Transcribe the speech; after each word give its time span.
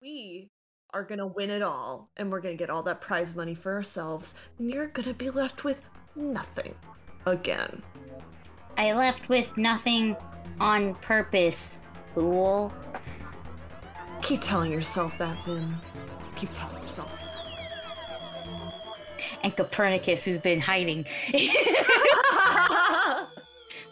we 0.00 0.48
are 0.94 1.02
gonna 1.02 1.26
win 1.26 1.50
it 1.50 1.62
all 1.62 2.08
and 2.16 2.30
we're 2.30 2.40
gonna 2.40 2.54
get 2.54 2.70
all 2.70 2.82
that 2.82 3.00
prize 3.00 3.34
money 3.34 3.54
for 3.54 3.72
ourselves, 3.72 4.34
and 4.58 4.70
you're 4.70 4.88
gonna 4.88 5.14
be 5.14 5.30
left 5.30 5.64
with 5.64 5.80
nothing 6.14 6.74
again. 7.26 7.82
I 8.76 8.92
left 8.92 9.28
with 9.28 9.56
nothing 9.56 10.16
on 10.60 10.94
purpose, 10.96 11.78
fool. 12.14 12.72
Keep 14.22 14.40
telling 14.40 14.72
yourself 14.72 15.18
that, 15.18 15.36
Vim. 15.44 15.74
Keep 16.36 16.50
telling 16.54 16.80
yourself. 16.82 17.18
And 19.42 19.56
Copernicus, 19.56 20.24
who's 20.24 20.38
been 20.38 20.60
hiding 20.60 21.06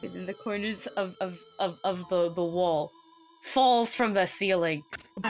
within 0.02 0.26
the 0.26 0.34
corners 0.34 0.86
of, 0.88 1.16
of, 1.20 1.38
of, 1.58 1.78
of 1.84 2.08
the, 2.08 2.32
the 2.32 2.44
wall, 2.44 2.92
falls 3.40 3.94
from 3.94 4.14
the 4.14 4.26
ceiling. 4.26 4.84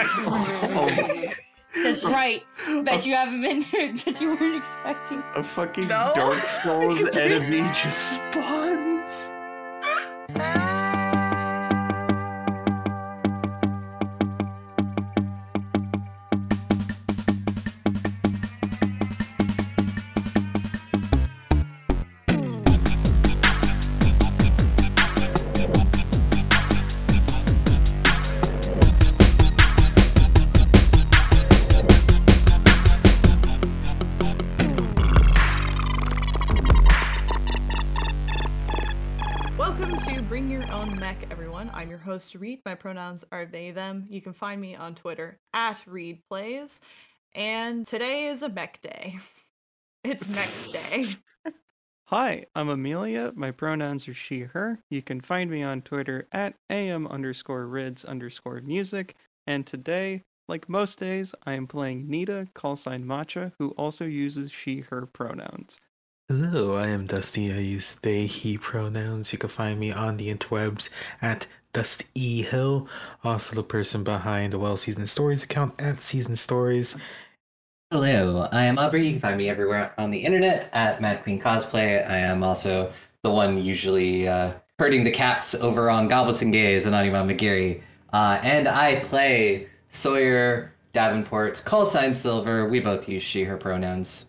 That's 1.77 2.02
right. 2.02 2.43
Bet 2.84 3.05
you 3.05 3.14
haven't 3.14 3.42
been 3.42 3.60
that 4.05 4.20
you 4.20 4.28
weren't 4.34 4.56
expecting. 4.56 5.23
A 5.34 5.42
fucking 5.42 5.88
No. 5.88 6.12
Dark 6.14 6.48
Souls 6.48 7.00
enemy 7.16 7.61
just 7.74 8.12
spawns. 8.12 9.33
everyone. 42.17 42.33
I'm 42.33 42.34
your 42.34 42.34
host, 42.34 42.34
Reed. 42.34 42.61
My 42.64 42.75
pronouns 42.75 43.25
are 43.33 43.45
they, 43.45 43.70
them. 43.72 44.06
You 44.11 44.20
can 44.20 44.33
find 44.33 44.61
me 44.61 44.75
on 44.75 44.95
Twitter 44.95 45.39
at 45.53 45.83
Reed 45.86 46.20
Plays. 46.31 46.81
And 47.34 47.86
today 47.86 48.28
is 48.28 48.42
a 48.42 48.48
mech 48.48 48.81
day. 48.81 49.19
It's 50.05 50.28
mech 50.28 50.48
day. 50.73 51.06
Hi, 52.06 52.47
I'm 52.55 52.69
Amelia. 52.69 53.33
My 53.34 53.50
pronouns 53.50 54.06
are 54.06 54.14
she, 54.14 54.42
her. 54.42 54.78
You 54.89 55.03
can 55.03 55.20
find 55.20 55.50
me 55.50 55.64
on 55.64 55.83
Twitter 55.83 56.28
at 56.31 56.55
am 56.70 57.08
underscore 57.08 57.67
rids 57.67 58.05
underscore 58.05 58.61
music. 58.61 59.17
And 59.48 59.67
today, 59.67 60.23
like 60.48 60.69
most 60.69 61.01
days, 61.01 61.34
I 61.45 61.55
am 61.55 61.67
playing 61.67 62.08
Nita, 62.08 62.47
call 62.55 62.77
sign 62.77 63.05
Matcha, 63.05 63.51
who 63.58 63.70
also 63.70 64.05
uses 64.05 64.53
she, 64.53 64.84
her 64.91 65.06
pronouns. 65.06 65.80
Hello, 66.28 66.77
I 66.77 66.89
am 66.89 67.06
Dusty. 67.06 67.53
I 67.53 67.58
use 67.58 67.97
they, 68.03 68.27
he 68.27 68.58
pronouns. 68.58 69.33
You 69.33 69.39
can 69.39 69.48
find 69.48 69.78
me 69.78 69.92
on 69.92 70.17
the 70.17 70.33
interwebs 70.33 70.89
at 71.20 71.48
Dusty 71.77 72.06
E. 72.14 72.41
Hill. 72.41 72.88
Also, 73.22 73.55
the 73.55 73.62
person 73.62 74.02
behind 74.02 74.55
the 74.55 74.58
Well 74.58 74.78
Seasoned 74.78 75.10
Stories 75.10 75.44
account 75.44 75.74
at 75.78 76.02
Season 76.02 76.34
Stories. 76.34 76.96
Hello, 77.91 78.48
I 78.50 78.64
am 78.64 78.78
Aubrey. 78.78 79.05
You 79.05 79.10
can 79.10 79.20
find 79.20 79.36
me 79.36 79.50
everywhere 79.50 79.92
on 79.98 80.10
the 80.10 80.24
internet 80.24 80.70
at 80.72 81.02
Mad 81.02 81.22
Queen 81.22 81.38
Cosplay. 81.38 82.08
I 82.08 82.16
am 82.16 82.42
also 82.42 82.91
the 83.22 83.30
one 83.30 83.62
usually 83.62 84.27
uh, 84.27 84.55
herding 84.78 85.05
the 85.05 85.10
cats 85.10 85.55
over 85.55 85.91
on 85.91 86.08
Goblets 86.08 86.41
and 86.41 86.50
Gays 86.50 86.86
and 86.86 86.94
Anima 86.94 87.18
McGeary. 87.18 87.83
Uh, 88.11 88.40
and 88.42 88.68
I 88.68 89.00
play 89.00 89.68
Sawyer 89.90 90.72
Davenport, 90.94 91.61
call 91.66 91.84
sign 91.84 92.14
Silver. 92.14 92.70
We 92.70 92.80
both 92.80 93.06
use 93.06 93.22
she, 93.22 93.44
her 93.44 93.58
pronouns. 93.58 94.24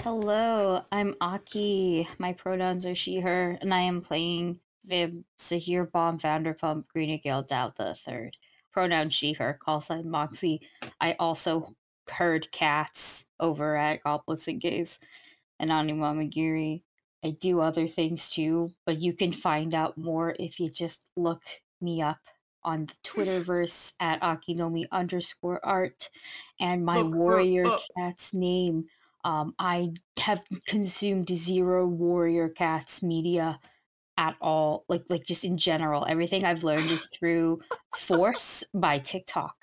Hello, 0.00 0.80
I'm 0.90 1.14
Aki. 1.20 2.08
My 2.18 2.32
pronouns 2.32 2.86
are 2.86 2.94
she, 2.94 3.20
her, 3.20 3.58
and 3.60 3.74
I 3.74 3.80
am 3.80 4.00
playing 4.00 4.60
Vim 4.86 5.24
Sahir 5.38 5.90
Bomb 5.90 6.18
Vanderpump 6.18 6.84
Greenigale 6.94 7.46
Dow 7.46 7.72
the 7.76 7.94
Third. 7.94 8.36
Pronoun 8.72 9.10
she, 9.10 9.32
her, 9.34 9.58
call 9.62 9.80
sign 9.80 10.10
Moxie. 10.10 10.60
I 11.00 11.16
also 11.18 11.74
heard 12.10 12.50
cats 12.52 13.24
over 13.40 13.76
at 13.76 14.02
Goblets 14.02 14.48
and 14.48 14.60
Gays 14.60 14.98
and 15.58 15.70
Anima 15.70 16.12
Magiri. 16.12 16.82
I 17.24 17.30
do 17.30 17.60
other 17.60 17.86
things 17.86 18.30
too, 18.30 18.70
but 18.84 18.98
you 18.98 19.12
can 19.12 19.32
find 19.32 19.74
out 19.74 19.98
more 19.98 20.36
if 20.38 20.60
you 20.60 20.68
just 20.68 21.02
look 21.16 21.42
me 21.80 22.02
up 22.02 22.18
on 22.62 22.86
the 22.86 22.94
Twitterverse 23.02 23.94
at 24.00 24.20
Akinomi 24.20 24.84
underscore 24.92 25.64
art 25.64 26.10
and 26.60 26.84
my 26.84 26.98
Look 26.98 27.14
warrior 27.14 27.64
cat's 27.96 28.34
name. 28.34 28.86
Um, 29.24 29.54
I 29.58 29.94
have 30.18 30.44
consumed 30.66 31.28
zero 31.30 31.86
warrior 31.86 32.48
cats 32.48 33.02
media 33.02 33.58
at 34.18 34.36
all, 34.40 34.84
like 34.88 35.02
like 35.08 35.24
just 35.24 35.44
in 35.44 35.58
general. 35.58 36.06
Everything 36.08 36.44
I've 36.44 36.64
learned 36.64 36.90
is 36.90 37.06
through 37.06 37.60
Force 37.94 38.64
by 38.74 38.98
TikTok, 38.98 39.54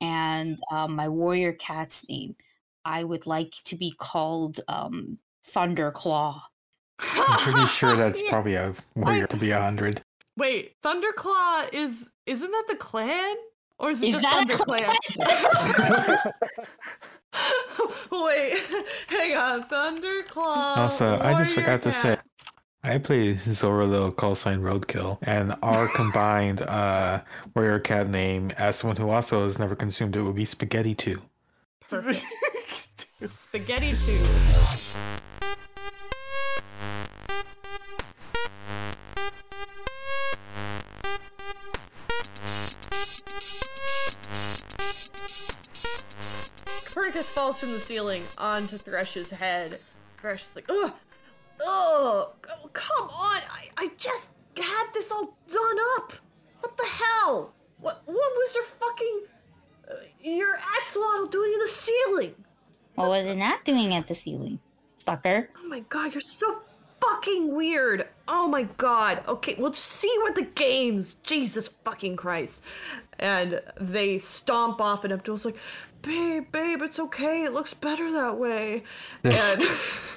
and 0.00 0.58
um, 0.72 0.94
my 0.94 1.08
warrior 1.08 1.52
cat's 1.52 2.08
name. 2.08 2.36
I 2.84 3.04
would 3.04 3.26
like 3.26 3.52
to 3.64 3.76
be 3.76 3.92
called 3.98 4.60
um, 4.68 5.18
Thunderclaw. 5.50 6.40
I'm 7.00 7.38
pretty 7.52 7.66
sure 7.68 7.94
that's 7.96 8.22
Yeah. 8.22 8.28
probably 8.30 8.54
a 8.54 8.74
warrior 8.94 9.26
to 9.26 9.36
be 9.36 9.50
a 9.50 9.60
hundred. 9.60 10.00
Wait, 10.36 10.80
Thunderclaw 10.82 11.72
is 11.74 12.10
isn't 12.26 12.50
that 12.50 12.64
the 12.68 12.76
clan? 12.76 13.36
Or 13.80 13.90
is 13.90 14.02
it 14.02 14.08
Is 14.08 14.14
just 14.14 14.24
that 14.24 14.42
a 14.50 14.56
ThunderClan? 14.56 16.32
Wait, 18.10 18.58
hang 19.08 19.36
on, 19.36 19.62
Thunderclaw. 19.68 20.76
Also, 20.78 21.18
I 21.20 21.34
just 21.34 21.54
warrior 21.56 21.78
forgot 21.78 21.82
to 21.82 21.92
say- 21.92 22.16
cats. 22.16 22.50
I 22.84 22.98
play 22.98 23.36
Zoro 23.36 24.10
call 24.12 24.34
sign 24.36 24.60
Roadkill, 24.60 25.18
and 25.22 25.54
our 25.62 25.88
combined 25.94 26.62
uh, 26.62 27.22
warrior 27.54 27.80
cat 27.80 28.08
name, 28.08 28.50
as 28.56 28.76
someone 28.76 28.96
who 28.96 29.10
also 29.10 29.44
has 29.44 29.58
never 29.58 29.74
consumed 29.74 30.14
it, 30.14 30.22
would 30.22 30.36
be 30.36 30.44
Spaghetti 30.44 30.94
2. 30.94 31.20
Perfect. 31.88 32.24
Spaghetti 33.30 33.90
too. 33.90 35.18
Copernicus 46.84 47.28
falls 47.30 47.58
from 47.58 47.72
the 47.72 47.80
ceiling 47.80 48.22
onto 48.38 48.76
Thresh's 48.76 49.30
head. 49.30 49.80
Thresh 50.20 50.44
is 50.44 50.54
like, 50.54 50.66
ugh, 50.68 50.92
ugh, 51.60 52.28
oh, 52.50 52.70
come 52.72 53.08
on! 53.08 53.40
I, 53.50 53.68
I 53.76 53.90
just 53.96 54.30
had 54.56 54.86
this 54.94 55.12
all 55.12 55.36
done 55.48 55.76
up. 55.96 56.12
What 56.60 56.76
the 56.76 56.86
hell? 56.86 57.52
What, 57.80 58.02
what 58.06 58.16
was 58.16 58.54
your 58.54 58.64
fucking, 58.64 59.20
uh, 59.90 59.94
your 60.20 60.58
axolotl 60.58 61.30
doing 61.30 61.52
in 61.52 61.58
the 61.60 61.68
ceiling? 61.68 62.34
What 62.96 63.10
was 63.10 63.26
it 63.26 63.36
not 63.36 63.64
doing 63.64 63.94
at 63.94 64.08
the 64.08 64.14
ceiling, 64.14 64.58
fucker? 65.06 65.48
Oh 65.56 65.68
my 65.68 65.80
god, 65.80 66.12
you're 66.14 66.20
so 66.20 66.62
fucking 67.00 67.54
weird. 67.54 68.08
Oh 68.26 68.48
my 68.48 68.64
god. 68.76 69.22
Okay, 69.28 69.54
we'll 69.58 69.70
just 69.70 69.84
see 69.84 70.12
what 70.22 70.34
the 70.34 70.42
games. 70.42 71.14
Jesus 71.14 71.68
fucking 71.84 72.16
Christ. 72.16 72.62
And 73.20 73.60
they 73.80 74.18
stomp 74.18 74.80
off, 74.80 75.04
and 75.04 75.12
Abdul's 75.12 75.44
like, 75.44 75.56
babe, 76.02 76.50
babe, 76.52 76.82
it's 76.82 76.98
okay. 76.98 77.44
It 77.44 77.52
looks 77.52 77.74
better 77.74 78.10
that 78.12 78.36
way. 78.38 78.82
And 79.24 79.62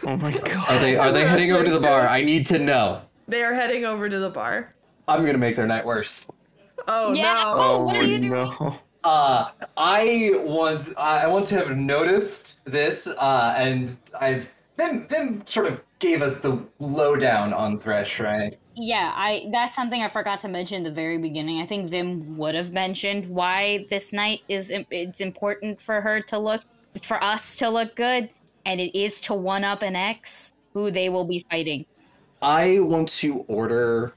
Oh 0.03 0.18
my 0.18 0.31
god. 0.46 0.69
Are 0.69 0.80
they 0.80 0.96
are 0.97 1.12
they 1.12 1.25
heading 1.28 1.52
over 1.52 1.64
to 1.64 1.72
the 1.72 1.80
bar? 1.80 2.08
I 2.08 2.24
need 2.24 2.46
to 2.47 2.59
know. 2.59 3.02
they 3.28 3.44
are 3.44 3.53
heading 3.53 3.86
over 3.86 4.09
to 4.09 4.20
the 4.20 4.30
bar. 4.30 4.74
I'm 5.08 5.25
gonna 5.25 5.38
make 5.38 5.56
their 5.56 5.68
night 5.68 5.86
worse. 5.86 6.28
Oh 6.88 7.14
Yeah. 7.14 7.34
no. 7.34 7.53
Oh, 7.58 7.84
what 7.84 7.97
are 7.97 8.03
you 8.03 8.20
doing? 8.20 8.31
no. 8.31 8.75
Uh, 9.03 9.50
I 9.78 10.31
want 10.36 10.96
I 10.97 11.25
want 11.28 11.46
to 11.47 11.55
have 11.55 11.76
noticed 11.76 12.61
this, 12.66 13.08
uh, 13.08 13.53
and 13.58 13.97
I've 14.20 14.47
Vim 14.78 15.08
Vim 15.08 15.44
sort 15.47 15.66
of 15.67 15.82
gave 16.00 16.22
us 16.22 16.38
the 16.38 16.64
lowdown 16.79 17.52
on 17.53 17.78
Thresh, 17.79 18.20
right? 18.20 18.55
Yeah, 18.76 19.12
I 19.16 19.50
that's 19.52 19.76
something 19.76 20.02
I 20.02 20.08
forgot 20.08 20.40
to 20.41 20.47
mention 20.47 20.85
at 20.85 20.90
the 20.90 20.96
very 20.96 21.18
beginning. 21.18 21.62
I 21.62 21.66
think 21.66 21.90
Vim 21.90 22.38
would 22.38 22.56
have 22.56 22.72
mentioned 22.72 23.28
why 23.28 23.85
this 23.90 24.14
night 24.14 24.41
is 24.47 24.72
it's 24.91 25.22
important 25.22 25.82
for 25.82 26.02
her 26.02 26.22
to 26.22 26.40
look 26.40 26.62
for 27.02 27.22
us 27.23 27.56
to 27.58 27.70
look 27.70 27.96
good 27.96 28.29
and 28.66 28.79
it 28.79 28.97
is 28.97 29.20
to 29.22 29.34
one 29.34 29.64
up 29.64 29.82
an 29.82 29.96
ex 29.96 30.53
who 30.73 30.91
they 30.91 31.09
will 31.09 31.26
be 31.26 31.46
fighting. 31.50 31.85
I 32.41 32.79
want 32.79 33.09
to 33.09 33.40
order 33.47 34.14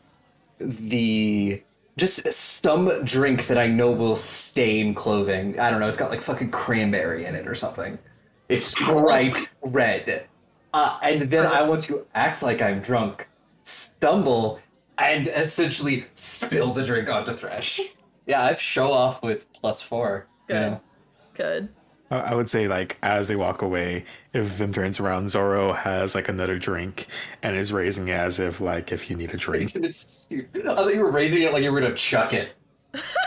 the 0.59 1.63
just 1.97 2.33
some 2.33 3.05
drink 3.05 3.47
that 3.47 3.59
I 3.59 3.67
know 3.67 3.91
will 3.91 4.17
stain 4.17 4.95
clothing. 4.95 5.59
I 5.61 5.71
don't 5.71 5.81
know. 5.81 5.89
It's 5.89 5.97
got 5.97 6.11
like 6.11 6.21
fucking 6.21 6.51
cranberry 6.51 7.27
in 7.27 7.35
it 7.35 7.47
or 7.47 7.55
something. 7.55 7.99
It's 8.49 8.75
bright 8.85 9.51
red. 9.63 10.27
Uh, 10.73 10.99
and 11.03 11.31
then 11.31 11.47
I 11.47 11.63
want 11.63 11.85
to 11.85 12.05
act 12.15 12.43
like 12.43 12.61
I'm 12.61 12.81
drunk, 12.81 13.29
stumble, 13.65 14.61
and 14.99 15.27
essentially 15.29 16.05
spill 16.15 16.73
the 16.73 16.85
drink 16.85 17.09
onto 17.09 17.33
Thresh. 17.35 17.81
Yeah, 18.27 18.43
I've 18.47 18.59
show 18.59 18.91
off 18.91 19.23
with 19.23 19.53
plus 19.53 19.83
four. 19.83 20.27
you 20.49 20.55
Good. 20.55 20.71
know. 20.71 20.81
Good. 21.35 21.69
I 22.11 22.17
I 22.21 22.35
would 22.35 22.49
say 22.49 22.67
like 22.69 22.97
as 23.03 23.29
they 23.29 23.37
walk 23.37 23.61
away, 23.61 24.07
if 24.33 24.47
Vim 24.47 24.73
turns 24.73 24.99
around, 24.99 25.29
Zoro 25.31 25.75
has 25.75 26.15
like 26.15 26.31
another 26.31 26.59
drink 26.59 27.07
and 27.43 27.55
is 27.55 27.71
raising 27.71 28.09
it 28.09 28.13
as 28.19 28.41
if 28.41 28.63
like 28.63 28.93
if 28.93 29.11
you 29.11 29.17
need 29.17 29.35
a 29.35 29.37
drink. 29.37 29.77
I 29.77 29.91
thought 30.63 30.95
you 30.95 31.01
were 31.01 31.11
raising 31.11 31.43
it 31.43 31.53
like 31.53 31.63
you 31.63 31.71
were 31.71 31.81
gonna 31.83 31.95
chuck 31.95 32.33
it. 32.33 32.53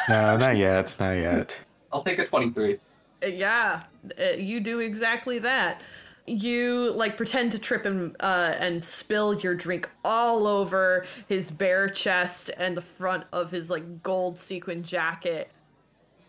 No, 0.10 0.36
not 0.38 0.58
yet, 0.58 0.96
not 1.00 1.12
yet. 1.12 1.60
I'll 1.92 2.02
take 2.02 2.18
a 2.18 2.26
23. 2.26 2.80
Uh, 3.24 3.28
Yeah, 3.28 3.84
uh, 4.20 4.24
you 4.36 4.60
do 4.60 4.80
exactly 4.80 5.38
that. 5.40 5.82
You 6.28 6.92
like 6.92 7.16
pretend 7.16 7.54
to 7.54 7.60
trip 7.60 7.86
and 7.86 8.16
uh, 8.20 8.54
and 8.60 8.84
spill 8.84 9.34
your 9.40 9.56
drink 9.56 9.90
all 10.04 10.46
over 10.46 11.06
his 11.28 11.50
bare 11.50 11.90
chest 11.90 12.52
and 12.58 12.76
the 12.76 12.82
front 12.82 13.24
of 13.32 13.50
his 13.50 13.70
like 13.70 14.04
gold 14.04 14.38
sequin 14.38 14.84
jacket. 14.84 15.50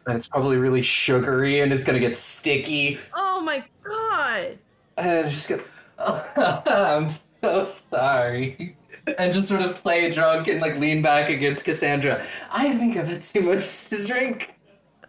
And 0.07 0.17
it's 0.17 0.29
probably 0.29 0.57
really 0.57 0.83
sugary 0.83 1.61
and 1.61 1.73
it's 1.73 1.85
gonna 1.85 1.99
get 1.99 2.17
sticky. 2.17 2.99
Oh 3.15 3.41
my 3.41 3.65
god! 3.83 4.59
And 4.97 5.29
just 5.29 5.49
go, 5.49 5.61
oh, 5.99 6.25
I'm 6.67 7.11
so 7.43 7.65
sorry. 7.67 8.77
And 9.19 9.33
just 9.33 9.49
sort 9.49 9.63
of 9.63 9.83
play 9.83 10.11
drunk 10.11 10.49
and 10.49 10.61
like 10.61 10.77
lean 10.79 11.03
back 11.03 11.29
against 11.29 11.65
Cassandra. 11.65 12.25
I 12.51 12.75
think 12.75 12.97
I've 12.97 13.09
had 13.09 13.23
too 13.23 13.43
much 13.43 13.89
to 13.89 14.07
drink. 14.07 14.55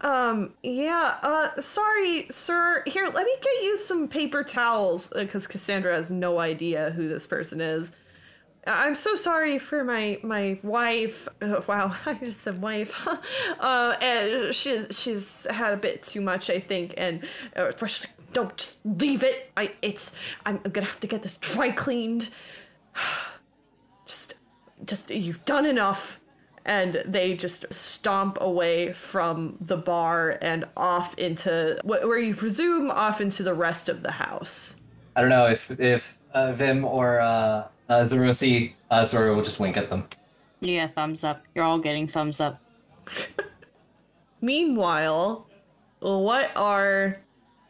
Um, 0.02 0.54
yeah, 0.62 1.18
uh, 1.22 1.60
sorry, 1.60 2.26
sir. 2.30 2.82
Here, 2.86 3.06
let 3.06 3.26
me 3.26 3.36
get 3.40 3.62
you 3.62 3.76
some 3.76 4.08
paper 4.08 4.42
towels, 4.42 5.12
because 5.14 5.46
Cassandra 5.46 5.94
has 5.94 6.10
no 6.10 6.38
idea 6.38 6.90
who 6.90 7.08
this 7.08 7.26
person 7.26 7.60
is. 7.60 7.92
I'm 8.66 8.94
so 8.94 9.14
sorry 9.14 9.58
for 9.58 9.84
my 9.84 10.18
my 10.22 10.58
wife. 10.62 11.28
Uh, 11.40 11.60
wow, 11.68 11.94
I 12.06 12.14
just 12.14 12.40
said 12.40 12.60
wife. 12.60 12.94
uh, 13.60 13.96
and 14.00 14.54
she's 14.54 14.86
she's 14.90 15.46
had 15.50 15.72
a 15.72 15.76
bit 15.76 16.02
too 16.02 16.20
much, 16.20 16.50
I 16.50 16.60
think, 16.60 16.94
and 16.96 17.24
uh, 17.56 17.72
don't 18.32 18.56
just 18.56 18.84
leave 18.84 19.22
it. 19.22 19.50
I 19.56 19.72
it's 19.82 20.12
I'm 20.46 20.58
gonna 20.58 20.86
have 20.86 21.00
to 21.00 21.06
get 21.06 21.22
this 21.22 21.36
dry 21.38 21.70
cleaned. 21.70 22.30
just 24.06 24.34
just 24.84 25.10
you've 25.10 25.44
done 25.44 25.66
enough 25.66 26.19
and 26.70 27.02
they 27.04 27.34
just 27.34 27.66
stomp 27.72 28.38
away 28.40 28.92
from 28.92 29.56
the 29.60 29.76
bar 29.76 30.38
and 30.40 30.64
off 30.76 31.18
into 31.18 31.76
wh- 31.82 32.06
where 32.06 32.18
you 32.18 32.32
presume 32.32 32.92
off 32.92 33.20
into 33.20 33.42
the 33.42 33.52
rest 33.52 33.88
of 33.88 34.04
the 34.04 34.10
house. 34.10 34.76
I 35.16 35.20
don't 35.20 35.30
know 35.30 35.46
if 35.46 35.72
if 35.80 36.16
uh, 36.32 36.52
Vim 36.52 36.84
or 36.84 37.20
uh, 37.20 37.66
uh, 37.88 38.04
Zoro 38.04 38.30
uh, 38.30 39.04
Zoro 39.04 39.34
will 39.34 39.42
just 39.42 39.58
wink 39.58 39.76
at 39.76 39.90
them. 39.90 40.06
Yeah, 40.60 40.86
thumbs 40.86 41.24
up. 41.24 41.42
You're 41.56 41.64
all 41.64 41.80
getting 41.80 42.06
thumbs 42.06 42.40
up. 42.40 42.60
Meanwhile, 44.40 45.48
what 45.98 46.52
are 46.54 47.16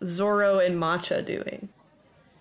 Zoro 0.04 0.58
and 0.58 0.76
Matcha 0.76 1.24
doing? 1.24 1.70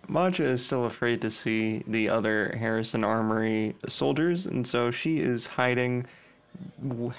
Matcha 0.09 0.41
is 0.41 0.65
still 0.65 0.85
afraid 0.85 1.21
to 1.21 1.29
see 1.29 1.83
the 1.87 2.09
other 2.09 2.53
Harrison 2.59 3.05
Armory 3.05 3.77
soldiers, 3.87 4.45
and 4.45 4.67
so 4.67 4.91
she 4.91 5.19
is 5.19 5.47
hiding 5.47 6.01
w- 6.01 6.07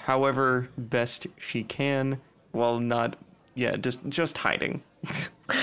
however 0.05 0.69
best 0.77 1.27
she 1.37 1.63
can 1.63 2.19
while 2.51 2.79
not 2.79 3.17
yeah, 3.55 3.75
just 3.75 3.99
just 4.09 4.37
hiding. 4.37 4.81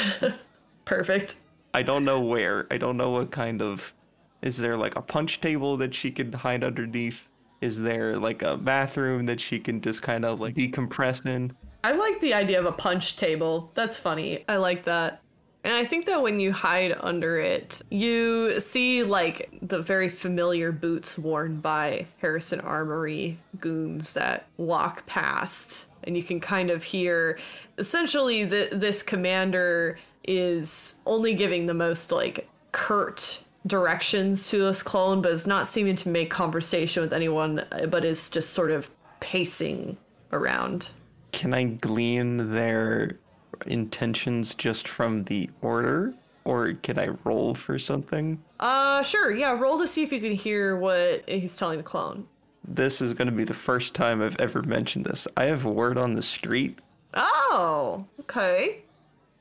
Perfect. 0.84 1.36
I 1.74 1.82
don't 1.82 2.04
know 2.04 2.20
where. 2.20 2.66
I 2.70 2.78
don't 2.78 2.96
know 2.96 3.10
what 3.10 3.30
kind 3.30 3.62
of 3.62 3.94
is 4.42 4.56
there 4.58 4.76
like 4.76 4.96
a 4.96 5.02
punch 5.02 5.40
table 5.40 5.76
that 5.78 5.94
she 5.94 6.10
could 6.10 6.34
hide 6.34 6.64
underneath? 6.64 7.26
Is 7.60 7.80
there 7.80 8.16
like 8.16 8.42
a 8.42 8.56
bathroom 8.56 9.26
that 9.26 9.40
she 9.40 9.58
can 9.58 9.80
just 9.80 10.02
kind 10.02 10.24
of 10.24 10.40
like 10.40 10.54
decompress 10.54 11.26
in? 11.26 11.52
I 11.84 11.92
like 11.92 12.20
the 12.20 12.34
idea 12.34 12.58
of 12.58 12.66
a 12.66 12.72
punch 12.72 13.16
table. 13.16 13.70
That's 13.74 13.96
funny. 13.96 14.44
I 14.48 14.56
like 14.56 14.84
that. 14.84 15.22
And 15.68 15.76
I 15.76 15.84
think 15.84 16.06
that 16.06 16.22
when 16.22 16.40
you 16.40 16.50
hide 16.50 16.96
under 17.00 17.38
it, 17.38 17.82
you 17.90 18.58
see 18.58 19.02
like 19.02 19.50
the 19.60 19.82
very 19.82 20.08
familiar 20.08 20.72
boots 20.72 21.18
worn 21.18 21.60
by 21.60 22.06
Harrison 22.16 22.58
Armory 22.60 23.38
goons 23.60 24.14
that 24.14 24.46
walk 24.56 25.04
past. 25.04 25.84
And 26.04 26.16
you 26.16 26.22
can 26.22 26.40
kind 26.40 26.70
of 26.70 26.82
hear 26.82 27.38
essentially 27.76 28.44
this 28.44 29.02
commander 29.02 29.98
is 30.24 31.00
only 31.04 31.34
giving 31.34 31.66
the 31.66 31.74
most 31.74 32.12
like 32.12 32.48
curt 32.72 33.42
directions 33.66 34.48
to 34.48 34.60
this 34.60 34.82
clone, 34.82 35.20
but 35.20 35.32
is 35.32 35.46
not 35.46 35.68
seeming 35.68 35.96
to 35.96 36.08
make 36.08 36.30
conversation 36.30 37.02
with 37.02 37.12
anyone, 37.12 37.62
but 37.90 38.06
is 38.06 38.30
just 38.30 38.54
sort 38.54 38.70
of 38.70 38.90
pacing 39.20 39.98
around. 40.32 40.88
Can 41.32 41.52
I 41.52 41.64
glean 41.64 42.54
their 42.54 43.18
intentions 43.66 44.54
just 44.54 44.88
from 44.88 45.24
the 45.24 45.50
order? 45.62 46.14
Or 46.44 46.72
can 46.72 46.98
I 46.98 47.08
roll 47.24 47.54
for 47.54 47.78
something? 47.78 48.42
Uh, 48.58 49.02
sure. 49.02 49.34
Yeah, 49.34 49.58
roll 49.58 49.78
to 49.78 49.86
see 49.86 50.02
if 50.02 50.12
you 50.12 50.20
can 50.20 50.32
hear 50.32 50.76
what 50.76 51.28
he's 51.28 51.56
telling 51.56 51.78
the 51.78 51.84
clone. 51.84 52.26
This 52.66 53.00
is 53.00 53.14
going 53.14 53.28
to 53.28 53.34
be 53.34 53.44
the 53.44 53.54
first 53.54 53.94
time 53.94 54.22
I've 54.22 54.38
ever 54.40 54.62
mentioned 54.62 55.04
this. 55.04 55.28
I 55.36 55.44
have 55.44 55.64
word 55.64 55.98
on 55.98 56.14
the 56.14 56.22
street. 56.22 56.78
Oh, 57.14 58.04
okay. 58.20 58.82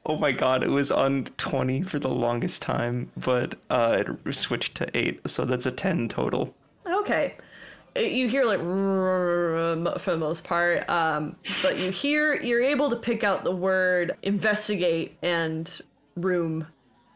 Oh 0.05 0.17
my 0.17 0.31
god, 0.31 0.63
it 0.63 0.69
was 0.69 0.89
on 0.91 1.25
20 1.37 1.81
for 1.83 1.99
the 1.99 2.07
longest 2.07 2.61
time, 2.61 3.11
but 3.17 3.55
uh, 3.69 4.03
it 4.25 4.33
switched 4.33 4.75
to 4.75 4.97
8, 4.97 5.29
so 5.29 5.43
that's 5.43 5.65
a 5.65 5.71
10 5.71 6.07
total. 6.07 6.55
Okay. 6.85 7.35
You 7.97 8.27
hear 8.27 8.45
like 8.45 8.59
for 8.59 10.11
the 10.11 10.17
most 10.17 10.43
part, 10.43 10.87
um, 10.89 11.35
but 11.61 11.77
you 11.77 11.91
hear 11.91 12.35
you're 12.41 12.61
able 12.61 12.89
to 12.89 12.95
pick 12.95 13.23
out 13.23 13.43
the 13.43 13.55
word 13.55 14.15
investigate 14.23 15.17
and 15.23 15.81
room, 16.15 16.67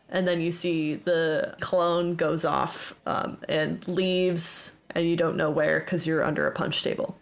and 0.09 0.27
then 0.27 0.41
you 0.41 0.51
see 0.51 0.95
the 0.95 1.55
clone 1.59 2.15
goes 2.15 2.45
off 2.45 2.93
um, 3.05 3.37
and 3.49 3.87
leaves, 3.87 4.77
and 4.91 5.07
you 5.07 5.15
don't 5.15 5.37
know 5.37 5.49
where 5.49 5.79
because 5.79 6.07
you're 6.07 6.23
under 6.23 6.47
a 6.47 6.51
punch 6.51 6.83
table. 6.83 7.17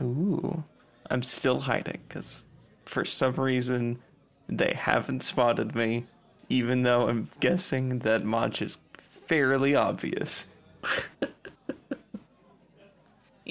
Ooh. 0.00 0.62
I'm 1.10 1.22
still 1.22 1.60
hiding 1.60 2.00
because 2.08 2.46
for 2.86 3.04
some 3.04 3.34
reason 3.34 3.98
they 4.48 4.72
haven't 4.74 5.22
spotted 5.22 5.74
me, 5.74 6.06
even 6.48 6.82
though 6.82 7.06
I'm 7.08 7.28
guessing 7.40 7.98
that 8.00 8.24
Mach 8.24 8.62
is 8.62 8.78
fairly 9.26 9.74
obvious. 9.74 10.48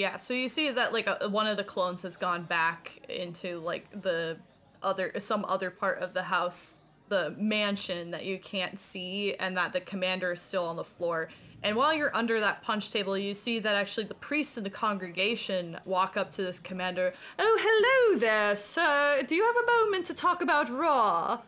Yeah, 0.02 0.18
so 0.18 0.34
you 0.34 0.50
see 0.50 0.72
that 0.72 0.94
like 0.94 1.08
a, 1.08 1.30
one 1.30 1.46
of 1.46 1.58
the 1.58 1.64
clones 1.64 2.02
has 2.02 2.18
gone 2.18 2.42
back 2.46 3.06
into 3.08 3.60
like 3.60 3.86
the 4.02 4.36
other 4.82 5.12
some 5.20 5.46
other 5.46 5.70
part 5.70 6.00
of 6.00 6.16
the 6.16 6.24
house, 6.24 6.78
the 7.10 7.36
mansion 7.38 8.10
that 8.10 8.26
you 8.26 8.40
can't 8.40 8.80
see 8.80 9.36
and 9.36 9.56
that 9.56 9.74
the 9.74 9.82
commander 9.82 10.32
is 10.32 10.42
still 10.42 10.66
on 10.66 10.76
the 10.76 10.84
floor. 10.84 11.30
And 11.62 11.76
while 11.76 11.94
you're 11.94 12.18
under 12.18 12.40
that 12.40 12.64
punch 12.64 12.90
table, 12.90 13.16
you 13.16 13.36
see 13.36 13.60
that 13.60 13.76
actually 13.76 14.08
the 14.08 14.16
priests 14.16 14.58
in 14.58 14.64
the 14.64 14.72
congregation 14.72 15.80
walk 15.86 16.18
up 16.18 16.32
to 16.32 16.42
this 16.42 16.60
commander. 16.60 17.14
Oh, 17.38 17.58
hello 17.62 18.18
there, 18.18 18.56
sir. 18.56 19.22
Do 19.28 19.36
you 19.36 19.46
have 19.46 19.56
a 19.56 19.68
moment 19.84 20.08
to 20.08 20.16
talk 20.16 20.42
about 20.42 20.68
Ra? 20.72 21.42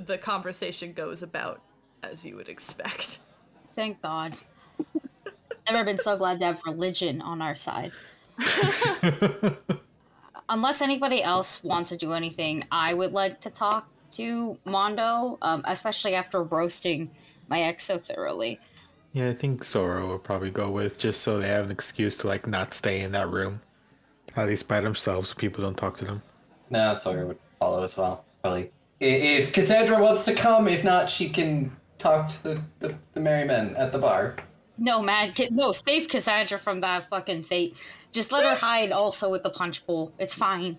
The 0.00 0.18
conversation 0.18 0.92
goes 0.92 1.22
about 1.22 1.62
as 2.02 2.22
you 2.22 2.36
would 2.36 2.50
expect. 2.50 3.20
Thank 3.74 4.02
God. 4.02 4.36
Never 5.70 5.84
been 5.84 5.98
so 5.98 6.16
glad 6.16 6.38
to 6.40 6.46
have 6.46 6.62
religion 6.64 7.20
on 7.20 7.42
our 7.42 7.54
side. 7.54 7.92
Unless 10.48 10.80
anybody 10.80 11.22
else 11.22 11.62
wants 11.62 11.90
to 11.90 11.96
do 11.96 12.14
anything, 12.14 12.64
I 12.70 12.94
would 12.94 13.12
like 13.12 13.38
to 13.42 13.50
talk 13.50 13.86
to 14.12 14.56
Mondo, 14.64 15.36
um, 15.42 15.62
especially 15.66 16.14
after 16.14 16.42
roasting 16.42 17.10
my 17.48 17.62
ex 17.62 17.84
so 17.84 17.98
thoroughly. 17.98 18.58
Yeah, 19.12 19.28
I 19.28 19.34
think 19.34 19.62
Zoro 19.64 20.06
will 20.06 20.18
probably 20.18 20.50
go 20.50 20.70
with 20.70 20.98
just 20.98 21.22
so 21.22 21.38
they 21.38 21.48
have 21.48 21.66
an 21.66 21.70
excuse 21.70 22.16
to 22.18 22.26
like 22.26 22.46
not 22.46 22.72
stay 22.72 23.00
in 23.00 23.12
that 23.12 23.28
room. 23.28 23.60
At 24.36 24.46
least 24.46 24.68
by 24.68 24.80
themselves 24.80 25.30
so 25.30 25.34
people 25.34 25.62
don't 25.62 25.76
talk 25.76 25.96
to 25.98 26.04
them. 26.04 26.22
No, 26.70 26.94
Sawyer 26.94 27.26
would 27.26 27.38
follow 27.58 27.82
as 27.82 27.96
well. 27.96 28.24
Probably. 28.42 28.70
If 29.00 29.52
Cassandra 29.52 30.00
wants 30.00 30.24
to 30.26 30.34
come, 30.34 30.68
if 30.68 30.84
not, 30.84 31.10
she 31.10 31.28
can 31.28 31.74
talk 31.98 32.28
to 32.28 32.42
the, 32.42 32.62
the, 32.78 32.94
the 33.14 33.20
merry 33.20 33.46
men 33.46 33.74
at 33.76 33.92
the 33.92 33.98
bar. 33.98 34.36
No, 34.78 35.02
man, 35.02 35.32
Ca- 35.34 35.48
no, 35.50 35.72
save 35.72 36.08
Cassandra 36.08 36.58
from 36.58 36.80
that 36.80 37.08
fucking 37.10 37.42
fate. 37.42 37.76
Just 38.12 38.32
let 38.32 38.44
her 38.44 38.54
hide 38.66 38.92
also 38.92 39.30
with 39.30 39.42
the 39.42 39.50
punch 39.50 39.84
bowl. 39.86 40.12
It's 40.18 40.34
fine. 40.34 40.78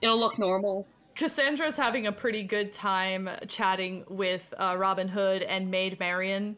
It'll 0.00 0.18
look 0.18 0.38
normal. 0.38 0.86
Cassandra's 1.14 1.76
having 1.76 2.06
a 2.06 2.12
pretty 2.12 2.42
good 2.42 2.72
time 2.72 3.28
chatting 3.46 4.04
with 4.08 4.52
uh, 4.58 4.76
Robin 4.78 5.08
Hood 5.08 5.42
and 5.42 5.70
Maid 5.70 6.00
Marian, 6.00 6.56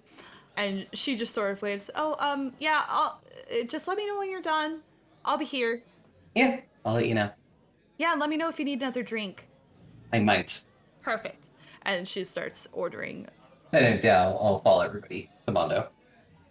and 0.56 0.86
she 0.92 1.16
just 1.16 1.34
sort 1.34 1.50
of 1.50 1.60
waves. 1.60 1.90
Oh, 1.96 2.14
um, 2.18 2.52
yeah. 2.60 2.84
I'll 2.88 3.20
uh, 3.50 3.64
just 3.66 3.88
let 3.88 3.96
me 3.96 4.06
know 4.06 4.18
when 4.18 4.30
you're 4.30 4.42
done. 4.42 4.80
I'll 5.24 5.38
be 5.38 5.44
here. 5.44 5.82
Yeah, 6.34 6.60
I'll 6.84 6.94
let 6.94 7.08
you 7.08 7.14
know. 7.14 7.30
Yeah, 7.98 8.14
let 8.14 8.28
me 8.28 8.36
know 8.36 8.48
if 8.48 8.58
you 8.58 8.64
need 8.64 8.80
another 8.80 9.02
drink. 9.02 9.48
I 10.12 10.20
might. 10.20 10.62
Perfect. 11.02 11.46
And 11.82 12.08
she 12.08 12.24
starts 12.24 12.68
ordering. 12.72 13.26
And 13.72 14.02
yeah, 14.02 14.22
I'll, 14.22 14.38
I'll 14.40 14.60
follow 14.60 14.82
everybody 14.84 15.30
to 15.46 15.52
Mondo. 15.52 15.88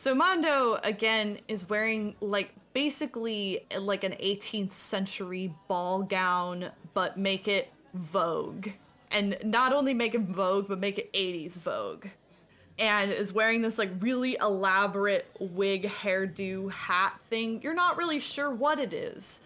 So 0.03 0.13
Mondo 0.13 0.81
again 0.83 1.37
is 1.47 1.69
wearing 1.69 2.13
like 2.19 2.51
basically 2.73 3.65
like 3.79 4.03
an 4.03 4.11
18th 4.21 4.73
century 4.73 5.55
ball 5.69 6.03
gown, 6.03 6.71
but 6.93 7.17
make 7.17 7.47
it 7.47 7.71
Vogue. 7.93 8.67
And 9.11 9.37
not 9.45 9.71
only 9.71 9.93
make 9.93 10.13
it 10.13 10.23
Vogue, 10.23 10.67
but 10.67 10.79
make 10.79 10.99
it 10.99 11.13
80s 11.13 11.57
Vogue. 11.57 12.07
And 12.79 13.13
is 13.13 13.31
wearing 13.31 13.61
this 13.61 13.77
like 13.77 13.91
really 14.01 14.35
elaborate 14.41 15.25
wig, 15.39 15.83
hairdo, 15.83 16.69
hat 16.69 17.17
thing. 17.29 17.61
You're 17.61 17.73
not 17.73 17.95
really 17.95 18.19
sure 18.19 18.51
what 18.51 18.79
it 18.79 18.91
is. 18.91 19.43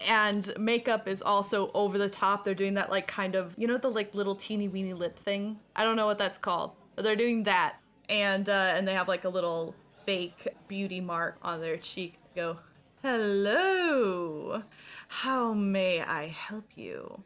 And 0.00 0.56
makeup 0.56 1.08
is 1.08 1.20
also 1.20 1.72
over 1.74 1.98
the 1.98 2.08
top. 2.08 2.44
They're 2.44 2.54
doing 2.54 2.74
that 2.74 2.92
like 2.92 3.08
kind 3.08 3.34
of, 3.34 3.56
you 3.58 3.66
know, 3.66 3.76
the 3.76 3.90
like 3.90 4.14
little 4.14 4.36
teeny 4.36 4.68
weeny 4.68 4.94
lip 4.94 5.18
thing. 5.18 5.58
I 5.74 5.82
don't 5.82 5.96
know 5.96 6.06
what 6.06 6.18
that's 6.18 6.38
called, 6.38 6.76
but 6.94 7.02
they're 7.02 7.16
doing 7.16 7.42
that. 7.42 7.80
And 8.08 8.48
uh, 8.48 8.72
and 8.76 8.86
they 8.86 8.94
have 8.94 9.08
like 9.08 9.24
a 9.24 9.28
little 9.28 9.74
fake 10.06 10.48
beauty 10.68 11.00
mark 11.00 11.36
on 11.42 11.60
their 11.60 11.76
cheek. 11.76 12.14
Go, 12.34 12.58
hello. 13.02 14.62
How 15.08 15.52
may 15.52 16.00
I 16.02 16.28
help 16.28 16.64
you? 16.76 17.22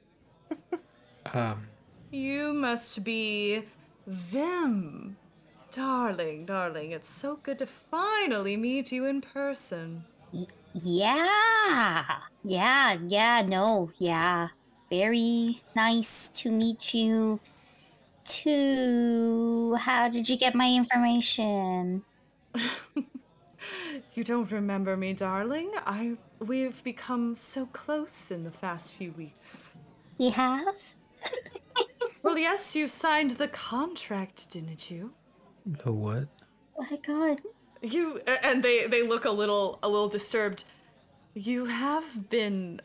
Um, 1.34 1.68
You 2.10 2.52
must 2.54 3.04
be 3.04 3.62
Vim. 4.06 5.16
Darling, 5.70 6.46
darling, 6.46 6.92
it's 6.92 7.08
so 7.08 7.36
good 7.42 7.58
to 7.58 7.66
finally 7.66 8.56
meet 8.56 8.90
you 8.90 9.04
in 9.04 9.20
person. 9.20 10.02
Yeah. 10.74 12.20
Yeah, 12.42 12.98
yeah, 13.06 13.42
no, 13.46 13.90
yeah. 13.98 14.48
Very 14.88 15.62
nice 15.76 16.30
to 16.34 16.50
meet 16.50 16.94
you. 16.94 17.38
Too. 18.24 19.76
How 19.78 20.08
did 20.08 20.28
you 20.28 20.36
get 20.36 20.54
my 20.54 20.72
information? 20.72 22.02
You 24.14 24.24
don't 24.24 24.50
remember 24.50 24.96
me, 24.96 25.12
darling? 25.12 25.70
I 25.86 26.16
we've 26.40 26.82
become 26.82 27.36
so 27.36 27.66
close 27.66 28.30
in 28.30 28.42
the 28.42 28.50
past 28.50 28.94
few 28.94 29.12
weeks. 29.12 29.76
We 30.18 30.30
have? 30.30 30.64
Well, 32.22 32.36
yes, 32.36 32.76
you 32.76 32.86
signed 32.86 33.32
the 33.32 33.48
contract, 33.48 34.50
didn't 34.50 34.90
you? 34.90 35.12
the 35.84 35.92
what? 35.92 36.24
Oh 36.78 36.86
my 36.90 36.98
god. 36.98 37.40
You 37.82 38.20
and 38.42 38.62
they 38.62 38.86
they 38.86 39.06
look 39.06 39.24
a 39.24 39.30
little 39.30 39.78
a 39.82 39.88
little 39.88 40.08
disturbed. 40.08 40.64
You 41.34 41.64
have 41.64 42.28
been 42.28 42.80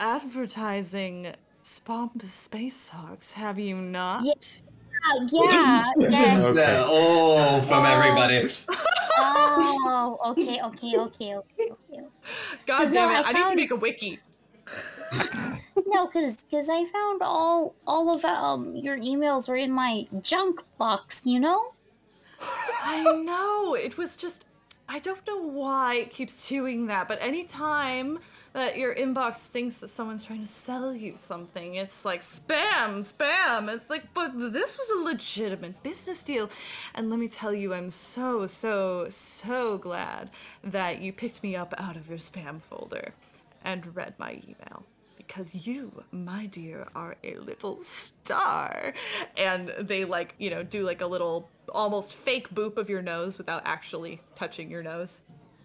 advertising 0.00 1.34
Spomp 1.62 2.26
Space 2.28 2.88
Hawks, 2.88 3.32
have 3.32 3.58
you 3.58 3.76
not? 3.76 4.22
Yeah. 4.24 4.32
Uh, 5.10 5.26
yeah, 5.30 5.84
yes. 5.98 6.56
Okay. 6.56 6.64
Uh, 6.64 6.86
oh, 6.86 7.60
from 7.62 7.84
everybody. 7.84 8.48
Oh, 9.20 10.18
okay, 10.26 10.60
okay, 10.62 10.96
okay, 10.98 11.36
okay, 11.36 11.70
okay. 11.70 12.06
God 12.66 12.92
damn 12.92 13.12
no, 13.12 13.20
it! 13.20 13.26
I 13.26 13.30
I, 13.30 13.32
need 13.32 13.50
to 13.50 13.56
make 13.56 13.70
a 13.70 13.76
wiki. 13.76 14.18
No, 15.86 16.06
cause, 16.06 16.44
cause 16.50 16.68
I 16.68 16.84
found 16.86 17.22
all, 17.22 17.74
all 17.86 18.14
of 18.14 18.24
um 18.24 18.74
your 18.74 18.98
emails 18.98 19.48
were 19.48 19.56
in 19.56 19.70
my 19.70 20.06
junk 20.20 20.62
box. 20.76 21.22
You 21.24 21.40
know? 21.40 21.72
I 22.82 23.02
know. 23.24 23.74
It 23.74 23.96
was 23.96 24.16
just 24.16 24.44
I 24.88 24.98
don't 24.98 25.26
know 25.26 25.40
why 25.40 25.96
it 25.96 26.10
keeps 26.10 26.48
doing 26.48 26.86
that, 26.86 27.08
but 27.08 27.22
anytime 27.22 28.18
that 28.58 28.76
your 28.76 28.92
inbox 28.96 29.36
thinks 29.36 29.78
that 29.78 29.86
someone's 29.86 30.24
trying 30.24 30.40
to 30.40 30.46
sell 30.46 30.92
you 30.92 31.12
something, 31.14 31.76
it's 31.76 32.04
like 32.04 32.22
spam, 32.22 33.06
spam. 33.06 33.72
It's 33.72 33.88
like, 33.88 34.12
but 34.14 34.32
this 34.34 34.76
was 34.76 34.90
a 34.90 35.04
legitimate 35.04 35.80
business 35.84 36.24
deal. 36.24 36.50
And 36.96 37.08
let 37.08 37.20
me 37.20 37.28
tell 37.28 37.54
you, 37.54 37.72
I'm 37.72 37.88
so, 37.88 38.48
so, 38.48 39.06
so 39.10 39.78
glad 39.78 40.32
that 40.64 41.00
you 41.00 41.12
picked 41.12 41.40
me 41.44 41.54
up 41.54 41.72
out 41.78 41.96
of 41.96 42.08
your 42.08 42.18
spam 42.18 42.60
folder 42.60 43.14
and 43.64 43.94
read 43.94 44.14
my 44.18 44.32
email. 44.32 44.82
Because 45.16 45.54
you, 45.54 45.92
my 46.10 46.46
dear, 46.46 46.88
are 46.96 47.14
a 47.22 47.36
little 47.36 47.80
star. 47.84 48.92
And 49.36 49.72
they 49.78 50.04
like, 50.04 50.34
you 50.38 50.50
know, 50.50 50.64
do 50.64 50.82
like 50.84 51.00
a 51.00 51.06
little 51.06 51.48
almost 51.68 52.14
fake 52.14 52.52
boop 52.52 52.76
of 52.76 52.90
your 52.90 53.02
nose 53.02 53.38
without 53.38 53.62
actually 53.64 54.20
touching 54.34 54.68
your 54.68 54.82
nose. 54.82 55.20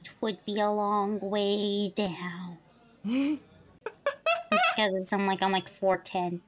It 0.06 0.12
would 0.22 0.46
be 0.46 0.60
a 0.60 0.70
long 0.70 1.20
way 1.22 1.92
down. 1.96 2.60
It's 3.06 3.40
because 4.76 5.12
I'm 5.12 5.26
like 5.28 5.42
I'm 5.42 5.52
like 5.52 5.68
four 5.68 5.98
ten. 5.98 6.42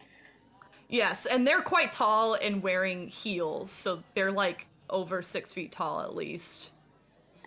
Yes, 0.90 1.26
and 1.26 1.48
they're 1.48 1.62
quite 1.62 1.92
tall 1.92 2.36
and 2.36 2.62
wearing 2.62 3.08
heels, 3.08 3.72
so 3.72 4.04
they're 4.14 4.32
like 4.32 4.68
over 4.90 5.22
six 5.22 5.52
feet 5.52 5.72
tall 5.72 6.02
at 6.02 6.16
least. 6.16 6.72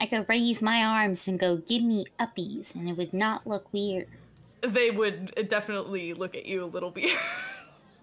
I 0.01 0.07
could 0.07 0.27
raise 0.29 0.63
my 0.63 0.85
arms 0.85 1.29
and 1.29 1.39
go, 1.39 1.57
"Give 1.57 1.83
me 1.83 2.07
uppies," 2.19 2.75
and 2.75 2.89
it 2.89 2.97
would 2.97 3.15
not 3.15 3.47
look 3.47 3.73
weird. 3.73 4.09
They 4.61 4.91
would 4.91 5.49
definitely 5.49 6.15
look 6.15 6.37
at 6.37 6.47
you 6.47 6.65
a 6.65 6.67
little 6.67 6.91
bit. 6.91 7.11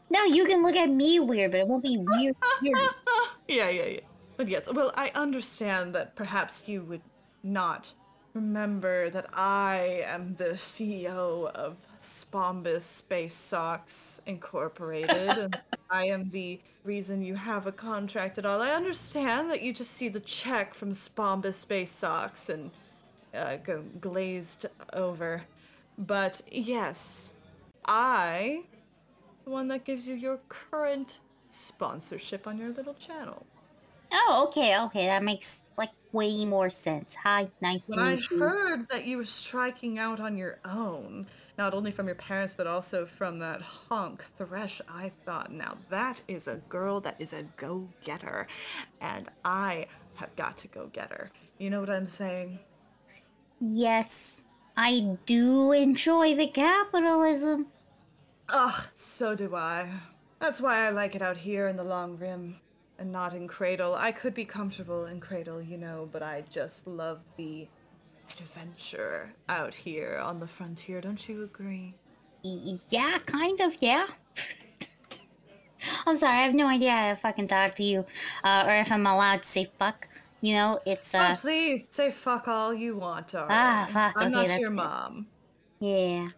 No, 0.10 0.24
you 0.24 0.46
can 0.46 0.62
look 0.62 0.76
at 0.76 0.90
me 0.90 1.20
weird, 1.20 1.52
but 1.52 1.60
it 1.62 1.68
won't 1.68 1.84
be 1.84 1.98
weird. 1.98 2.36
weird. 2.62 2.78
yeah, 3.48 3.70
yeah, 3.70 3.86
yeah. 3.86 4.00
But 4.38 4.48
yes, 4.48 4.72
well, 4.72 4.92
I 4.96 5.12
understand 5.16 5.96
that 5.96 6.16
perhaps 6.16 6.68
you 6.68 6.84
would 6.84 7.02
not 7.44 7.92
remember 8.36 9.10
that 9.10 9.28
I 9.34 10.04
am 10.06 10.36
the 10.36 10.52
CEO 10.52 11.50
of 11.52 11.78
Spombus 12.02 12.82
Space 12.82 13.34
Socks 13.34 14.22
Incorporated, 14.28 15.10
and 15.38 15.60
I 15.90 16.06
am 16.06 16.30
the 16.30 16.60
reason 16.84 17.24
you 17.24 17.34
have 17.36 17.66
a 17.66 17.72
contract 17.72 18.38
at 18.38 18.46
all. 18.46 18.62
I 18.62 18.72
understand 18.72 19.50
that 19.50 19.64
you 19.64 19.74
just 19.74 19.92
see 19.92 20.10
the 20.10 20.20
check 20.20 20.74
from 20.74 20.92
Spombus 20.92 21.56
Space 21.56 21.92
Socks 21.92 22.50
and 22.50 22.70
uh, 23.34 23.56
go 23.58 23.84
glazed 24.02 24.66
over. 24.94 25.42
But 26.00 26.42
yes, 26.52 27.30
I 27.86 28.64
the 29.46 29.52
one 29.52 29.68
that 29.70 29.86
gives 29.86 30.08
you 30.08 30.16
your 30.16 30.40
current 30.50 31.20
sponsorship 31.48 32.48
on 32.48 32.58
your 32.58 32.72
little 32.72 32.96
channel. 32.96 33.46
Oh, 34.12 34.46
okay, 34.48 34.80
okay, 34.82 35.06
that 35.06 35.24
makes 35.24 35.62
way 36.16 36.46
more 36.46 36.70
sense. 36.70 37.14
Hi, 37.16 37.50
nice 37.62 37.84
to 37.92 38.00
I 38.00 38.16
meet 38.16 38.32
you. 38.32 38.40
heard 38.40 38.88
that 38.90 39.06
you 39.06 39.18
were 39.18 39.26
striking 39.26 40.00
out 40.00 40.22
on 40.22 40.38
your 40.38 40.60
own, 40.64 41.28
not 41.58 41.74
only 41.74 41.92
from 41.92 42.08
your 42.08 42.16
parents 42.16 42.56
but 42.56 42.68
also 42.68 43.06
from 43.06 43.38
that 43.40 43.62
honk 43.62 44.24
Thresh, 44.38 44.82
I 44.90 45.12
thought, 45.26 45.52
now 45.52 45.78
that 45.90 46.22
is 46.30 46.48
a 46.48 46.56
girl 46.70 47.02
that 47.02 47.18
is 47.20 47.34
a 47.34 47.44
go-getter, 47.58 48.48
and 49.02 49.30
I 49.44 49.88
have 50.16 50.34
got 50.38 50.56
to 50.58 50.70
go 50.70 50.88
get 50.94 51.12
her. 51.12 51.30
You 51.58 51.70
know 51.70 51.82
what 51.82 51.90
I'm 51.90 52.08
saying? 52.08 52.60
Yes, 53.60 54.44
I 54.78 55.18
do 55.26 55.74
enjoy 55.74 56.36
the 56.36 56.48
capitalism. 56.48 57.68
Ugh, 58.48 58.84
so 58.94 59.36
do 59.36 59.54
I. 59.56 59.90
That's 60.40 60.62
why 60.62 60.86
I 60.86 60.92
like 60.92 61.16
it 61.16 61.22
out 61.22 61.38
here 61.38 61.68
in 61.68 61.76
the 61.76 61.84
Long 61.84 62.18
Rim 62.18 62.58
and 63.00 63.12
not 63.12 63.34
in 63.34 63.48
Cradle. 63.48 63.96
I 63.96 64.12
could 64.12 64.34
be 64.34 64.46
comfortable 64.46 65.06
in 65.06 65.20
Cradle, 65.20 65.62
you 65.62 65.78
know, 65.78 66.10
but 66.12 66.24
I 66.24 66.44
just 66.52 66.88
love 66.88 67.20
the 67.38 67.68
adventure 68.40 69.34
out 69.50 69.74
here 69.74 70.20
on 70.24 70.40
the 70.40 70.48
frontier. 70.48 71.02
Don't 71.02 71.28
you 71.28 71.44
agree? 71.44 71.96
Yeah, 72.44 73.18
kind 73.26 73.60
of, 73.60 73.76
yeah. 73.82 74.06
I'm 76.06 76.18
sorry, 76.18 76.40
I 76.40 76.44
have 76.44 76.56
no 76.56 76.68
idea 76.68 76.92
how 76.92 77.10
to 77.10 77.16
fucking 77.16 77.48
talk 77.48 77.76
to 77.76 77.84
you, 77.84 78.06
uh, 78.44 78.66
or 78.68 78.76
if 78.76 78.92
I'm 78.92 79.06
allowed 79.06 79.44
to 79.44 79.50
say 79.50 79.66
fuck. 79.66 80.08
You 80.42 80.54
know, 80.54 80.80
it's 80.86 81.16
oh, 81.16 81.20
uh, 81.20 81.36
please 81.36 81.88
say 81.90 82.12
fuck 82.12 82.48
all 82.48 82.74
you 82.74 82.96
want, 82.96 83.30
darling. 83.30 83.50
Ah, 83.52 83.88
fuck, 83.90 84.14
I'm 84.16 84.34
okay, 84.34 84.48
not 84.48 84.60
your 84.60 84.70
good. 84.70 84.76
mom. 84.76 85.28
yeah. 85.80 86.30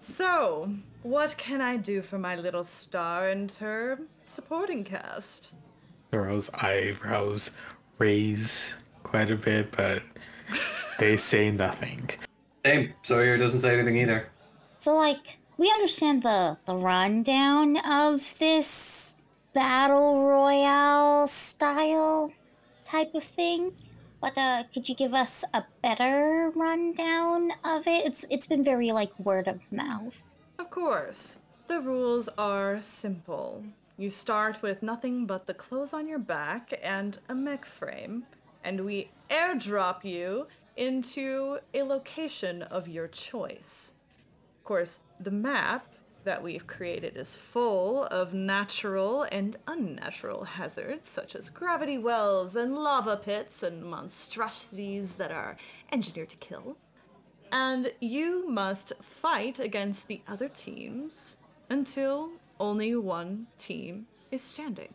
So, 0.00 0.70
what 1.02 1.36
can 1.38 1.60
I 1.60 1.76
do 1.76 2.02
for 2.02 2.18
my 2.18 2.36
little 2.36 2.64
star 2.64 3.28
and 3.28 3.50
her 3.52 4.00
supporting 4.24 4.82
cast? 4.84 5.54
Thor's 6.14 6.48
eyebrows 6.54 7.50
raise 7.98 8.72
quite 9.02 9.32
a 9.32 9.36
bit, 9.36 9.72
but 9.72 10.00
they 11.00 11.16
say 11.30 11.50
nothing. 11.50 12.08
Same. 12.64 12.94
Sawyer 13.02 13.36
doesn't 13.36 13.58
say 13.58 13.74
anything 13.74 13.96
either. 13.96 14.28
So 14.78 14.94
like 14.94 15.38
we 15.58 15.72
understand 15.72 16.22
the 16.22 16.56
the 16.66 16.76
rundown 16.76 17.78
of 17.78 18.38
this 18.38 19.16
battle 19.54 20.22
royale 20.22 21.26
style 21.26 22.30
type 22.84 23.12
of 23.16 23.24
thing. 23.24 23.72
But 24.20 24.38
uh 24.38 24.62
could 24.72 24.88
you 24.88 24.94
give 24.94 25.14
us 25.14 25.42
a 25.52 25.64
better 25.82 26.52
rundown 26.54 27.50
of 27.64 27.88
it? 27.88 28.06
It's 28.06 28.24
it's 28.30 28.46
been 28.46 28.62
very 28.62 28.92
like 28.92 29.18
word 29.18 29.48
of 29.48 29.58
mouth. 29.72 30.22
Of 30.60 30.70
course. 30.70 31.38
The 31.66 31.80
rules 31.80 32.28
are 32.38 32.80
simple. 32.80 33.64
You 33.96 34.10
start 34.10 34.60
with 34.60 34.82
nothing 34.82 35.24
but 35.24 35.46
the 35.46 35.54
clothes 35.54 35.94
on 35.94 36.08
your 36.08 36.18
back 36.18 36.72
and 36.82 37.16
a 37.28 37.34
mech 37.34 37.64
frame, 37.64 38.26
and 38.64 38.84
we 38.84 39.08
airdrop 39.30 40.04
you 40.04 40.48
into 40.76 41.60
a 41.74 41.82
location 41.82 42.62
of 42.62 42.88
your 42.88 43.06
choice. 43.06 43.92
Of 44.58 44.64
course, 44.64 44.98
the 45.20 45.30
map 45.30 45.86
that 46.24 46.42
we've 46.42 46.66
created 46.66 47.16
is 47.16 47.36
full 47.36 48.04
of 48.06 48.34
natural 48.34 49.24
and 49.30 49.56
unnatural 49.68 50.42
hazards, 50.42 51.08
such 51.08 51.36
as 51.36 51.48
gravity 51.48 51.98
wells 51.98 52.56
and 52.56 52.74
lava 52.74 53.16
pits 53.16 53.62
and 53.62 53.80
monstrosities 53.84 55.14
that 55.16 55.30
are 55.30 55.56
engineered 55.92 56.30
to 56.30 56.36
kill. 56.38 56.76
And 57.52 57.92
you 58.00 58.48
must 58.48 58.92
fight 59.00 59.60
against 59.60 60.08
the 60.08 60.20
other 60.26 60.48
teams 60.48 61.36
until 61.70 62.30
only 62.60 62.94
one 62.96 63.46
team 63.58 64.06
is 64.30 64.42
standing. 64.42 64.92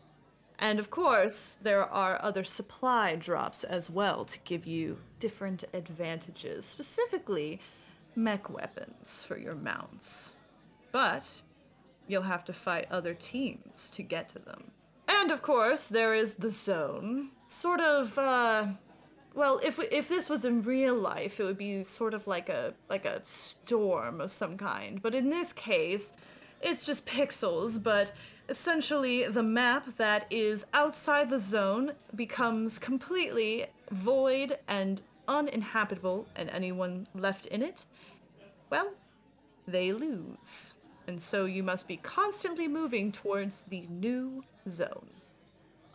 And 0.59 0.77
of 0.77 0.89
course, 0.89 1.59
there 1.63 1.89
are 1.89 2.19
other 2.21 2.43
supply 2.43 3.15
drops 3.15 3.63
as 3.63 3.89
well 3.89 4.25
to 4.25 4.39
give 4.39 4.67
you 4.67 4.97
different 5.19 5.63
advantages, 5.73 6.65
specifically 6.65 7.61
mech 8.15 8.49
weapons 8.49 9.23
for 9.23 9.37
your 9.37 9.55
mounts. 9.55 10.33
But 10.91 11.41
you'll 12.07 12.23
have 12.23 12.43
to 12.45 12.53
fight 12.53 12.87
other 12.91 13.13
teams 13.13 13.89
to 13.91 14.03
get 14.03 14.27
to 14.29 14.39
them. 14.39 14.71
And 15.07 15.31
of 15.31 15.41
course, 15.41 15.87
there 15.87 16.13
is 16.13 16.35
the 16.35 16.51
zone. 16.51 17.29
Sort 17.47 17.79
of, 17.79 18.17
uh, 18.17 18.67
well, 19.33 19.59
if 19.63 19.79
if 19.79 20.07
this 20.07 20.29
was 20.29 20.43
in 20.43 20.61
real 20.61 20.95
life, 20.95 21.39
it 21.39 21.43
would 21.43 21.57
be 21.57 21.83
sort 21.83 22.13
of 22.13 22.27
like 22.27 22.49
a 22.49 22.73
like 22.89 23.05
a 23.05 23.21
storm 23.23 24.19
of 24.19 24.33
some 24.33 24.57
kind. 24.57 25.01
But 25.01 25.15
in 25.15 25.29
this 25.29 25.53
case, 25.53 26.13
it's 26.61 26.83
just 26.83 27.05
pixels. 27.05 27.81
But 27.81 28.11
essentially, 28.49 29.27
the 29.27 29.43
map 29.43 29.85
that 29.97 30.25
is 30.29 30.65
outside 30.73 31.29
the 31.29 31.39
zone 31.39 31.93
becomes 32.15 32.79
completely 32.79 33.65
void 33.91 34.57
and 34.67 35.01
uninhabitable, 35.27 36.27
and 36.35 36.49
anyone 36.49 37.07
left 37.13 37.45
in 37.47 37.61
it, 37.61 37.85
well, 38.69 38.91
they 39.67 39.93
lose. 39.93 40.75
And 41.07 41.19
so 41.21 41.45
you 41.45 41.63
must 41.63 41.87
be 41.87 41.97
constantly 41.97 42.67
moving 42.67 43.11
towards 43.11 43.63
the 43.63 43.81
new 43.89 44.43
zone. 44.67 45.09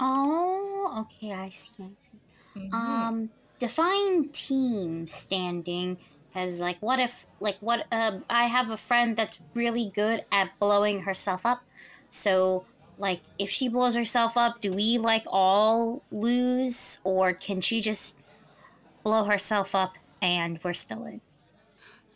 Oh, 0.00 1.06
okay, 1.06 1.32
I 1.32 1.48
see, 1.50 1.72
I 1.80 1.90
see. 1.98 2.60
Mm-hmm. 2.60 2.74
Um, 2.74 3.30
define 3.58 4.28
team 4.30 5.06
standing 5.06 5.98
as 6.34 6.60
like, 6.60 6.78
what 6.80 6.98
if, 6.98 7.26
like, 7.40 7.56
what, 7.60 7.86
uh, 7.92 8.18
I 8.28 8.44
have 8.46 8.70
a 8.70 8.76
friend 8.76 9.16
that's 9.16 9.38
really 9.54 9.90
good 9.94 10.24
at 10.32 10.58
blowing 10.58 11.02
herself 11.02 11.46
up. 11.46 11.62
So, 12.10 12.64
like, 12.98 13.20
if 13.38 13.50
she 13.50 13.68
blows 13.68 13.94
herself 13.94 14.36
up, 14.36 14.60
do 14.60 14.72
we, 14.72 14.98
like, 14.98 15.24
all 15.26 16.02
lose? 16.10 16.98
Or 17.04 17.32
can 17.32 17.60
she 17.60 17.80
just 17.80 18.16
blow 19.02 19.24
herself 19.24 19.74
up 19.74 19.96
and 20.20 20.58
we're 20.62 20.72
still 20.72 21.04
in? 21.04 21.20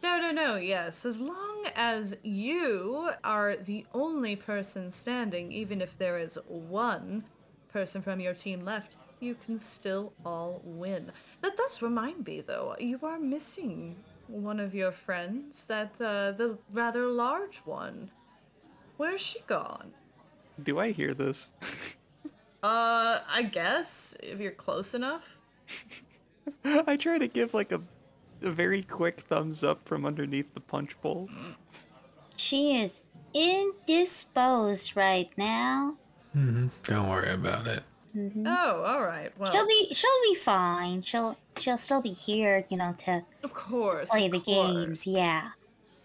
No, 0.03 0.21
no, 0.21 0.31
no, 0.31 0.57
yes. 0.57 1.05
As 1.05 1.21
long 1.21 1.67
as 1.75 2.17
you 2.23 3.11
are 3.25 3.57
the 3.57 3.85
only 3.95 4.37
person 4.37 4.91
standing, 4.91 5.51
even 5.51 5.81
if 5.81 5.99
there 5.99 6.19
is 6.19 6.39
one 6.47 7.25
person 7.73 8.01
from 8.01 8.21
your 8.21 8.35
team 8.35 8.65
left, 8.65 8.97
you 9.21 9.35
can 9.45 9.59
still 9.59 10.13
all 10.25 10.61
win. 10.63 11.11
That 11.43 11.57
does 11.57 11.83
remind 11.83 12.25
me, 12.25 12.41
though, 12.41 12.77
you 12.79 13.01
are 13.03 13.19
missing 13.19 13.97
one 14.29 14.61
of 14.61 14.75
your 14.75 14.93
friends, 14.93 15.67
that 15.67 15.93
uh, 16.01 16.33
the 16.33 16.59
rather 16.73 17.07
large 17.07 17.59
one. 17.59 18.11
Where's 18.97 19.21
she 19.21 19.41
gone? 19.47 19.93
Do 20.63 20.79
I 20.79 20.93
hear 20.93 21.15
this? 21.15 21.51
Uh, 22.63 23.21
I 23.29 23.43
guess 23.43 24.17
if 24.21 24.41
you're 24.41 24.51
close 24.51 24.95
enough. 24.95 25.37
I 26.65 26.97
try 26.97 27.19
to 27.19 27.29
give 27.29 27.55
like 27.55 27.71
a, 27.71 27.81
a 28.43 28.51
very 28.51 28.83
quick 28.83 29.21
thumbs 29.21 29.63
up 29.63 29.87
from 29.87 30.05
underneath 30.05 30.53
the 30.55 30.61
punch 30.61 31.01
bowl. 31.01 31.29
She 32.37 32.81
is 32.81 33.05
indisposed 33.33 34.97
right 34.97 35.31
now. 35.37 35.95
Mm-hmm. 36.37 36.69
Don't 36.83 37.09
worry 37.09 37.31
about 37.31 37.69
it. 37.69 37.85
Mhm. 38.17 38.45
Oh, 38.47 38.83
all 38.85 39.03
right. 39.03 39.31
Well, 39.39 39.51
She'll 39.53 39.67
be 39.67 39.93
she'll 39.93 40.23
be 40.25 40.35
fine. 40.35 41.03
She'll 41.03 41.37
she'll 41.59 41.77
still 41.77 42.01
be 42.01 42.13
here, 42.13 42.65
you 42.69 42.77
know, 42.77 42.95
to 42.99 43.25
of 43.43 43.53
course. 43.55 44.11
play 44.11 44.27
of 44.27 44.33
the 44.33 44.41
course. 44.41 44.73
games. 44.73 45.07
Yeah. 45.07 45.51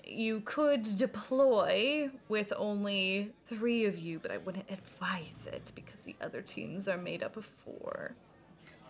You 0.06 0.42
could 0.42 0.84
deploy 0.98 2.10
with 2.28 2.52
only 2.58 3.32
three 3.46 3.86
of 3.86 3.98
you, 3.98 4.20
but 4.20 4.32
I 4.32 4.38
wouldn't 4.38 4.70
advise 4.70 5.48
it 5.52 5.72
because 5.76 6.02
the 6.04 6.16
other 6.22 6.42
teams 6.42 6.88
are 6.88 6.98
made 6.98 7.24
up 7.24 7.38
of 7.38 7.46
four. 7.46 8.14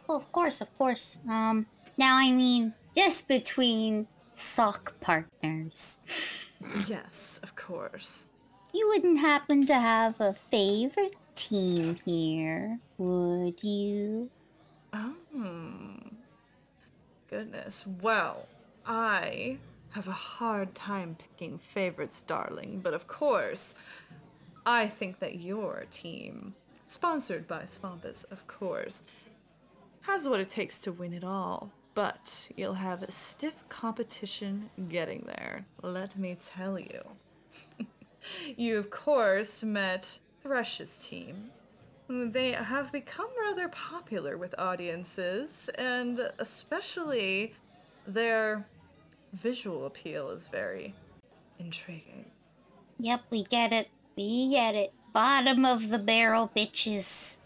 Well, 0.07 0.17
of 0.17 0.29
course, 0.31 0.59
of 0.59 0.75
course. 0.77 1.17
Um, 1.29 1.67
now 1.97 2.15
I 2.17 2.31
mean, 2.31 2.73
just 2.95 3.27
between 3.27 4.07
sock 4.35 4.99
partners, 4.99 5.99
Yes, 6.87 7.39
of 7.43 7.55
course. 7.55 8.27
you 8.73 8.87
wouldn't 8.89 9.19
happen 9.19 9.65
to 9.67 9.75
have 9.75 10.19
a 10.19 10.33
favorite 10.33 11.13
team 11.35 11.95
here, 12.05 12.79
would 12.97 13.61
you? 13.63 14.29
Oh. 14.93 15.15
Goodness. 17.29 17.85
Well, 18.01 18.47
I 18.85 19.57
have 19.89 20.07
a 20.07 20.11
hard 20.11 20.73
time 20.75 21.15
picking 21.17 21.57
favorites, 21.57 22.21
darling, 22.21 22.79
but 22.83 22.93
of 22.93 23.07
course, 23.07 23.75
I 24.65 24.87
think 24.87 25.19
that 25.19 25.39
your 25.39 25.85
team, 25.91 26.53
sponsored 26.85 27.47
by 27.47 27.65
Swampus, 27.65 28.23
of 28.25 28.45
course, 28.47 29.03
has 30.01 30.29
what 30.29 30.39
it 30.39 30.49
takes 30.49 30.79
to 30.81 30.91
win 30.91 31.13
it 31.13 31.23
all. 31.23 31.71
But 31.95 32.47
you'll 32.55 32.73
have 32.73 33.03
stiff 33.09 33.55
competition 33.69 34.69
getting 34.89 35.23
there, 35.25 35.65
let 35.81 36.17
me 36.17 36.37
tell 36.43 36.79
you. 36.79 37.01
you, 38.57 38.77
of 38.77 38.89
course, 38.89 39.63
met 39.63 40.17
Thresh's 40.43 40.97
team, 41.07 41.49
they 42.09 42.51
have 42.51 42.91
become 42.91 43.29
rather 43.39 43.69
popular 43.69 44.37
with 44.37 44.53
audiences, 44.59 45.69
and 45.75 46.29
especially 46.39 47.55
their 48.05 48.67
visual 49.33 49.85
appeal 49.85 50.29
is 50.29 50.49
very 50.49 50.93
intriguing. 51.59 52.25
Yep, 52.99 53.21
we 53.29 53.43
get 53.45 53.71
it. 53.71 53.87
We 54.17 54.51
get 54.51 54.75
it. 54.75 54.93
Bottom 55.13 55.63
of 55.65 55.89
the 55.89 55.99
barrel, 55.99 56.51
bitches. 56.55 57.39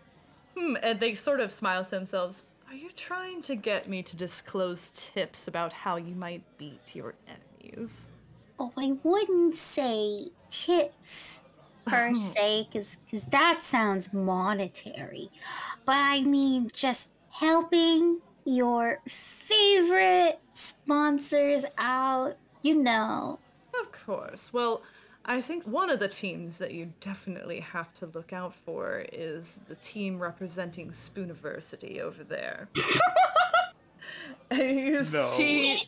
Hmm, 0.57 0.75
and 0.81 0.99
they 0.99 1.13
sort 1.13 1.39
of 1.39 1.51
smile 1.51 1.83
to 1.83 1.91
themselves. 1.91 2.43
Are 2.67 2.73
you 2.73 2.89
trying 2.95 3.41
to 3.43 3.55
get 3.55 3.87
me 3.87 4.01
to 4.03 4.15
disclose 4.15 4.91
tips 4.91 5.47
about 5.47 5.71
how 5.71 5.97
you 5.97 6.15
might 6.15 6.43
beat 6.57 6.95
your 6.95 7.13
enemies? 7.27 8.11
Oh, 8.59 8.73
I 8.75 8.97
wouldn't 9.03 9.55
say 9.55 10.29
tips 10.49 11.41
per 11.87 12.11
Oh. 12.13 12.15
se, 12.35 12.67
because 12.71 12.97
that 13.31 13.59
sounds 13.63 14.11
monetary. 14.13 15.29
But 15.85 15.97
I 15.97 16.21
mean 16.21 16.69
just 16.73 17.09
helping 17.29 18.19
your 18.45 18.99
favorite 19.07 20.39
sponsors 20.53 21.65
out, 21.77 22.37
you 22.63 22.75
know. 22.81 23.39
Of 23.79 23.91
course. 23.91 24.51
Well, 24.53 24.81
I 25.25 25.41
think 25.41 25.63
one 25.65 25.89
of 25.89 25.99
the 25.99 26.07
teams 26.07 26.57
that 26.59 26.73
you 26.73 26.91
definitely 27.01 27.59
have 27.59 27.93
to 27.95 28.05
look 28.07 28.31
out 28.31 28.55
for 28.55 29.05
is 29.11 29.59
the 29.67 29.75
team 29.75 30.17
representing 30.19 30.89
Spooniversity 30.91 31.99
over 31.99 32.23
there. 32.23 32.69
and 34.51 34.79
you 34.79 34.93
No. 35.11 35.25
see 35.25 35.81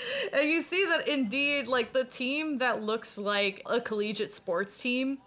And 0.32 0.50
you 0.50 0.62
see 0.62 0.84
that 0.84 1.08
indeed 1.08 1.66
like 1.66 1.92
the 1.92 2.04
team 2.04 2.58
that 2.58 2.82
looks 2.82 3.18
like 3.18 3.62
a 3.66 3.80
collegiate 3.80 4.32
sports 4.32 4.78
team, 4.78 5.18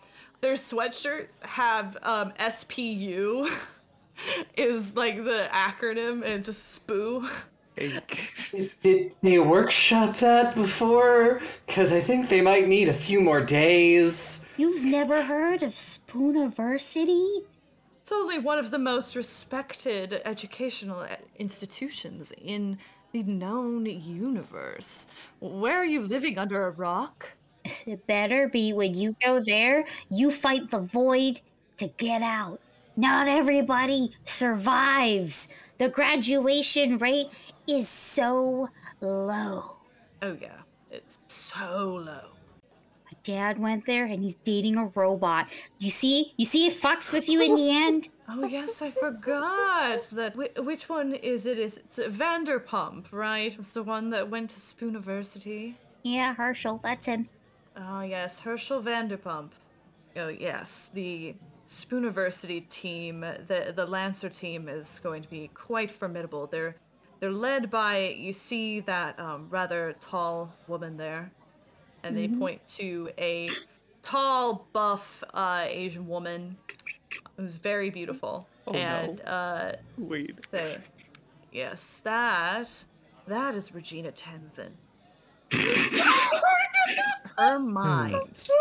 their 0.41 0.53
sweatshirts 0.53 1.43
have 1.43 1.97
um 2.03 2.33
SPU 2.39 3.51
is 4.57 4.95
like 4.95 5.23
the 5.23 5.49
acronym 5.51 6.23
and 6.25 6.43
just 6.43 6.85
SPOO. 6.87 7.27
Did 8.81 9.15
they 9.21 9.39
workshop 9.39 10.17
that 10.17 10.55
before? 10.55 11.41
Because 11.65 11.91
I 11.91 11.99
think 12.01 12.27
they 12.27 12.41
might 12.41 12.67
need 12.67 12.89
a 12.89 12.93
few 12.93 13.21
more 13.21 13.41
days. 13.41 14.45
You've 14.57 14.83
never 14.83 15.23
heard 15.23 15.63
of 15.63 15.71
Spooniversity? 15.71 17.43
It's 18.01 18.11
only 18.11 18.39
one 18.39 18.59
of 18.59 18.71
the 18.71 18.79
most 18.79 19.15
respected 19.15 20.21
educational 20.25 20.99
uh, 20.99 21.15
institutions 21.37 22.33
in 22.37 22.77
the 23.11 23.23
known 23.23 23.85
universe. 23.85 25.07
Where 25.39 25.77
are 25.77 25.85
you 25.85 26.01
living 26.01 26.37
under 26.37 26.67
a 26.67 26.71
rock? 26.71 27.29
It 27.85 28.07
better 28.07 28.47
be 28.47 28.73
when 28.73 28.95
you 28.95 29.15
go 29.23 29.39
there, 29.39 29.85
you 30.09 30.31
fight 30.31 30.71
the 30.71 30.79
void 30.79 31.41
to 31.77 31.87
get 31.97 32.21
out. 32.21 32.59
Not 32.95 33.27
everybody 33.27 34.11
survives. 34.25 35.47
The 35.77 35.89
graduation 35.89 36.97
rate 36.97 37.29
is 37.67 37.87
so 37.87 38.69
low. 38.99 39.77
Oh 40.21 40.37
yeah, 40.39 40.61
it's 40.91 41.19
so 41.27 42.01
low. 42.05 42.40
Dad 43.23 43.59
went 43.59 43.85
there 43.85 44.05
and 44.05 44.23
he's 44.23 44.35
dating 44.35 44.77
a 44.77 44.85
robot. 44.85 45.49
You 45.79 45.89
see? 45.89 46.33
You 46.37 46.45
see 46.45 46.67
it 46.67 46.79
fucks 46.79 47.11
with 47.11 47.29
you 47.29 47.41
in 47.41 47.55
the 47.55 47.69
end? 47.85 48.09
Oh 48.27 48.45
yes, 48.45 48.81
I 48.81 48.91
forgot 48.91 50.07
that. 50.13 50.35
Wh- 50.35 50.65
which 50.65 50.89
one 50.89 51.13
is 51.15 51.45
it? 51.45 51.59
Is 51.59 51.77
it's 51.77 51.99
Vanderpump, 51.99 53.11
right? 53.11 53.53
It's 53.57 53.73
the 53.73 53.83
one 53.83 54.09
that 54.11 54.29
went 54.29 54.49
to 54.51 54.59
Spooniversity. 54.59 55.75
Yeah, 56.03 56.33
Herschel, 56.33 56.79
that's 56.83 57.05
him. 57.05 57.27
Oh 57.77 58.01
yes, 58.01 58.39
Herschel 58.39 58.81
Vanderpump. 58.81 59.49
Oh 60.15 60.29
yes, 60.29 60.89
the 60.93 61.35
Spooniversity 61.67 62.67
team, 62.69 63.21
the 63.21 63.73
the 63.75 63.85
Lancer 63.85 64.29
team 64.29 64.67
is 64.67 64.99
going 65.03 65.21
to 65.23 65.29
be 65.29 65.49
quite 65.53 65.91
formidable. 65.91 66.47
They're 66.47 66.75
they're 67.19 67.31
led 67.31 67.69
by 67.69 68.15
you 68.17 68.33
see 68.33 68.79
that 68.81 69.19
um, 69.19 69.47
rather 69.49 69.93
tall 69.99 70.51
woman 70.67 70.97
there, 70.97 71.31
and 72.03 72.17
they 72.17 72.27
point 72.27 72.65
to 72.69 73.09
a 73.17 73.49
tall, 74.01 74.67
buff 74.73 75.23
uh, 75.33 75.65
Asian 75.67 76.07
woman. 76.07 76.57
Was 77.37 77.57
very 77.57 77.89
beautiful. 77.89 78.47
Oh, 78.67 78.71
no. 78.73 78.79
and 78.79 79.21
uh, 79.21 79.71
Wait. 79.97 80.35
say, 80.51 80.77
yes, 81.51 82.01
that 82.01 82.69
that 83.27 83.55
is 83.55 83.73
Regina 83.73 84.11
Tenzin. 84.11 84.71
Her 87.37 87.59
mind 87.59 88.17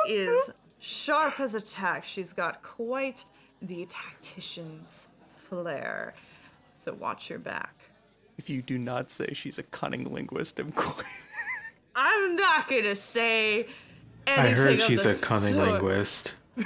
is 0.09 0.51
sharp 0.79 1.41
as 1.41 1.55
a 1.55 1.61
tack. 1.61 2.05
She's 2.05 2.33
got 2.33 2.63
quite 2.63 3.25
the 3.63 3.87
tactician's 3.87 5.09
flair. 5.37 6.15
So 6.79 6.95
watch 6.95 7.29
your 7.29 7.39
back. 7.39 7.75
If 8.39 8.49
you 8.49 8.63
do 8.63 8.79
not 8.79 9.11
say 9.11 9.29
she's 9.35 9.59
a 9.59 9.63
cunning 9.65 10.11
linguist, 10.13 10.59
I'm 10.59 10.71
going. 10.71 11.07
I'm 11.95 12.37
not 12.37 12.69
gonna 12.69 12.97
say 12.97 13.67
anything. 14.27 14.53
I 14.53 14.57
heard 14.57 14.83
she's 14.83 15.05
a 15.05 15.15
cunning 15.17 15.55
sort. 15.55 15.69
linguist. 15.69 16.35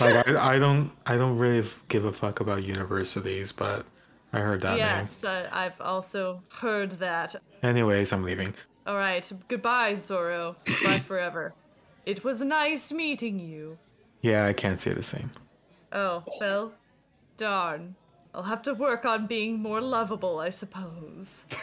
like 0.00 0.28
I, 0.28 0.54
I 0.54 0.58
don't 0.58 0.90
I 1.06 1.16
don't 1.16 1.38
really 1.38 1.66
give 1.88 2.04
a 2.04 2.12
fuck 2.12 2.40
about 2.40 2.64
universities, 2.64 3.52
but 3.52 3.86
I 4.32 4.40
heard 4.40 4.60
that 4.62 4.78
Yes, 4.78 5.24
uh, 5.24 5.48
I've 5.52 5.80
also 5.80 6.42
heard 6.50 6.92
that. 6.98 7.36
Anyways, 7.62 8.12
I'm 8.12 8.22
leaving. 8.22 8.54
All 8.86 8.96
right, 8.96 9.30
goodbye, 9.48 9.96
Zoro. 9.96 10.56
Bye 10.84 10.98
forever. 11.06 11.54
It 12.06 12.24
was 12.24 12.40
nice 12.40 12.92
meeting 12.92 13.38
you. 13.38 13.78
Yeah, 14.22 14.46
I 14.46 14.52
can't 14.52 14.80
say 14.80 14.92
the 14.92 15.02
same. 15.02 15.30
Oh, 15.92 16.24
well, 16.40 16.72
darn. 17.36 17.94
I'll 18.34 18.42
have 18.42 18.62
to 18.62 18.74
work 18.74 19.04
on 19.04 19.26
being 19.26 19.58
more 19.58 19.80
lovable, 19.80 20.38
I 20.38 20.50
suppose. 20.50 21.44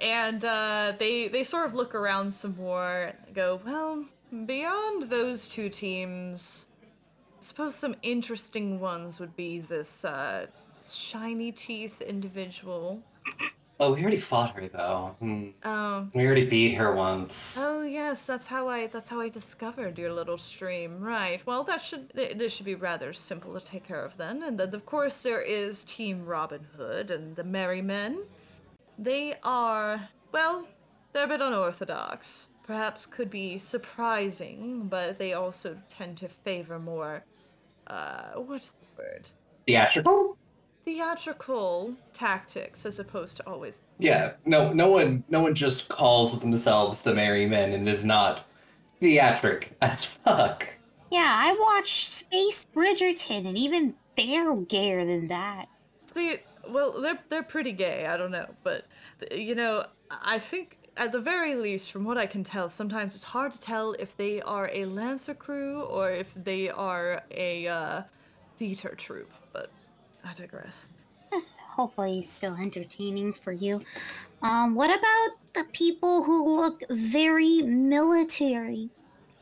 and 0.00 0.44
uh, 0.44 0.92
they 0.98 1.28
they 1.28 1.44
sort 1.44 1.66
of 1.66 1.74
look 1.74 1.94
around 1.94 2.32
some 2.32 2.56
more 2.56 3.12
and 3.26 3.34
go, 3.34 3.60
well, 3.64 4.04
beyond 4.46 5.04
those 5.04 5.48
two 5.48 5.68
teams, 5.68 6.66
I 6.92 7.42
suppose 7.42 7.74
some 7.74 7.94
interesting 8.02 8.80
ones 8.80 9.20
would 9.20 9.34
be 9.36 9.60
this 9.60 10.04
uh, 10.04 10.46
shiny 10.88 11.52
teeth 11.52 12.00
individual. 12.00 13.02
Oh, 13.82 13.94
we 13.94 14.02
already 14.02 14.18
fought 14.18 14.54
her 14.56 14.68
though. 14.68 15.16
Hmm. 15.20 15.48
Oh, 15.64 16.06
We 16.14 16.26
already 16.26 16.44
beat 16.44 16.74
her 16.74 16.94
once. 16.94 17.56
Oh 17.58 17.80
yes, 17.80 18.26
that's 18.26 18.46
how 18.46 18.68
I 18.68 18.88
that's 18.88 19.08
how 19.08 19.20
I 19.20 19.30
discovered 19.30 19.98
your 19.98 20.12
little 20.12 20.36
stream. 20.36 21.00
Right. 21.00 21.40
Well, 21.46 21.64
that 21.64 21.80
should 21.80 22.10
this 22.10 22.52
should 22.52 22.66
be 22.66 22.74
rather 22.74 23.14
simple 23.14 23.54
to 23.54 23.60
take 23.64 23.84
care 23.88 24.04
of 24.04 24.14
then. 24.18 24.42
And 24.42 24.60
then 24.60 24.74
of 24.74 24.84
course 24.84 25.20
there 25.22 25.40
is 25.40 25.82
Team 25.84 26.26
Robin 26.26 26.66
Hood 26.76 27.10
and 27.10 27.34
the 27.34 27.44
Merry 27.44 27.80
Men. 27.80 28.22
They 29.00 29.34
are 29.42 30.06
well, 30.30 30.66
they're 31.12 31.24
a 31.24 31.28
bit 31.28 31.40
unorthodox. 31.40 32.48
Perhaps 32.66 33.06
could 33.06 33.30
be 33.30 33.58
surprising, 33.58 34.86
but 34.88 35.18
they 35.18 35.32
also 35.32 35.76
tend 35.88 36.18
to 36.18 36.28
favor 36.28 36.78
more 36.78 37.24
uh 37.86 38.32
what's 38.34 38.72
the 38.72 38.86
word? 39.02 39.28
Theatrical? 39.66 40.36
Theatrical 40.84 41.94
tactics 42.12 42.84
as 42.84 42.98
opposed 42.98 43.38
to 43.38 43.48
always 43.48 43.84
Yeah. 43.98 44.32
No. 44.44 44.72
No 44.72 44.88
one. 44.88 45.24
No 45.30 45.40
one 45.40 45.54
just 45.54 45.88
calls 45.88 46.38
themselves 46.38 47.00
the 47.00 47.14
Merry 47.14 47.46
Men 47.46 47.72
and 47.72 47.88
is 47.88 48.04
not 48.04 48.44
theatric 49.00 49.76
as 49.80 50.04
fuck. 50.04 50.68
Yeah, 51.10 51.34
I 51.38 51.56
watched 51.58 52.08
Space 52.08 52.66
Bridgerton, 52.72 53.46
and 53.46 53.58
even 53.58 53.94
they're 54.16 54.54
gayer 54.54 55.04
than 55.04 55.26
that. 55.26 55.68
See, 56.06 56.36
well, 56.68 57.00
they're 57.00 57.18
they're 57.28 57.42
pretty 57.42 57.72
gay. 57.72 58.06
I 58.06 58.16
don't 58.16 58.30
know, 58.30 58.46
but 58.62 58.72
th- 58.72 58.89
you 59.30 59.54
know, 59.54 59.86
I 60.10 60.38
think 60.38 60.78
at 60.96 61.12
the 61.12 61.20
very 61.20 61.54
least, 61.54 61.92
from 61.92 62.04
what 62.04 62.18
I 62.18 62.26
can 62.26 62.44
tell, 62.44 62.68
sometimes 62.68 63.14
it's 63.14 63.24
hard 63.24 63.52
to 63.52 63.60
tell 63.60 63.92
if 63.94 64.16
they 64.16 64.40
are 64.42 64.70
a 64.72 64.84
lancer 64.84 65.34
crew 65.34 65.82
or 65.82 66.10
if 66.10 66.32
they 66.34 66.68
are 66.68 67.22
a 67.30 67.66
uh, 67.68 68.02
theater 68.58 68.94
troupe. 68.96 69.32
But 69.52 69.70
I 70.24 70.34
digress. 70.34 70.88
Hopefully, 71.70 72.18
it's 72.20 72.32
still 72.32 72.54
entertaining 72.54 73.32
for 73.32 73.52
you. 73.52 73.80
Um, 74.42 74.74
what 74.74 74.90
about 74.90 75.28
the 75.54 75.64
people 75.72 76.24
who 76.24 76.44
look 76.44 76.82
very 76.90 77.62
military? 77.62 78.90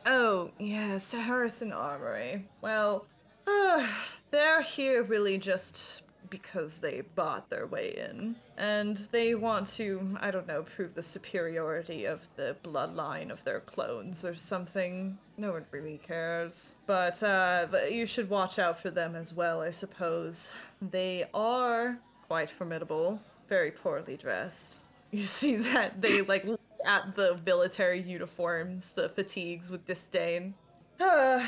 Oh 0.06 0.50
yes, 0.58 1.12
Harrison 1.12 1.72
Armory. 1.72 2.46
Well, 2.60 3.06
they're 4.30 4.62
here 4.62 5.02
really 5.02 5.38
just 5.38 6.02
because 6.30 6.80
they 6.80 7.02
bought 7.14 7.48
their 7.48 7.66
way 7.66 7.94
in. 8.10 8.36
And 8.56 8.96
they 9.12 9.34
want 9.34 9.68
to, 9.74 10.16
I 10.20 10.30
don't 10.30 10.46
know, 10.46 10.62
prove 10.62 10.94
the 10.94 11.02
superiority 11.02 12.04
of 12.04 12.26
the 12.36 12.56
bloodline 12.64 13.30
of 13.30 13.42
their 13.44 13.60
clones 13.60 14.24
or 14.24 14.34
something. 14.34 15.16
No 15.36 15.52
one 15.52 15.64
really 15.70 15.98
cares. 15.98 16.76
But, 16.86 17.22
uh, 17.22 17.66
but 17.70 17.92
you 17.92 18.06
should 18.06 18.28
watch 18.28 18.58
out 18.58 18.80
for 18.80 18.90
them 18.90 19.14
as 19.14 19.34
well, 19.34 19.60
I 19.60 19.70
suppose. 19.70 20.52
They 20.90 21.26
are 21.34 21.98
quite 22.26 22.50
formidable, 22.50 23.20
very 23.48 23.70
poorly 23.70 24.16
dressed. 24.16 24.76
You 25.10 25.22
see 25.40 25.56
that 25.56 26.00
they, 26.00 26.22
like, 26.22 26.44
at 26.84 27.14
the 27.16 27.38
military 27.44 28.00
uniforms, 28.00 28.92
the 28.92 29.08
fatigues 29.08 29.70
with 29.70 29.86
disdain. 29.86 30.54
Uh, 31.00 31.44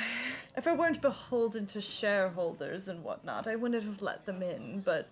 if 0.57 0.67
I 0.67 0.75
weren't 0.75 1.01
beholden 1.01 1.67
to 1.67 1.81
shareholders 1.81 2.89
and 2.89 3.03
whatnot, 3.03 3.49
I 3.49 3.57
wouldn't 3.57 3.83
have 3.83 4.03
let 4.03 4.25
them 4.25 4.43
in, 4.43 4.81
but 4.81 5.09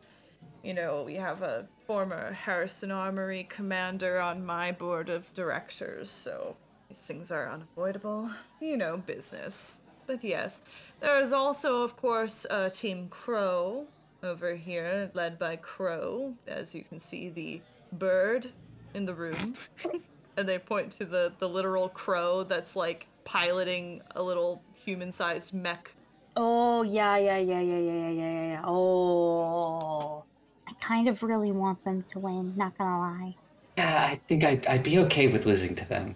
you 0.62 0.74
know, 0.74 1.02
we 1.04 1.14
have 1.14 1.42
a 1.42 1.66
former 1.86 2.32
Harrison 2.32 2.90
Armory 2.90 3.46
commander 3.48 4.20
on 4.20 4.44
my 4.44 4.72
board 4.72 5.08
of 5.08 5.32
directors, 5.34 6.10
so 6.10 6.56
these 6.88 6.98
things 6.98 7.30
are 7.30 7.50
unavoidable. 7.50 8.30
You 8.60 8.76
know, 8.76 8.98
business. 8.98 9.80
But 10.06 10.22
yes, 10.24 10.62
there 11.00 11.20
is 11.20 11.32
also, 11.32 11.82
of 11.82 11.96
course, 11.96 12.46
uh, 12.50 12.70
Team 12.70 13.08
Crow 13.08 13.86
over 14.22 14.54
here, 14.54 15.10
led 15.14 15.38
by 15.38 15.56
Crow. 15.56 16.34
As 16.46 16.74
you 16.74 16.82
can 16.82 16.98
see, 16.98 17.28
the 17.28 17.60
bird 17.92 18.50
in 18.94 19.04
the 19.04 19.14
room. 19.14 19.54
and 20.36 20.48
they 20.48 20.58
point 20.58 20.92
to 20.92 21.04
the, 21.04 21.32
the 21.40 21.48
literal 21.48 21.88
crow 21.88 22.44
that's 22.44 22.76
like 22.76 23.06
piloting 23.28 24.00
a 24.16 24.22
little 24.22 24.62
human 24.74 25.12
sized 25.12 25.52
mech 25.52 25.92
Oh 26.40 26.82
yeah, 26.82 27.16
yeah, 27.16 27.38
yeah, 27.38 27.60
yeah, 27.60 27.78
yeah, 27.78 27.92
yeah, 27.92 28.10
yeah, 28.10 28.46
yeah. 28.46 28.62
Oh, 28.64 30.24
I 30.68 30.72
kind 30.80 31.08
of 31.08 31.20
really 31.24 31.50
want 31.50 31.82
them 31.84 32.04
to 32.10 32.20
win. 32.20 32.54
Not 32.56 32.78
gonna 32.78 32.98
lie. 32.98 33.34
Yeah, 33.76 34.06
I 34.08 34.20
think 34.28 34.44
I'd, 34.44 34.64
I'd 34.68 34.84
be 34.84 35.00
okay 35.00 35.26
with 35.26 35.46
losing 35.46 35.74
to 35.74 35.88
them. 35.88 36.14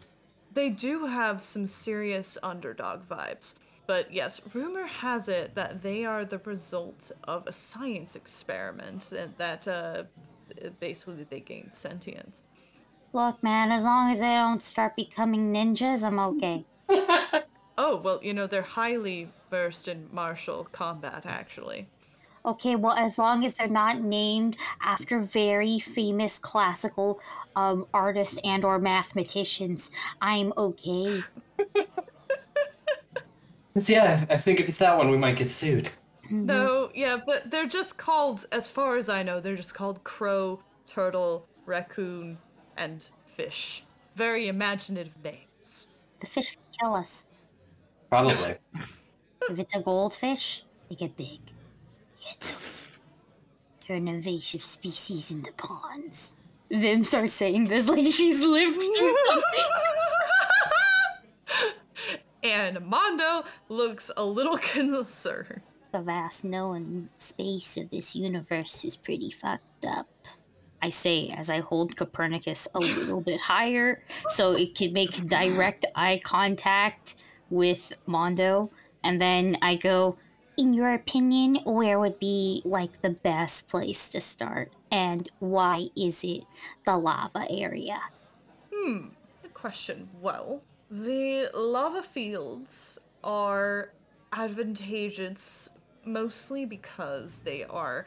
They 0.54 0.68
do 0.68 1.06
have 1.06 1.44
some 1.44 1.66
serious 1.66 2.38
underdog 2.44 3.08
vibes. 3.08 3.56
But 3.88 4.12
yes, 4.12 4.40
rumor 4.54 4.86
has 4.86 5.28
it 5.28 5.56
that 5.56 5.82
they 5.82 6.04
are 6.04 6.24
the 6.24 6.38
result 6.38 7.10
of 7.24 7.44
a 7.48 7.52
science 7.52 8.14
experiment 8.14 9.10
that, 9.10 9.36
that 9.38 9.66
uh, 9.66 10.04
basically 10.78 11.26
they 11.28 11.40
gained 11.40 11.74
sentience. 11.74 12.44
Look, 13.12 13.42
man, 13.42 13.72
as 13.72 13.82
long 13.82 14.12
as 14.12 14.20
they 14.20 14.34
don't 14.34 14.62
start 14.62 14.94
becoming 14.94 15.52
ninjas, 15.52 16.04
I'm 16.04 16.20
okay. 16.20 16.64
Oh, 17.78 17.96
well, 18.02 18.20
you 18.22 18.34
know, 18.34 18.46
they're 18.46 18.62
highly 18.62 19.34
versed 19.50 19.88
in 19.88 20.08
martial 20.12 20.64
combat, 20.66 21.24
actually. 21.26 21.90
Okay, 22.44 22.74
well, 22.76 22.94
as 22.94 23.18
long 23.18 23.44
as 23.44 23.54
they're 23.54 23.68
not 23.68 24.00
named 24.00 24.56
after 24.82 25.20
very 25.20 25.78
famous 25.78 26.38
classical 26.40 27.20
um, 27.54 27.86
artists 27.94 28.36
and 28.44 28.64
or 28.64 28.78
mathematicians, 28.80 29.90
I'm 30.20 30.52
okay. 30.56 31.28
So 33.78 33.92
yeah, 33.92 34.26
I 34.28 34.34
I 34.34 34.38
think 34.38 34.60
if 34.60 34.68
it's 34.68 34.78
that 34.78 34.96
one, 34.98 35.10
we 35.10 35.16
might 35.18 35.36
get 35.36 35.50
sued. 35.50 35.90
Mhm. 36.30 36.46
No, 36.46 36.90
yeah, 36.94 37.16
but 37.24 37.50
they're 37.50 37.66
just 37.68 37.98
called, 37.98 38.44
as 38.52 38.68
far 38.68 38.96
as 38.96 39.08
I 39.08 39.22
know, 39.22 39.40
they're 39.40 39.56
just 39.56 39.74
called 39.74 40.04
crow, 40.04 40.62
turtle, 40.86 41.48
raccoon, 41.66 42.42
and 42.76 43.08
fish. 43.26 43.86
Very 44.16 44.48
imaginative 44.48 45.16
names. 45.22 45.51
The 46.22 46.26
fish 46.28 46.56
will 46.56 46.78
kill 46.78 46.94
us. 46.94 47.26
Probably. 48.08 48.56
If 49.50 49.58
it's 49.58 49.74
a 49.74 49.80
goldfish, 49.80 50.62
they 50.88 50.94
get 50.94 51.16
big. 51.16 51.40
Get 52.24 52.54
They're 53.86 53.96
an 53.96 54.06
invasive 54.06 54.62
species 54.64 55.32
in 55.32 55.42
the 55.42 55.50
ponds. 55.52 56.36
Vim 56.70 57.02
starts 57.02 57.34
saying 57.34 57.66
this 57.66 57.88
like 57.88 58.06
she's 58.06 58.38
lived 58.38 58.76
through 58.76 59.16
something. 59.26 59.64
and 62.44 62.80
Mondo 62.86 63.42
looks 63.68 64.12
a 64.16 64.24
little 64.24 64.56
concerned. 64.74 65.60
the 65.92 66.00
vast 66.00 66.44
known 66.44 67.10
space 67.18 67.76
of 67.76 67.90
this 67.90 68.14
universe 68.14 68.84
is 68.84 68.96
pretty 68.96 69.30
fucked 69.30 69.84
up. 69.84 70.06
I 70.82 70.90
say 70.90 71.28
as 71.28 71.48
I 71.48 71.60
hold 71.60 71.96
Copernicus 71.96 72.66
a 72.74 72.80
little 72.80 73.20
bit 73.20 73.40
higher 73.40 74.02
so 74.30 74.52
it 74.52 74.74
can 74.74 74.92
make 74.92 75.28
direct 75.28 75.86
eye 75.94 76.20
contact 76.22 77.14
with 77.50 77.92
Mondo. 78.06 78.70
And 79.04 79.20
then 79.20 79.58
I 79.62 79.76
go, 79.76 80.16
in 80.56 80.74
your 80.74 80.92
opinion, 80.92 81.60
where 81.64 82.00
would 82.00 82.18
be 82.18 82.62
like 82.64 83.00
the 83.00 83.10
best 83.10 83.68
place 83.68 84.08
to 84.10 84.20
start? 84.20 84.72
And 84.90 85.28
why 85.38 85.88
is 85.96 86.24
it 86.24 86.42
the 86.84 86.96
lava 86.96 87.46
area? 87.48 88.00
Hmm, 88.74 89.08
good 89.42 89.54
question. 89.54 90.08
Well, 90.20 90.62
the 90.90 91.48
lava 91.54 92.02
fields 92.02 92.98
are 93.22 93.92
advantageous 94.32 95.70
mostly 96.04 96.64
because 96.64 97.40
they 97.40 97.64
are 97.64 98.06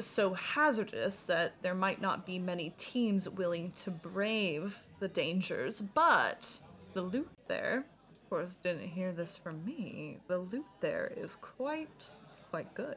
so 0.00 0.34
hazardous 0.34 1.24
that 1.24 1.52
there 1.62 1.74
might 1.74 2.00
not 2.00 2.26
be 2.26 2.38
many 2.38 2.72
teams 2.76 3.28
willing 3.28 3.72
to 3.72 3.90
brave 3.90 4.78
the 5.00 5.08
dangers, 5.08 5.80
but 5.80 6.60
the 6.92 7.02
loot 7.02 7.28
there, 7.48 7.84
of 8.10 8.30
course, 8.30 8.56
didn't 8.56 8.88
hear 8.88 9.12
this 9.12 9.36
from 9.36 9.64
me. 9.64 10.18
The 10.28 10.38
loot 10.38 10.66
there 10.80 11.12
is 11.16 11.36
quite, 11.36 12.06
quite 12.50 12.72
good. 12.74 12.96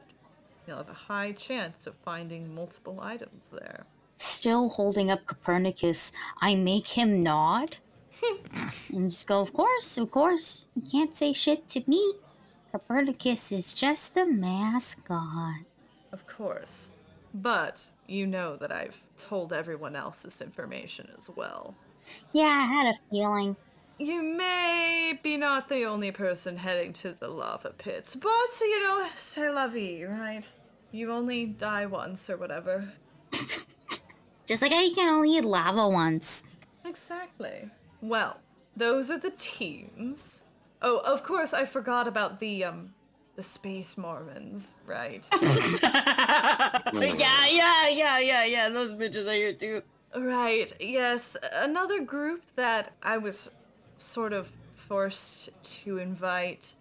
You'll 0.66 0.78
have 0.78 0.88
a 0.88 0.94
high 0.94 1.32
chance 1.32 1.86
of 1.86 1.94
finding 2.04 2.54
multiple 2.54 3.00
items 3.00 3.50
there. 3.50 3.86
Still 4.18 4.68
holding 4.68 5.10
up 5.10 5.24
Copernicus, 5.26 6.12
I 6.40 6.54
make 6.56 6.88
him 6.88 7.20
nod 7.20 7.76
and 8.92 9.10
just 9.10 9.26
go, 9.26 9.40
Of 9.40 9.52
course, 9.52 9.96
of 9.96 10.10
course. 10.10 10.66
You 10.74 10.82
can't 10.82 11.16
say 11.16 11.32
shit 11.32 11.68
to 11.70 11.82
me. 11.86 12.14
Copernicus 12.72 13.50
is 13.50 13.72
just 13.72 14.14
the 14.14 14.26
mascot. 14.26 15.64
Of 16.12 16.26
course. 16.26 16.90
But 17.34 17.84
you 18.06 18.26
know 18.26 18.56
that 18.56 18.72
I've 18.72 19.00
told 19.16 19.52
everyone 19.52 19.94
else 19.94 20.22
this 20.22 20.40
information 20.40 21.08
as 21.16 21.28
well. 21.34 21.74
Yeah, 22.32 22.46
I 22.46 22.66
had 22.66 22.94
a 22.94 22.98
feeling. 23.10 23.56
You 23.98 24.22
may 24.22 25.18
be 25.22 25.36
not 25.36 25.68
the 25.68 25.84
only 25.84 26.12
person 26.12 26.56
heading 26.56 26.92
to 26.94 27.12
the 27.12 27.28
lava 27.28 27.70
pits, 27.76 28.14
but 28.14 28.60
you 28.60 28.84
know, 28.84 29.06
c'est 29.14 29.50
la 29.50 29.68
vie, 29.68 30.04
right? 30.04 30.44
You 30.92 31.12
only 31.12 31.46
die 31.46 31.86
once 31.86 32.30
or 32.30 32.36
whatever. 32.36 32.88
Just 34.46 34.62
like 34.62 34.72
I 34.72 34.90
can 34.94 35.08
only 35.08 35.36
eat 35.36 35.44
lava 35.44 35.88
once. 35.88 36.44
Exactly. 36.84 37.68
Well, 38.00 38.38
those 38.76 39.10
are 39.10 39.18
the 39.18 39.32
teams. 39.32 40.44
Oh, 40.80 40.98
of 40.98 41.22
course, 41.24 41.52
I 41.52 41.64
forgot 41.64 42.06
about 42.06 42.38
the 42.38 42.64
um 42.64 42.94
the 43.38 43.42
space 43.44 43.96
Mormons, 43.96 44.74
right? 44.84 45.24
yeah, 45.40 46.80
yeah, 46.92 47.88
yeah, 47.88 48.18
yeah, 48.18 48.44
yeah. 48.44 48.68
Those 48.68 48.92
bitches 48.94 49.28
are 49.28 49.32
here 49.32 49.52
too. 49.52 49.80
Right, 50.16 50.72
yes. 50.80 51.36
Another 51.52 52.00
group 52.00 52.42
that 52.56 52.90
I 53.00 53.16
was 53.16 53.48
sort 53.98 54.32
of 54.32 54.50
forced 54.74 55.50
to 55.82 55.98
invite. 55.98 56.74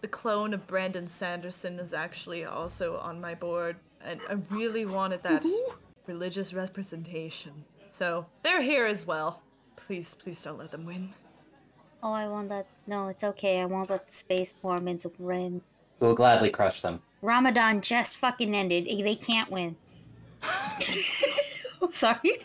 The 0.00 0.06
clone 0.06 0.54
of 0.54 0.64
Brandon 0.68 1.08
Sanderson 1.08 1.80
is 1.80 1.92
actually 1.92 2.44
also 2.44 2.98
on 2.98 3.20
my 3.20 3.34
board, 3.34 3.74
and 4.00 4.20
I 4.30 4.34
really 4.54 4.86
wanted 4.86 5.24
that 5.24 5.44
religious 6.06 6.54
representation. 6.54 7.64
So 7.90 8.26
they're 8.44 8.62
here 8.62 8.86
as 8.86 9.04
well. 9.04 9.42
Please, 9.74 10.14
please 10.14 10.40
don't 10.40 10.58
let 10.58 10.70
them 10.70 10.86
win. 10.86 11.12
Oh, 12.00 12.12
I 12.12 12.28
won't 12.28 12.48
let. 12.48 12.68
No, 12.86 13.08
it's 13.08 13.24
okay. 13.24 13.60
I 13.60 13.64
won't 13.64 13.90
let 13.90 14.06
the 14.06 14.12
space 14.12 14.54
Mormons 14.62 15.04
win. 15.18 15.62
We'll 16.00 16.14
gladly 16.14 16.50
crush 16.50 16.80
them. 16.80 17.00
Ramadan 17.22 17.80
just 17.80 18.18
fucking 18.18 18.54
ended. 18.54 18.86
They 18.86 19.14
can't 19.14 19.50
win. 19.50 19.76
I'm 21.82 21.92
sorry. 21.92 22.40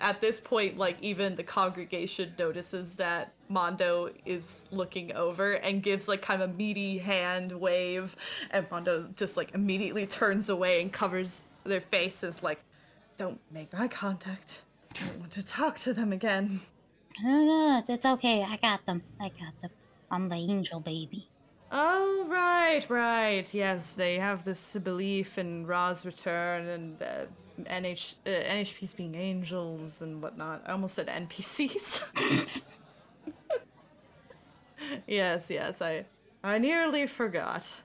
At 0.00 0.20
this 0.20 0.40
point, 0.40 0.76
like 0.76 0.98
even 1.00 1.34
the 1.34 1.42
congregation 1.42 2.34
notices 2.38 2.94
that 2.96 3.32
Mondo 3.48 4.10
is 4.26 4.66
looking 4.70 5.14
over 5.14 5.54
and 5.54 5.82
gives 5.82 6.08
like 6.08 6.20
kind 6.20 6.42
of 6.42 6.50
a 6.50 6.52
meaty 6.52 6.98
hand 6.98 7.50
wave, 7.52 8.14
and 8.50 8.66
Mondo 8.70 9.08
just 9.16 9.38
like 9.38 9.54
immediately 9.54 10.06
turns 10.06 10.50
away 10.50 10.82
and 10.82 10.92
covers 10.92 11.46
their 11.64 11.80
faces 11.80 12.42
like, 12.42 12.62
"Don't 13.16 13.40
make 13.50 13.72
eye 13.72 13.88
contact. 13.88 14.60
I 14.94 15.06
don't 15.06 15.20
want 15.20 15.32
to 15.32 15.46
talk 15.46 15.78
to 15.80 15.94
them 15.94 16.12
again." 16.12 16.60
no, 17.22 17.44
no, 17.44 17.82
it's 17.88 18.04
okay. 18.04 18.42
I 18.42 18.56
got 18.58 18.84
them. 18.84 19.02
I 19.18 19.30
got 19.30 19.58
them. 19.62 19.70
I'm 20.10 20.28
the 20.28 20.36
angel 20.36 20.80
baby. 20.80 21.28
Oh, 21.76 22.24
right, 22.28 22.88
right. 22.88 23.52
Yes, 23.52 23.94
they 23.94 24.16
have 24.16 24.44
this 24.44 24.76
belief 24.76 25.38
in 25.38 25.66
Ra's 25.66 26.06
return 26.06 26.68
and 26.68 27.02
uh, 27.02 27.24
NH, 27.64 28.14
uh, 28.24 28.30
NHPs 28.30 28.94
being 28.94 29.16
angels 29.16 30.00
and 30.00 30.22
whatnot. 30.22 30.62
I 30.66 30.70
almost 30.70 30.94
said 30.94 31.08
NPCs. 31.08 32.04
yes, 35.08 35.50
yes, 35.50 35.82
I, 35.82 36.04
I 36.44 36.58
nearly 36.58 37.08
forgot. 37.08 37.82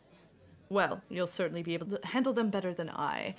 Well, 0.69 1.01
you'll 1.09 1.25
certainly 1.25 1.63
be 1.63 1.73
able 1.73 1.87
to 1.87 1.99
handle 2.05 2.31
them 2.31 2.51
better 2.51 2.75
than 2.75 2.91
I. 2.91 3.33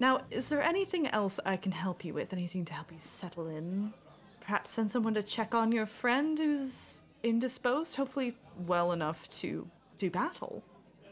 Now, 0.00 0.20
is 0.30 0.50
there 0.50 0.60
anything 0.60 1.06
else 1.06 1.40
I 1.46 1.56
can 1.56 1.72
help 1.72 2.04
you 2.04 2.12
with? 2.12 2.34
Anything 2.34 2.66
to 2.66 2.74
help 2.74 2.92
you 2.92 2.98
settle 3.00 3.48
in? 3.48 3.90
Perhaps 4.42 4.72
send 4.72 4.90
someone 4.90 5.14
to 5.14 5.22
check 5.22 5.54
on 5.54 5.72
your 5.72 5.86
friend 5.86 6.38
who's 6.38 7.04
indisposed, 7.22 7.96
hopefully 7.96 8.36
well 8.66 8.92
enough 8.92 9.26
to 9.30 9.66
do 9.98 10.10
battle. 10.10 10.62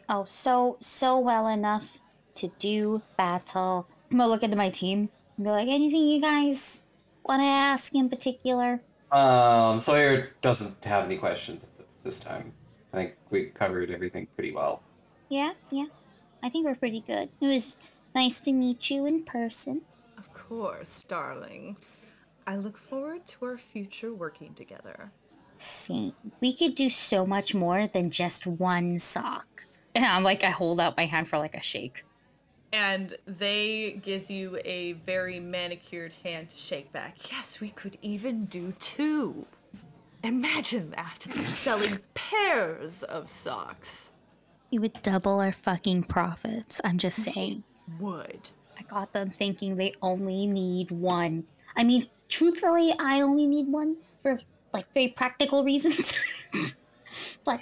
Oh, 0.09 0.25
so 0.25 0.77
so 0.81 1.19
well 1.19 1.47
enough 1.47 1.99
to 2.37 2.49
do 2.59 3.03
battle. 3.17 3.87
I'm 4.11 4.19
gonna 4.19 4.29
look 4.29 4.43
into 4.43 4.57
my 4.57 4.71
team 4.71 5.09
and 5.37 5.45
be 5.45 5.51
like, 5.51 5.69
anything 5.69 6.09
you 6.09 6.21
guys 6.21 6.85
want 7.25 7.41
to 7.41 7.47
ask 7.47 7.95
in 7.95 8.09
particular? 8.09 8.81
Um, 9.11 9.79
Sawyer 9.81 10.31
doesn't 10.41 10.83
have 10.85 11.05
any 11.05 11.17
questions 11.17 11.65
at 11.65 11.77
this, 11.79 11.97
this 12.03 12.21
time. 12.21 12.53
I 12.93 12.97
think 12.97 13.15
we 13.31 13.47
covered 13.47 13.91
everything 13.91 14.27
pretty 14.35 14.53
well. 14.53 14.83
Yeah, 15.29 15.53
yeah. 15.71 15.87
I 16.43 16.49
think 16.49 16.67
we're 16.67 16.75
pretty 16.75 17.01
good. 17.01 17.29
It 17.41 17.47
was 17.47 17.77
nice 18.15 18.41
to 18.41 18.53
meet 18.53 18.91
you 18.91 19.07
in 19.07 19.25
person. 19.25 19.83
Of 20.19 20.33
course, 20.35 21.03
darling. 21.05 21.77
I 22.47 22.57
look 22.57 22.77
forward 22.77 23.27
to 23.29 23.47
our 23.47 23.59
future 23.59 24.13
working 24.13 24.53
together. 24.55 25.11
Same. 25.63 26.13
We 26.41 26.53
could 26.53 26.75
do 26.75 26.89
so 26.89 27.25
much 27.25 27.55
more 27.55 27.87
than 27.87 28.11
just 28.11 28.47
one 28.47 28.99
sock. 28.99 29.67
And 29.95 30.05
I'm 30.05 30.23
like, 30.23 30.43
I 30.45 30.51
hold 30.51 30.81
out 30.81 30.97
my 30.97 31.07
hand 31.07 31.29
for 31.29 31.39
like 31.39 31.55
a 31.55 31.63
shake. 31.63 32.05
And 32.73 33.15
they 33.27 34.01
give 34.03 34.31
you 34.31 34.59
a 34.65 34.93
very 34.93 35.39
manicured 35.39 36.13
hand 36.25 36.51
to 36.51 36.57
shake 36.57 36.91
back. 36.93 37.31
Yes, 37.31 37.61
we 37.61 37.69
could 37.71 37.99
even 38.01 38.47
do 38.47 38.73
two. 38.81 39.47
Imagine 40.25 40.91
that. 40.91 41.27
Selling 41.55 41.99
pairs 42.15 43.03
of 43.05 43.29
socks. 43.31 44.13
We 44.71 44.79
would 44.79 45.03
double 45.03 45.39
our 45.41 45.53
fucking 45.53 46.05
profits. 46.05 46.81
I'm 46.83 46.97
just 46.97 47.19
saying. 47.19 47.63
Would. 48.01 48.49
I 48.79 48.83
got 48.85 49.13
them 49.13 49.31
thinking 49.31 49.77
they 49.77 49.93
only 50.01 50.47
need 50.47 50.91
one. 50.91 51.45
I 51.77 51.85
mean, 51.85 52.07
truthfully, 52.29 52.95
I 52.99 53.21
only 53.21 53.47
need 53.47 53.69
one 53.69 53.97
for 54.23 54.41
like 54.73 54.93
very 54.95 55.09
practical 55.09 55.65
reasons. 55.65 56.13
but 57.45 57.61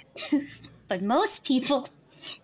but 0.87 1.01
most 1.01 1.43
people 1.43 1.87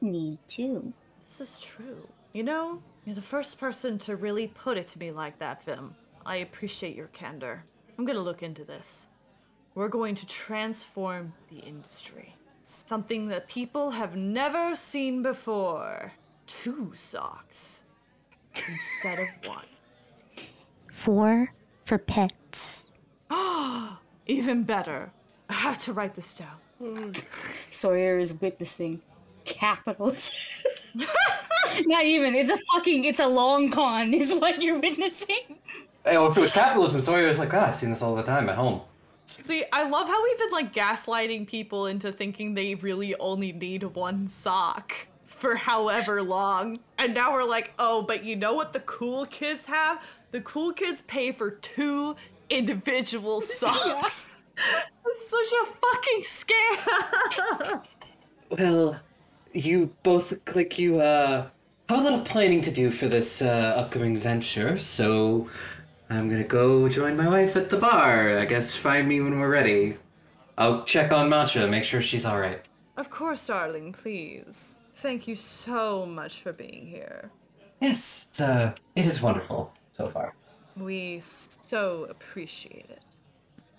need 0.01 0.39
to. 0.47 0.93
This 1.25 1.41
is 1.41 1.59
true. 1.59 2.07
You 2.33 2.43
know, 2.43 2.81
you're 3.05 3.15
the 3.15 3.21
first 3.21 3.59
person 3.59 3.97
to 3.99 4.15
really 4.15 4.47
put 4.47 4.77
it 4.77 4.87
to 4.87 4.99
me 4.99 5.11
like 5.11 5.37
that, 5.39 5.63
Vim. 5.63 5.95
I 6.25 6.37
appreciate 6.37 6.95
your 6.95 7.07
candor. 7.07 7.63
I'm 7.97 8.05
gonna 8.05 8.19
look 8.19 8.43
into 8.43 8.63
this. 8.63 9.07
We're 9.75 9.87
going 9.87 10.15
to 10.15 10.25
transform 10.25 11.33
the 11.49 11.57
industry. 11.57 12.35
Something 12.63 13.27
that 13.27 13.47
people 13.47 13.91
have 13.91 14.15
never 14.15 14.75
seen 14.75 15.21
before. 15.21 16.11
Two 16.47 16.91
socks 16.95 17.83
instead 18.67 19.19
of 19.19 19.27
one. 19.45 19.65
Four 20.91 21.53
for 21.85 21.97
pets. 21.97 22.89
Even 24.27 24.63
better. 24.63 25.11
I 25.49 25.53
have 25.53 25.77
to 25.79 25.93
write 25.93 26.15
this 26.15 26.33
down. 26.33 27.13
Sawyer 27.69 28.19
is 28.19 28.33
witnessing 28.33 29.01
capitalism. 29.45 30.35
Not 31.85 32.05
even. 32.05 32.35
It's 32.35 32.51
a 32.51 32.57
fucking. 32.73 33.05
It's 33.05 33.19
a 33.19 33.27
long 33.27 33.71
con. 33.71 34.13
Is 34.13 34.33
what 34.33 34.61
you're 34.61 34.79
witnessing. 34.79 35.57
Hey, 36.03 36.17
well, 36.17 36.31
if 36.31 36.37
it 36.37 36.41
was 36.41 36.51
capitalism, 36.51 37.01
Sawyer 37.01 37.27
was 37.27 37.39
like, 37.39 37.49
God, 37.49 37.69
I've 37.69 37.75
seen 37.75 37.89
this 37.89 38.01
all 38.01 38.15
the 38.15 38.23
time 38.23 38.49
at 38.49 38.55
home. 38.55 38.81
See, 39.25 39.65
I 39.73 39.87
love 39.87 40.07
how 40.07 40.23
we've 40.23 40.37
been 40.37 40.51
like 40.51 40.73
gaslighting 40.73 41.47
people 41.47 41.87
into 41.87 42.11
thinking 42.11 42.53
they 42.53 42.75
really 42.75 43.15
only 43.15 43.51
need 43.51 43.83
one 43.83 44.27
sock 44.27 44.93
for 45.25 45.55
however 45.55 46.23
long. 46.23 46.79
And 46.97 47.13
now 47.13 47.33
we're 47.33 47.43
like, 47.43 47.73
oh, 47.77 48.01
but 48.01 48.23
you 48.23 48.35
know 48.35 48.53
what 48.53 48.73
the 48.73 48.79
cool 48.81 49.25
kids 49.25 49.65
have? 49.65 50.01
The 50.31 50.41
cool 50.41 50.73
kids 50.73 51.01
pay 51.03 51.31
for 51.31 51.51
two 51.51 52.15
individual 52.49 53.41
socks. 53.59 54.43
It's 55.05 55.29
such 55.29 55.53
a 55.61 55.65
fucking 55.65 56.21
scam. 56.23 57.83
Well, 58.49 58.99
you 59.53 59.93
both 60.03 60.31
look 60.31 60.55
like 60.55 60.79
you 60.79 60.99
uh, 61.01 61.47
have 61.89 61.99
a 61.99 62.01
little 62.01 62.21
planning 62.21 62.61
to 62.61 62.71
do 62.71 62.89
for 62.89 63.07
this 63.07 63.41
uh, 63.41 63.73
upcoming 63.77 64.17
venture, 64.17 64.77
so 64.79 65.49
I'm 66.09 66.29
gonna 66.29 66.43
go 66.43 66.87
join 66.89 67.17
my 67.17 67.27
wife 67.27 67.55
at 67.55 67.69
the 67.69 67.77
bar. 67.77 68.37
I 68.39 68.45
guess 68.45 68.75
find 68.75 69.07
me 69.07 69.21
when 69.21 69.39
we're 69.39 69.49
ready. 69.49 69.97
I'll 70.57 70.83
check 70.85 71.11
on 71.11 71.29
Matcha, 71.29 71.69
make 71.69 71.83
sure 71.83 72.01
she's 72.01 72.25
alright. 72.25 72.61
of 72.97 73.09
course, 73.11 73.45
darling, 73.47 73.93
please. 73.93 74.77
Thank 74.95 75.27
you 75.27 75.35
so 75.35 76.05
much 76.05 76.41
for 76.41 76.51
being 76.51 76.87
here. 76.87 77.29
Yes, 77.79 78.27
it's, 78.29 78.41
uh, 78.41 78.73
it 78.95 79.05
is 79.05 79.21
wonderful 79.21 79.71
so 79.93 80.09
far. 80.09 80.33
We 80.79 81.19
so 81.21 82.07
appreciate 82.09 82.89
it. 82.89 83.01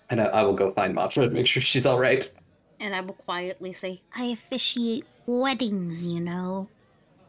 And 0.09 0.19
I, 0.21 0.25
I 0.25 0.43
will 0.43 0.53
go 0.53 0.71
find 0.71 0.95
Matcha 0.95 1.23
and 1.23 1.33
make 1.33 1.47
sure 1.47 1.61
she's 1.61 1.85
alright. 1.85 2.29
And 2.79 2.95
I 2.95 3.01
will 3.01 3.13
quietly 3.13 3.73
say, 3.73 4.01
I 4.15 4.25
officiate 4.25 5.05
weddings, 5.25 6.05
you 6.05 6.19
know. 6.19 6.67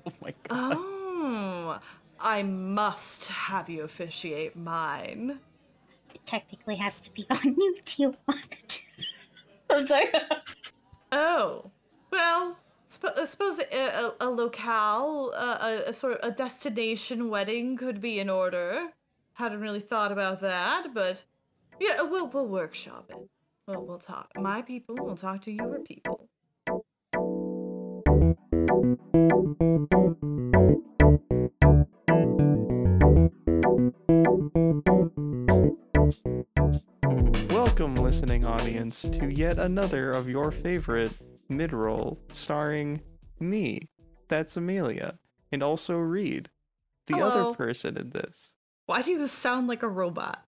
Oh 0.06 0.12
my 0.22 0.34
god. 0.48 0.76
Oh, 0.78 1.78
I 2.18 2.42
must 2.42 3.28
have 3.28 3.68
you 3.68 3.82
officiate 3.82 4.56
mine. 4.56 5.38
It 6.14 6.24
technically 6.26 6.76
has 6.76 7.00
to 7.00 7.12
be 7.12 7.26
on 7.30 7.44
you. 7.44 7.76
Do 7.84 8.02
you 8.02 8.16
want 8.26 8.44
it? 8.52 8.80
I'm 9.70 9.86
sorry. 9.86 10.06
Oh, 11.12 11.70
well, 12.10 12.56
sp- 12.86 13.16
I 13.16 13.24
suppose 13.24 13.58
a, 13.58 13.76
a, 13.76 14.12
a 14.20 14.28
locale, 14.30 15.32
uh, 15.36 15.58
a, 15.60 15.90
a 15.90 15.92
sort 15.92 16.18
of 16.18 16.32
a 16.32 16.34
destination 16.34 17.28
wedding 17.28 17.76
could 17.76 18.00
be 18.00 18.20
in 18.20 18.30
order. 18.30 18.88
Hadn't 19.40 19.62
really 19.62 19.80
thought 19.80 20.12
about 20.12 20.42
that, 20.42 20.88
but 20.92 21.24
yeah, 21.80 22.02
we'll 22.02 22.26
we'll 22.26 22.46
workshop 22.46 23.06
it. 23.08 23.16
We'll 23.66 23.86
we'll 23.86 23.98
talk. 23.98 24.30
My 24.36 24.60
people 24.60 24.96
will 24.96 25.16
talk 25.16 25.40
to 25.44 25.50
your 25.50 25.78
people. 25.78 26.28
Welcome, 37.48 37.94
listening 37.94 38.44
audience, 38.44 39.00
to 39.00 39.32
yet 39.32 39.58
another 39.58 40.10
of 40.10 40.28
your 40.28 40.50
favorite 40.50 41.12
mid 41.48 41.72
roll, 41.72 42.20
starring 42.34 43.00
me. 43.38 43.88
That's 44.28 44.58
Amelia, 44.58 45.18
and 45.50 45.62
also 45.62 45.96
Reed, 45.96 46.50
the 47.06 47.14
Hello. 47.14 47.26
other 47.26 47.54
person 47.54 47.96
in 47.96 48.10
this. 48.10 48.52
Why 48.90 49.02
do 49.02 49.12
you 49.12 49.24
sound 49.28 49.68
like 49.68 49.84
a 49.84 49.88
robot? 49.88 50.42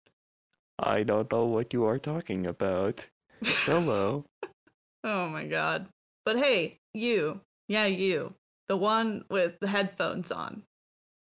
I 0.77 1.05
don't 1.05 1.31
know 1.31 1.45
what 1.45 1.73
you 1.73 1.85
are 1.85 2.01
talking 2.01 2.45
about. 2.45 3.07
Hello. 3.45 4.25
Oh 5.05 5.29
my 5.29 5.47
god. 5.47 5.87
But 6.25 6.39
hey, 6.39 6.79
you. 6.95 7.41
Yeah, 7.69 7.87
you. 7.87 8.35
The 8.69 8.77
one 8.77 9.25
with 9.29 9.59
the 9.61 9.67
headphones 9.67 10.31
on. 10.31 10.63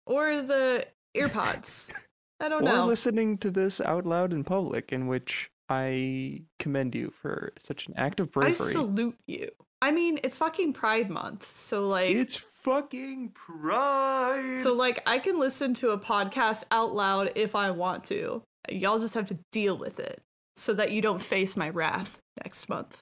Or 0.05 0.41
the 0.41 0.87
earpods. 1.15 1.89
I 2.41 2.49
don't 2.49 2.63
or 2.63 2.71
know. 2.71 2.85
listening 2.85 3.37
to 3.39 3.51
this 3.51 3.79
out 3.79 4.05
loud 4.05 4.31
in 4.33 4.43
public, 4.45 4.91
in 4.93 5.07
which 5.07 5.49
I 5.69 6.43
commend 6.59 6.95
you 6.95 7.11
for 7.11 7.51
such 7.59 7.87
an 7.87 7.93
act 7.97 8.21
of 8.21 8.31
bravery. 8.31 8.67
I 8.67 8.71
salute 8.71 9.19
you. 9.27 9.51
I 9.81 9.91
mean, 9.91 10.19
it's 10.23 10.37
fucking 10.37 10.71
Pride 10.73 11.09
Month, 11.09 11.53
so 11.55 11.87
like 11.87 12.15
It's 12.15 12.41
fucking 12.65 13.29
pride. 13.29 14.59
so 14.61 14.73
like 14.73 15.03
I 15.05 15.19
can 15.19 15.39
listen 15.39 15.75
to 15.75 15.91
a 15.91 15.99
podcast 15.99 16.63
out 16.71 16.95
loud 16.95 17.31
if 17.35 17.53
I 17.55 17.69
want 17.69 18.03
to. 18.05 18.41
Y'all 18.69 18.99
just 18.99 19.13
have 19.13 19.27
to 19.27 19.37
deal 19.51 19.77
with 19.77 19.99
it 19.99 20.19
so 20.55 20.73
that 20.73 20.91
you 20.91 20.99
don't 20.99 21.21
face 21.21 21.55
my 21.55 21.69
wrath 21.69 22.17
next 22.43 22.67
month. 22.67 22.97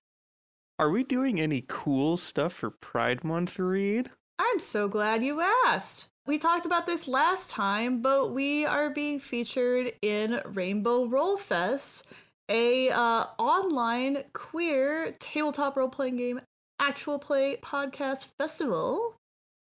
are 0.80 0.89
we 0.89 1.04
doing 1.04 1.39
any 1.39 1.63
cool 1.69 2.17
stuff 2.17 2.52
for 2.52 2.71
Pride 2.71 3.23
Month, 3.23 3.58
Reed? 3.58 4.10
I'm 4.38 4.60
so 4.60 4.89
glad 4.89 5.23
you 5.23 5.39
asked. 5.39 6.08
We 6.28 6.38
talked 6.38 6.65
about 6.65 6.86
this 6.86 7.08
last 7.08 7.49
time, 7.49 8.02
but 8.02 8.34
we 8.34 8.65
are 8.65 8.89
being 8.89 9.19
featured 9.19 9.93
in 10.02 10.41
Rainbow 10.45 11.06
Roll 11.06 11.38
Fest, 11.38 12.06
a 12.49 12.89
uh, 12.89 13.28
online 13.39 14.23
queer 14.34 15.15
tabletop 15.19 15.78
role 15.78 15.88
playing 15.88 16.17
game 16.17 16.41
actual 16.80 17.17
play 17.17 17.58
podcast 17.63 18.28
festival. 18.38 19.15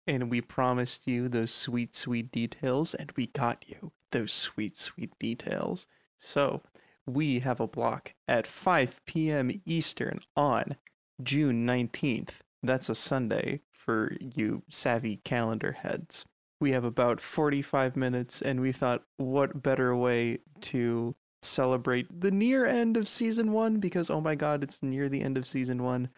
And 0.06 0.30
we 0.30 0.40
promised 0.40 1.06
you 1.06 1.28
those 1.28 1.52
sweet, 1.52 1.94
sweet 1.94 2.32
details, 2.32 2.94
and 2.94 3.12
we 3.16 3.28
got 3.28 3.64
you 3.68 3.92
those 4.10 4.32
sweet, 4.32 4.76
sweet 4.76 5.16
details. 5.18 5.86
So, 6.18 6.62
we 7.06 7.40
have 7.40 7.60
a 7.60 7.66
block 7.66 8.14
at 8.28 8.46
5 8.46 9.04
p.m. 9.06 9.50
Eastern 9.66 10.20
on 10.36 10.76
June 11.22 11.66
19th. 11.66 12.40
That's 12.62 12.88
a 12.88 12.94
Sunday 12.94 13.60
for 13.70 14.16
you 14.20 14.62
savvy 14.68 15.16
calendar 15.24 15.72
heads. 15.72 16.24
We 16.60 16.72
have 16.72 16.84
about 16.84 17.20
45 17.20 17.96
minutes, 17.96 18.40
and 18.40 18.60
we 18.60 18.70
thought, 18.70 19.02
what 19.16 19.62
better 19.62 19.96
way 19.96 20.38
to 20.62 21.16
celebrate 21.42 22.20
the 22.20 22.30
near 22.30 22.66
end 22.66 22.96
of 22.96 23.08
season 23.08 23.50
one? 23.50 23.78
Because, 23.78 24.10
oh 24.10 24.20
my 24.20 24.36
god, 24.36 24.62
it's 24.62 24.80
near 24.82 25.08
the 25.08 25.22
end 25.22 25.36
of 25.36 25.46
season 25.46 25.82
one 25.82 26.08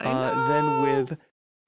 uh, 0.00 0.48
then 0.48 0.82
with 0.82 1.18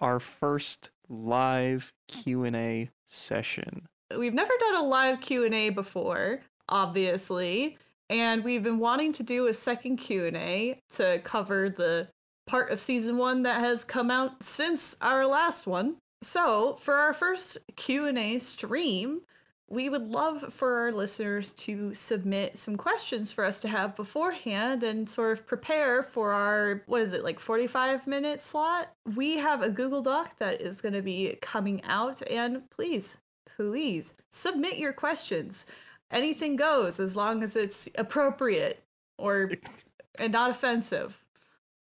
our 0.01 0.21
first 0.21 0.91
live 1.09 1.93
q&a 2.09 2.91
session. 3.05 3.87
We've 4.17 4.35
never 4.35 4.53
done 4.61 4.77
a 4.77 4.87
live 4.87 5.21
q&a 5.21 5.71
before 5.71 6.41
obviously 6.69 7.79
and 8.11 8.45
we've 8.45 8.63
been 8.63 8.79
wanting 8.79 9.13
to 9.15 9.23
do 9.23 9.47
a 9.47 9.55
second 9.55 9.97
q&a 9.97 10.79
to 10.91 11.21
cover 11.25 11.71
the 11.71 12.09
part 12.47 12.71
of 12.71 12.81
season 12.81 13.17
one 13.17 13.43
that 13.43 13.61
has 13.61 13.85
come 13.85 14.11
out 14.11 14.43
since 14.43 14.97
our 15.01 15.27
last 15.27 15.67
one. 15.67 15.97
So 16.23 16.79
for 16.81 16.95
our 16.95 17.13
first 17.13 17.59
q&a 17.77 18.39
stream 18.39 19.21
we 19.69 19.89
would 19.89 20.09
love 20.09 20.53
for 20.53 20.81
our 20.81 20.93
listeners 20.93 21.51
to 21.53 21.93
submit 21.93 22.57
some 22.57 22.77
questions 22.77 23.33
for 23.33 23.45
us 23.45 23.59
to 23.61 23.69
have 23.69 23.97
beforehand 23.97 24.85
and 24.85 25.09
sort 25.09 25.37
of 25.37 25.47
prepare 25.47 26.03
for 26.05 26.33
our 26.33 26.83
what 26.87 27.03
is 27.03 27.13
it 27.13 27.25
like 27.25 27.41
45 27.41 28.07
minute 28.07 28.41
slot? 28.41 28.93
We 29.17 29.37
have 29.39 29.63
a 29.63 29.69
google 29.69 30.03
doc 30.03 30.39
that 30.39 30.61
is 30.61 30.81
going 30.81 30.95
to 30.95 31.03
be 31.03 31.37
coming 31.43 31.83
out 31.85 32.23
and 32.31 32.69
please 32.71 33.19
please 33.57 34.15
submit 34.31 34.79
your 34.79 34.93
questions. 34.93 35.67
Anything 36.13 36.55
goes 36.55 37.01
as 37.01 37.17
long 37.17 37.43
as 37.43 37.57
it's 37.57 37.89
appropriate 37.97 38.85
or 39.19 39.51
and 40.19 40.33
not 40.33 40.51
offensive. 40.51 41.25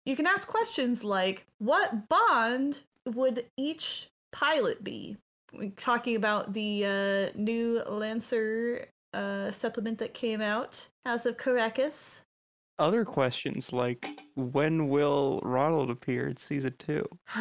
You 0.05 0.15
can 0.15 0.27
ask 0.27 0.47
questions 0.47 1.03
like 1.03 1.45
what 1.57 2.07
bond 2.07 2.79
would 3.05 3.45
each 3.57 4.09
pilot 4.31 4.83
be 4.83 5.17
talking 5.77 6.15
about 6.15 6.53
the 6.53 6.85
uh, 6.85 7.37
new 7.37 7.81
Lancer 7.87 8.87
uh, 9.13 9.51
supplement 9.51 9.97
that 9.99 10.13
came 10.13 10.41
out, 10.41 10.87
House 11.05 11.25
of 11.25 11.37
Caracas. 11.37 12.21
other 12.79 13.05
questions 13.05 13.71
like 13.71 14.09
when 14.35 14.89
will 14.89 15.39
ronald 15.43 15.89
appear 15.89 16.27
in 16.27 16.35
season 16.37 16.73
two 16.79 17.05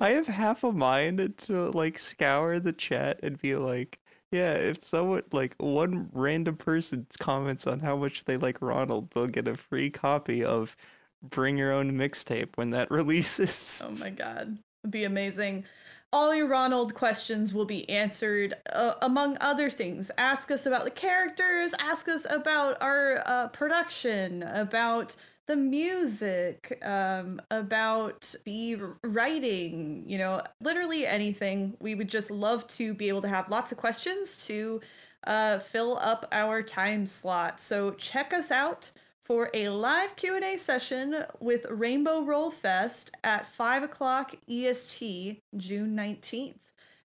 i 0.00 0.10
have 0.10 0.26
half 0.26 0.64
a 0.64 0.72
mind 0.72 1.34
to 1.38 1.70
like 1.70 1.98
scour 1.98 2.58
the 2.60 2.72
chat 2.72 3.18
and 3.22 3.40
be 3.40 3.54
like 3.56 3.98
yeah 4.30 4.52
if 4.52 4.84
someone 4.84 5.22
like 5.32 5.54
one 5.58 6.08
random 6.12 6.56
person 6.56 7.06
comments 7.18 7.66
on 7.66 7.80
how 7.80 7.96
much 7.96 8.24
they 8.24 8.36
like 8.36 8.60
ronald 8.60 9.10
they'll 9.10 9.26
get 9.26 9.48
a 9.48 9.54
free 9.54 9.90
copy 9.90 10.44
of 10.44 10.76
bring 11.22 11.56
your 11.56 11.72
own 11.72 11.92
mixtape 11.92 12.48
when 12.56 12.70
that 12.70 12.90
releases 12.92 13.82
oh 13.84 13.90
my 14.00 14.10
god, 14.10 14.58
it'd 14.84 14.90
be 14.90 15.04
amazing. 15.04 15.64
All 16.10 16.34
your 16.34 16.46
Ronald 16.46 16.94
questions 16.94 17.52
will 17.52 17.66
be 17.66 17.86
answered, 17.90 18.54
uh, 18.72 18.94
among 19.02 19.36
other 19.42 19.68
things. 19.68 20.10
Ask 20.16 20.50
us 20.50 20.64
about 20.64 20.84
the 20.84 20.90
characters, 20.90 21.74
ask 21.78 22.08
us 22.08 22.26
about 22.30 22.80
our 22.80 23.22
uh, 23.26 23.48
production, 23.48 24.42
about 24.42 25.14
the 25.46 25.56
music, 25.56 26.78
um, 26.82 27.42
about 27.50 28.34
the 28.46 28.76
writing, 29.04 30.02
you 30.06 30.16
know, 30.16 30.40
literally 30.62 31.06
anything. 31.06 31.76
We 31.78 31.94
would 31.94 32.08
just 32.08 32.30
love 32.30 32.66
to 32.68 32.94
be 32.94 33.08
able 33.08 33.22
to 33.22 33.28
have 33.28 33.50
lots 33.50 33.70
of 33.70 33.76
questions 33.76 34.46
to 34.46 34.80
uh, 35.24 35.58
fill 35.58 35.98
up 35.98 36.26
our 36.32 36.62
time 36.62 37.06
slot. 37.06 37.60
So 37.60 37.90
check 37.92 38.32
us 38.32 38.50
out 38.50 38.90
for 39.28 39.50
a 39.52 39.68
live 39.68 40.16
Q&A 40.16 40.56
session 40.56 41.22
with 41.38 41.66
Rainbow 41.68 42.22
Roll 42.22 42.50
Fest 42.50 43.10
at 43.24 43.46
5 43.46 43.82
o'clock 43.82 44.34
EST, 44.48 45.42
June 45.58 45.94
19th. 45.94 46.54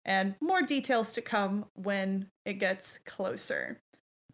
And 0.05 0.33
more 0.39 0.61
details 0.61 1.11
to 1.11 1.21
come 1.21 1.65
when 1.73 2.25
it 2.45 2.53
gets 2.53 2.97
closer. 3.05 3.81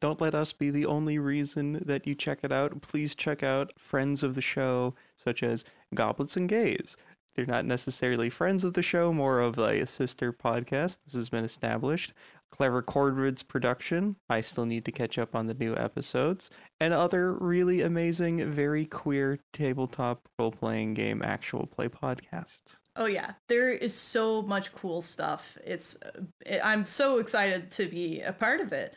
don't 0.01 0.21
let 0.21 0.35
us 0.35 0.53
be 0.53 0.69
the 0.69 0.85
only 0.85 1.17
reason 1.17 1.81
that 1.85 2.05
you 2.05 2.13
check 2.13 2.39
it 2.43 2.51
out. 2.51 2.79
Please 2.81 3.15
check 3.15 3.41
out 3.41 3.73
friends 3.79 4.21
of 4.21 4.35
the 4.35 4.41
show, 4.41 4.93
such 5.15 5.41
as 5.41 5.65
Goblets 5.95 6.37
and 6.37 6.47
Gays. 6.47 6.95
They're 7.35 7.45
not 7.45 7.65
necessarily 7.65 8.29
friends 8.29 8.63
of 8.63 8.73
the 8.73 8.81
show, 8.81 9.11
more 9.11 9.39
of 9.39 9.57
a 9.57 9.85
sister 9.85 10.31
podcast. 10.31 10.99
This 11.05 11.15
has 11.15 11.29
been 11.29 11.43
established. 11.43 12.13
Clever 12.51 12.81
Cordwood's 12.81 13.43
production. 13.43 14.15
I 14.29 14.41
still 14.41 14.65
need 14.65 14.85
to 14.85 14.91
catch 14.91 15.17
up 15.17 15.35
on 15.35 15.47
the 15.47 15.53
new 15.53 15.75
episodes. 15.75 16.49
And 16.79 16.93
other 16.93 17.33
really 17.33 17.81
amazing, 17.81 18.51
very 18.51 18.85
queer 18.85 19.39
tabletop 19.53 20.27
role 20.37 20.51
playing 20.51 20.93
game 20.93 21.21
actual 21.23 21.67
play 21.67 21.87
podcasts. 21.87 22.79
Oh 22.95 23.05
yeah, 23.05 23.33
there 23.47 23.71
is 23.71 23.93
so 23.93 24.41
much 24.41 24.73
cool 24.73 25.01
stuff. 25.01 25.57
It's 25.65 25.97
uh, 26.01 26.59
I'm 26.63 26.85
so 26.85 27.19
excited 27.19 27.71
to 27.71 27.87
be 27.87 28.21
a 28.21 28.33
part 28.33 28.59
of 28.61 28.73
it. 28.73 28.95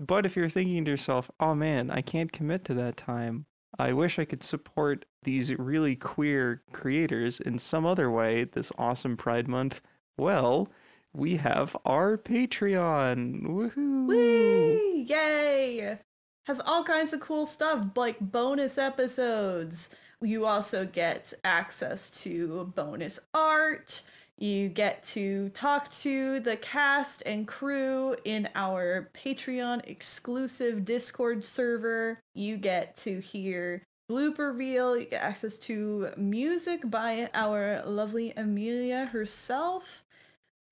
But 0.00 0.26
if 0.26 0.36
you're 0.36 0.50
thinking 0.50 0.84
to 0.84 0.90
yourself, 0.90 1.30
oh 1.40 1.54
man, 1.54 1.90
I 1.90 2.00
can't 2.00 2.32
commit 2.32 2.64
to 2.64 2.74
that 2.74 2.96
time, 2.96 3.46
I 3.78 3.92
wish 3.92 4.18
I 4.18 4.24
could 4.24 4.42
support 4.42 5.04
these 5.22 5.54
really 5.54 5.96
queer 5.96 6.62
creators 6.72 7.40
in 7.40 7.58
some 7.58 7.86
other 7.86 8.10
way 8.10 8.44
this 8.44 8.70
awesome 8.78 9.16
Pride 9.16 9.48
Month, 9.48 9.80
well, 10.16 10.68
we 11.14 11.36
have 11.36 11.76
our 11.84 12.18
Patreon. 12.18 13.42
Woohoo! 13.42 14.06
Whee! 14.06 15.06
Yay! 15.08 15.98
Has 16.46 16.60
all 16.60 16.82
kinds 16.82 17.12
of 17.12 17.20
cool 17.20 17.46
stuff 17.46 17.86
like 17.96 18.18
bonus 18.20 18.78
episodes. 18.78 19.94
you 20.20 20.44
also 20.44 20.84
get 20.84 21.32
access 21.44 22.10
to 22.22 22.72
bonus 22.74 23.20
art. 23.32 24.02
You 24.38 24.68
get 24.68 25.04
to 25.04 25.50
talk 25.50 25.88
to 26.00 26.40
the 26.40 26.56
cast 26.56 27.22
and 27.24 27.46
crew 27.46 28.16
in 28.24 28.48
our 28.56 29.08
Patreon 29.14 29.88
exclusive 29.88 30.84
Discord 30.84 31.44
server. 31.44 32.18
You 32.34 32.56
get 32.56 32.96
to 32.98 33.20
hear 33.20 33.82
blooper 34.10 34.56
reel, 34.56 34.98
you 34.98 35.06
get 35.06 35.22
access 35.22 35.58
to 35.58 36.10
music 36.16 36.90
by 36.90 37.30
our 37.32 37.82
lovely 37.86 38.32
Amelia 38.36 39.06
herself. 39.06 40.03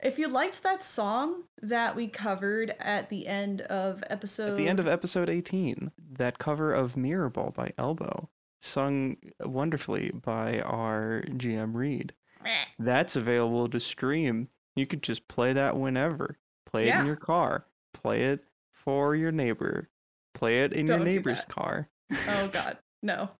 If 0.03 0.19
you 0.19 0.27
liked 0.29 0.63
that 0.65 0.83
song 0.83 1.45
that 1.63 1.95
we 1.95 2.09
covered 2.09 2.75
at 2.81 3.09
the 3.09 3.27
end 3.27 3.61
of 3.63 4.03
episode 4.11 4.51
At 4.53 4.57
the 4.57 4.69
end 4.69 4.81
of 4.81 4.89
episode 4.89 5.31
18, 5.31 5.93
that 6.19 6.39
cover 6.39 6.75
of 6.75 6.97
Mirror 6.97 7.31
Ball 7.31 7.53
by 7.55 7.73
Elbow, 7.79 8.29
sung 8.61 9.17
wonderfully 9.41 10.11
by 10.11 10.61
our 10.61 11.23
GM 11.29 11.75
Reed. 11.75 12.15
That's 12.81 13.15
available 13.15 13.69
to 13.69 13.79
stream. 13.79 14.49
You 14.75 14.87
could 14.87 15.03
just 15.05 15.29
play 15.29 15.53
that 15.53 15.77
whenever. 15.77 16.37
Play 16.67 16.85
it 16.85 16.89
Yeah. 16.89 17.01
in 17.01 17.07
your 17.07 17.17
car. 17.17 17.67
Play 17.95 18.25
it 18.25 18.45
for 18.73 19.15
your 19.15 19.31
neighbor. 19.31 19.89
Play 20.35 20.65
it 20.65 20.73
in 20.73 20.89
your 20.89 20.97
Don't 20.97 21.07
do 21.07 21.13
neighbor's 21.13 21.45
car. 21.45 21.89
Oh 22.29 22.49
god, 22.53 22.79
no. 23.03 23.31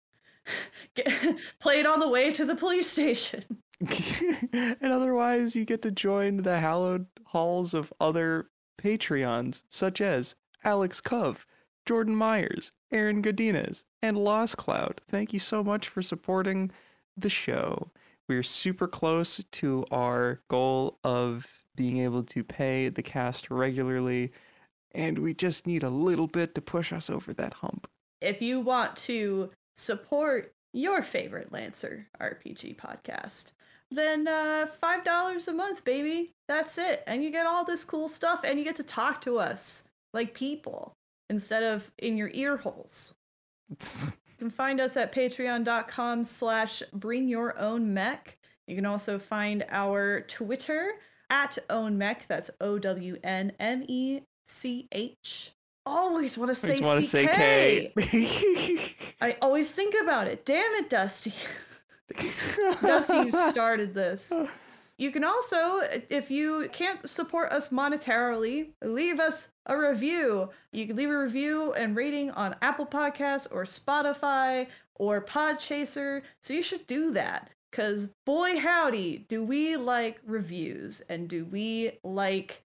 Get, 0.95 1.09
play 1.61 1.81
it 1.81 1.87
on 1.87 1.99
the 1.99 2.09
way 2.09 2.33
to 2.33 2.45
the 2.45 2.55
police 2.55 2.89
station. 2.89 3.45
and 4.53 4.93
otherwise, 4.93 5.57
you 5.57 5.65
get 5.65 5.83
to 5.83 5.91
join 5.91 6.39
the 6.39 6.61
hallowed 6.61 7.07
halls 7.27 7.75
of 7.75 7.93
other 8.01 8.49
Patreons, 8.81 9.63
such 9.69 10.01
as 10.01 10.35
Alex 10.65 11.01
Cove, 11.01 11.47
Jordan 11.87 12.15
Myers, 12.15 12.73
Aaron 12.91 13.23
Godinez, 13.23 13.85
and 14.01 14.17
Lost 14.17 14.57
Cloud. 14.57 15.01
Thank 15.09 15.33
you 15.33 15.39
so 15.39 15.65
much 15.65 15.89
for 15.89 16.03
supporting 16.03 16.71
the 17.17 17.31
show. 17.31 17.91
We're 18.29 18.43
super 18.43 18.87
close 18.87 19.43
to 19.51 19.85
our 19.91 20.41
goal 20.49 20.99
of 21.05 21.47
being 21.75 21.99
able 21.99 22.23
to 22.23 22.45
pay 22.45 22.89
the 22.89 23.03
cast 23.03 23.51
regularly, 23.51 24.33
and 24.95 25.19
we 25.19 25.35
just 25.35 25.67
need 25.67 25.83
a 25.83 25.91
little 25.91 26.27
bit 26.27 26.55
to 26.55 26.61
push 26.61 26.93
us 26.93 27.11
over 27.11 27.33
that 27.35 27.55
hump. 27.55 27.89
If 28.21 28.41
you 28.41 28.61
want 28.61 28.97
to 28.99 29.51
support 29.75 30.55
your 30.73 31.03
favorite 31.03 31.53
Lancer 31.53 32.07
RPG 32.21 32.77
podcast, 32.77 33.53
then 33.97 34.29
uh, 34.29 34.67
$5 34.83 35.49
a 35.49 35.53
month, 35.53 35.85
baby. 35.85 36.33
That's 36.49 36.79
it. 36.79 37.03
And 37.07 37.23
you 37.23 37.31
get 37.31 37.47
all 37.47 37.65
this 37.65 37.85
cool 37.85 38.09
stuff, 38.09 38.41
and 38.45 38.59
you 38.59 38.65
get 38.65 38.77
to 38.77 38.83
talk 38.83 39.21
to 39.23 39.39
us 39.39 39.85
like 40.13 40.35
people 40.35 40.95
instead 41.31 41.63
of 41.63 41.91
in 41.99 42.17
your 42.17 42.31
ear 42.33 42.57
holes. 42.57 43.15
You 44.33 44.49
can 44.49 44.57
find 44.57 44.81
us 44.81 44.97
at 44.97 45.15
patreon.com 45.15 46.25
slash 46.25 46.83
bring 46.95 47.29
your 47.29 47.57
own 47.61 47.95
mech. 47.95 48.37
You 48.67 48.75
can 48.75 48.87
also 48.87 49.17
find 49.17 49.65
our 49.71 50.23
Twitter 50.23 50.95
at 51.31 51.59
own 51.71 51.97
mech. 51.97 52.27
That's 52.27 52.51
O 52.61 52.77
W 52.77 53.19
N 53.23 53.53
M 53.61 53.85
E 53.87 54.23
C 54.45 54.89
H. 54.91 55.53
Always 55.87 56.37
want 56.37 56.51
to 56.51 56.55
say 56.57 56.69
just 56.69 56.83
want 56.83 57.03
to 57.03 57.09
say 57.09 57.27
K. 57.27 57.93
I 59.21 59.37
always 59.41 59.71
think 59.71 59.95
about 60.03 60.27
it. 60.27 60.45
Damn 60.45 60.75
it, 60.75 60.91
Dusty. 60.91 61.35
Dusty, 62.83 63.31
started 63.31 63.95
this. 63.95 64.33
You 64.99 65.11
can 65.11 65.25
also, 65.25 65.81
if 66.11 66.31
you 66.31 66.69
can't 66.73 67.09
support 67.09 67.51
us 67.51 67.71
monetarily, 67.71 68.69
leave 68.85 69.19
us 69.19 69.49
a 69.67 69.77
review. 69.77 70.51
You 70.73 70.87
can 70.87 70.97
leave 70.97 71.11
a 71.11 71.19
review 71.19 71.73
and 71.73 71.97
rating 71.97 72.31
on 72.33 72.57
Apple 72.63 72.87
Podcasts 72.87 73.49
or 73.51 73.65
Spotify 73.65 74.69
or 74.95 75.21
Podchaser. 75.21 76.23
So 76.41 76.55
you 76.55 76.63
should 76.63 76.87
do 76.87 77.11
that. 77.13 77.51
Because 77.71 78.11
boy, 78.27 78.59
howdy, 78.59 79.25
do 79.29 79.43
we 79.43 79.77
like 79.77 80.21
reviews 80.27 81.01
and 81.09 81.27
do 81.27 81.47
we 81.47 81.99
like 82.05 82.63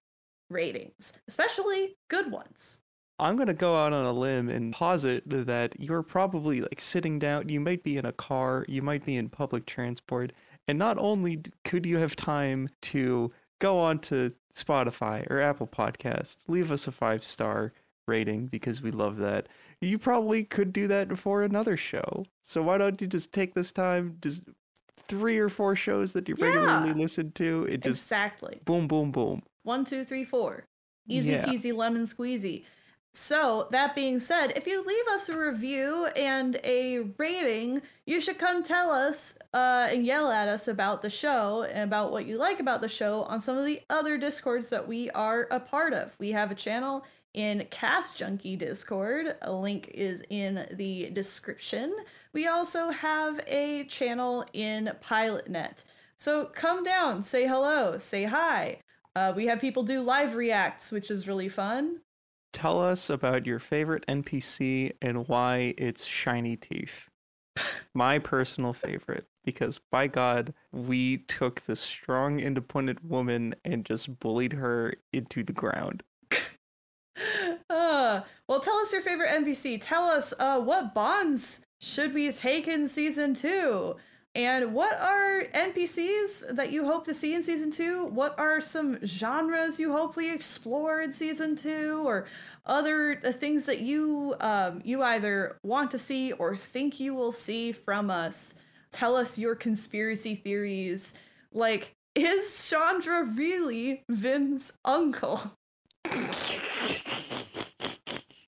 ratings, 0.50 1.14
especially 1.28 1.96
good 2.08 2.30
ones. 2.30 2.80
I'm 3.18 3.36
gonna 3.36 3.54
go 3.54 3.76
out 3.76 3.92
on 3.92 4.04
a 4.04 4.12
limb 4.12 4.48
and 4.48 4.72
posit 4.72 5.24
that 5.26 5.78
you're 5.78 6.02
probably 6.02 6.60
like 6.60 6.80
sitting 6.80 7.18
down. 7.18 7.48
You 7.48 7.60
might 7.60 7.82
be 7.82 7.96
in 7.96 8.06
a 8.06 8.12
car. 8.12 8.64
You 8.68 8.82
might 8.82 9.04
be 9.04 9.16
in 9.16 9.28
public 9.28 9.66
transport, 9.66 10.32
and 10.66 10.78
not 10.78 10.98
only 10.98 11.42
could 11.64 11.84
you 11.84 11.98
have 11.98 12.14
time 12.14 12.68
to 12.82 13.32
go 13.58 13.78
on 13.78 13.98
to 13.98 14.30
Spotify 14.54 15.28
or 15.30 15.40
Apple 15.40 15.66
Podcasts, 15.66 16.48
leave 16.48 16.70
us 16.70 16.86
a 16.86 16.92
five 16.92 17.24
star 17.24 17.72
rating 18.06 18.46
because 18.46 18.80
we 18.80 18.90
love 18.90 19.16
that. 19.18 19.48
You 19.80 19.98
probably 19.98 20.44
could 20.44 20.72
do 20.72 20.86
that 20.88 21.16
for 21.18 21.42
another 21.42 21.76
show. 21.76 22.24
So 22.42 22.62
why 22.62 22.78
don't 22.78 23.00
you 23.00 23.06
just 23.06 23.32
take 23.32 23.54
this 23.54 23.70
time, 23.70 24.16
just 24.22 24.42
three 25.08 25.38
or 25.38 25.48
four 25.48 25.74
shows 25.76 26.12
that 26.12 26.28
you 26.28 26.34
regularly 26.36 26.92
listen 26.94 27.32
to, 27.32 27.66
it 27.68 27.80
just 27.80 28.02
exactly. 28.02 28.60
boom, 28.64 28.86
boom, 28.88 29.10
boom. 29.10 29.42
One, 29.62 29.84
two, 29.84 30.04
three, 30.04 30.24
four. 30.24 30.64
Easy 31.08 31.32
Yeah. 31.32 31.44
peasy 31.44 31.74
lemon 31.74 32.02
squeezy. 32.02 32.64
So, 33.20 33.66
that 33.72 33.96
being 33.96 34.20
said, 34.20 34.52
if 34.56 34.64
you 34.68 34.80
leave 34.80 35.08
us 35.08 35.28
a 35.28 35.36
review 35.36 36.06
and 36.14 36.58
a 36.62 37.00
rating, 37.18 37.82
you 38.06 38.20
should 38.20 38.38
come 38.38 38.62
tell 38.62 38.92
us 38.92 39.36
uh, 39.52 39.88
and 39.90 40.06
yell 40.06 40.30
at 40.30 40.46
us 40.46 40.68
about 40.68 41.02
the 41.02 41.10
show 41.10 41.64
and 41.64 41.82
about 41.82 42.12
what 42.12 42.26
you 42.26 42.38
like 42.38 42.60
about 42.60 42.80
the 42.80 42.88
show 42.88 43.24
on 43.24 43.40
some 43.40 43.58
of 43.58 43.66
the 43.66 43.82
other 43.90 44.18
discords 44.18 44.70
that 44.70 44.86
we 44.86 45.10
are 45.10 45.48
a 45.50 45.58
part 45.58 45.94
of. 45.94 46.14
We 46.20 46.30
have 46.30 46.52
a 46.52 46.54
channel 46.54 47.04
in 47.34 47.66
Cast 47.72 48.16
Junkie 48.16 48.54
Discord. 48.54 49.34
A 49.42 49.52
link 49.52 49.90
is 49.92 50.22
in 50.30 50.68
the 50.74 51.10
description. 51.10 51.96
We 52.32 52.46
also 52.46 52.90
have 52.90 53.40
a 53.48 53.84
channel 53.86 54.46
in 54.52 54.92
PilotNet. 55.02 55.82
So 56.18 56.46
come 56.46 56.84
down, 56.84 57.24
say 57.24 57.48
hello, 57.48 57.98
say 57.98 58.22
hi. 58.22 58.78
Uh, 59.16 59.32
we 59.34 59.44
have 59.48 59.60
people 59.60 59.82
do 59.82 60.02
live 60.02 60.36
reacts, 60.36 60.92
which 60.92 61.10
is 61.10 61.26
really 61.26 61.48
fun. 61.48 61.98
Tell 62.52 62.80
us 62.80 63.10
about 63.10 63.46
your 63.46 63.58
favorite 63.58 64.04
NPC 64.08 64.92
and 65.02 65.28
why 65.28 65.74
it's 65.78 66.06
shiny 66.06 66.56
teeth. 66.56 67.08
My 67.94 68.18
personal 68.18 68.72
favorite, 68.72 69.26
because 69.44 69.80
by 69.90 70.06
God, 70.06 70.54
we 70.72 71.18
took 71.18 71.62
this 71.62 71.80
strong, 71.80 72.40
independent 72.40 73.04
woman 73.04 73.54
and 73.64 73.84
just 73.84 74.18
bullied 74.20 74.52
her 74.52 74.94
into 75.12 75.42
the 75.42 75.52
ground. 75.52 76.02
Uh, 77.70 78.20
well, 78.46 78.60
tell 78.60 78.76
us 78.76 78.92
your 78.92 79.02
favorite 79.02 79.28
NPC. 79.28 79.78
Tell 79.82 80.04
us 80.04 80.32
uh, 80.38 80.60
what 80.60 80.94
bonds 80.94 81.60
should 81.80 82.14
we 82.14 82.30
take 82.32 82.68
in 82.68 82.88
season 82.88 83.34
two? 83.34 83.96
And 84.38 84.72
what 84.72 84.96
are 85.00 85.42
NPCs 85.52 86.54
that 86.54 86.70
you 86.70 86.84
hope 86.84 87.04
to 87.06 87.14
see 87.14 87.34
in 87.34 87.42
season 87.42 87.72
two? 87.72 88.04
What 88.04 88.38
are 88.38 88.60
some 88.60 89.04
genres 89.04 89.80
you 89.80 89.90
hope 89.90 90.14
we 90.14 90.32
explore 90.32 91.00
in 91.00 91.12
season 91.12 91.56
two, 91.56 92.04
or 92.06 92.28
other 92.64 93.20
uh, 93.24 93.32
things 93.32 93.64
that 93.64 93.80
you 93.80 94.36
um, 94.38 94.80
you 94.84 95.02
either 95.02 95.58
want 95.64 95.90
to 95.90 95.98
see 95.98 96.30
or 96.30 96.54
think 96.54 97.00
you 97.00 97.14
will 97.14 97.32
see 97.32 97.72
from 97.72 98.10
us? 98.10 98.54
Tell 98.92 99.16
us 99.16 99.38
your 99.38 99.56
conspiracy 99.56 100.36
theories. 100.36 101.14
Like, 101.52 101.96
is 102.14 102.70
Chandra 102.70 103.24
really 103.24 104.04
Vim's 104.08 104.72
uncle? 104.84 105.40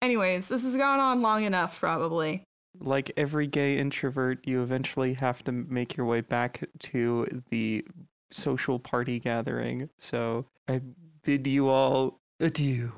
Anyways, 0.01 0.49
this 0.49 0.63
has 0.63 0.77
gone 0.77 1.01
on 1.01 1.21
long 1.21 1.43
enough, 1.43 1.81
probably. 1.81 2.45
Like 2.79 3.13
every 3.17 3.47
gay 3.47 3.79
introvert, 3.79 4.47
you 4.47 4.63
eventually 4.63 5.15
have 5.15 5.43
to 5.45 5.53
make 5.53 5.97
your 5.97 6.07
way 6.07 6.21
back 6.21 6.65
to 6.81 7.43
the 7.51 7.85
social 8.33 8.79
party 8.79 9.19
gathering. 9.19 9.89
So 9.99 10.47
I 10.69 10.81
bid 11.23 11.47
you 11.47 11.69
all 11.69 12.21
adieu. 12.39 12.93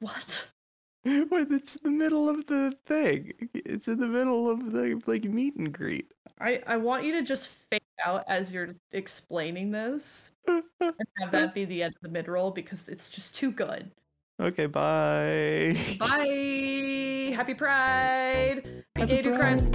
What? 0.00 0.46
When 1.02 1.50
it's 1.50 1.78
the 1.80 1.90
middle 1.90 2.28
of 2.28 2.46
the 2.46 2.76
thing, 2.84 3.32
it's 3.54 3.88
in 3.88 4.00
the 4.00 4.06
middle 4.06 4.50
of 4.50 4.70
the 4.70 5.00
like 5.06 5.24
meet 5.24 5.56
and 5.56 5.72
greet. 5.72 6.12
I, 6.38 6.62
I 6.66 6.76
want 6.76 7.04
you 7.04 7.12
to 7.12 7.22
just 7.22 7.48
fade 7.48 7.80
out 8.04 8.24
as 8.28 8.52
you're 8.52 8.74
explaining 8.92 9.70
this 9.70 10.32
and 10.46 10.94
have 11.18 11.30
that 11.30 11.54
be 11.54 11.64
the 11.64 11.82
end 11.84 11.94
of 11.94 12.02
the 12.02 12.10
mid 12.10 12.28
roll 12.28 12.50
because 12.50 12.88
it's 12.90 13.08
just 13.08 13.34
too 13.34 13.50
good. 13.50 13.90
Okay, 14.40 14.64
bye. 14.64 15.76
Bye. 15.98 17.34
Happy 17.36 17.52
Pride. 17.52 18.62
Be 18.94 19.00
Happy 19.00 19.16
gay, 19.16 19.22
do 19.22 19.36
crimes. 19.36 19.70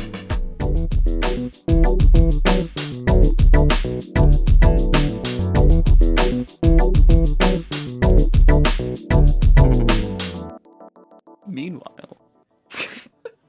Meanwhile, 11.48 12.18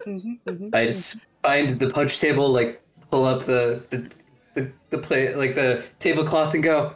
mm-hmm, 0.05 0.35
mm-hmm. 0.47 0.69
I 0.75 0.85
just 0.85 1.19
find 1.43 1.79
the 1.79 1.89
punch 1.89 2.21
table, 2.21 2.51
like 2.51 2.83
pull 3.11 3.25
up 3.25 3.47
the 3.47 3.83
the 3.89 4.11
the, 4.53 4.71
the 4.91 4.99
play 4.99 5.35
like 5.35 5.55
the 5.55 5.83
tablecloth 5.99 6.53
and 6.53 6.62
go. 6.62 6.95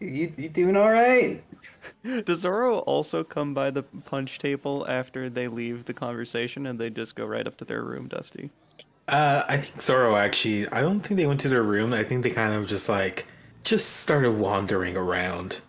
You 0.00 0.32
you 0.38 0.48
doing 0.48 0.74
all 0.74 0.90
right? 0.90 1.44
does 2.24 2.40
Zoro 2.40 2.78
also 2.80 3.24
come 3.24 3.54
by 3.54 3.70
the 3.70 3.82
punch 3.82 4.38
table 4.38 4.86
after 4.88 5.28
they 5.28 5.48
leave 5.48 5.84
the 5.84 5.94
conversation 5.94 6.66
and 6.66 6.78
they 6.78 6.90
just 6.90 7.14
go 7.14 7.26
right 7.26 7.46
up 7.46 7.56
to 7.58 7.64
their 7.64 7.82
room, 7.82 8.08
Dusty? 8.08 8.50
Uh, 9.08 9.44
I 9.48 9.58
think 9.58 9.80
Zoro 9.80 10.16
actually. 10.16 10.68
I 10.68 10.80
don't 10.80 11.00
think 11.00 11.18
they 11.18 11.26
went 11.26 11.40
to 11.40 11.48
their 11.48 11.62
room. 11.62 11.92
I 11.92 12.02
think 12.02 12.22
they 12.22 12.30
kind 12.30 12.54
of 12.54 12.66
just 12.66 12.88
like 12.88 13.26
just 13.62 13.96
started 13.96 14.32
wandering 14.32 14.96
around. 14.96 15.60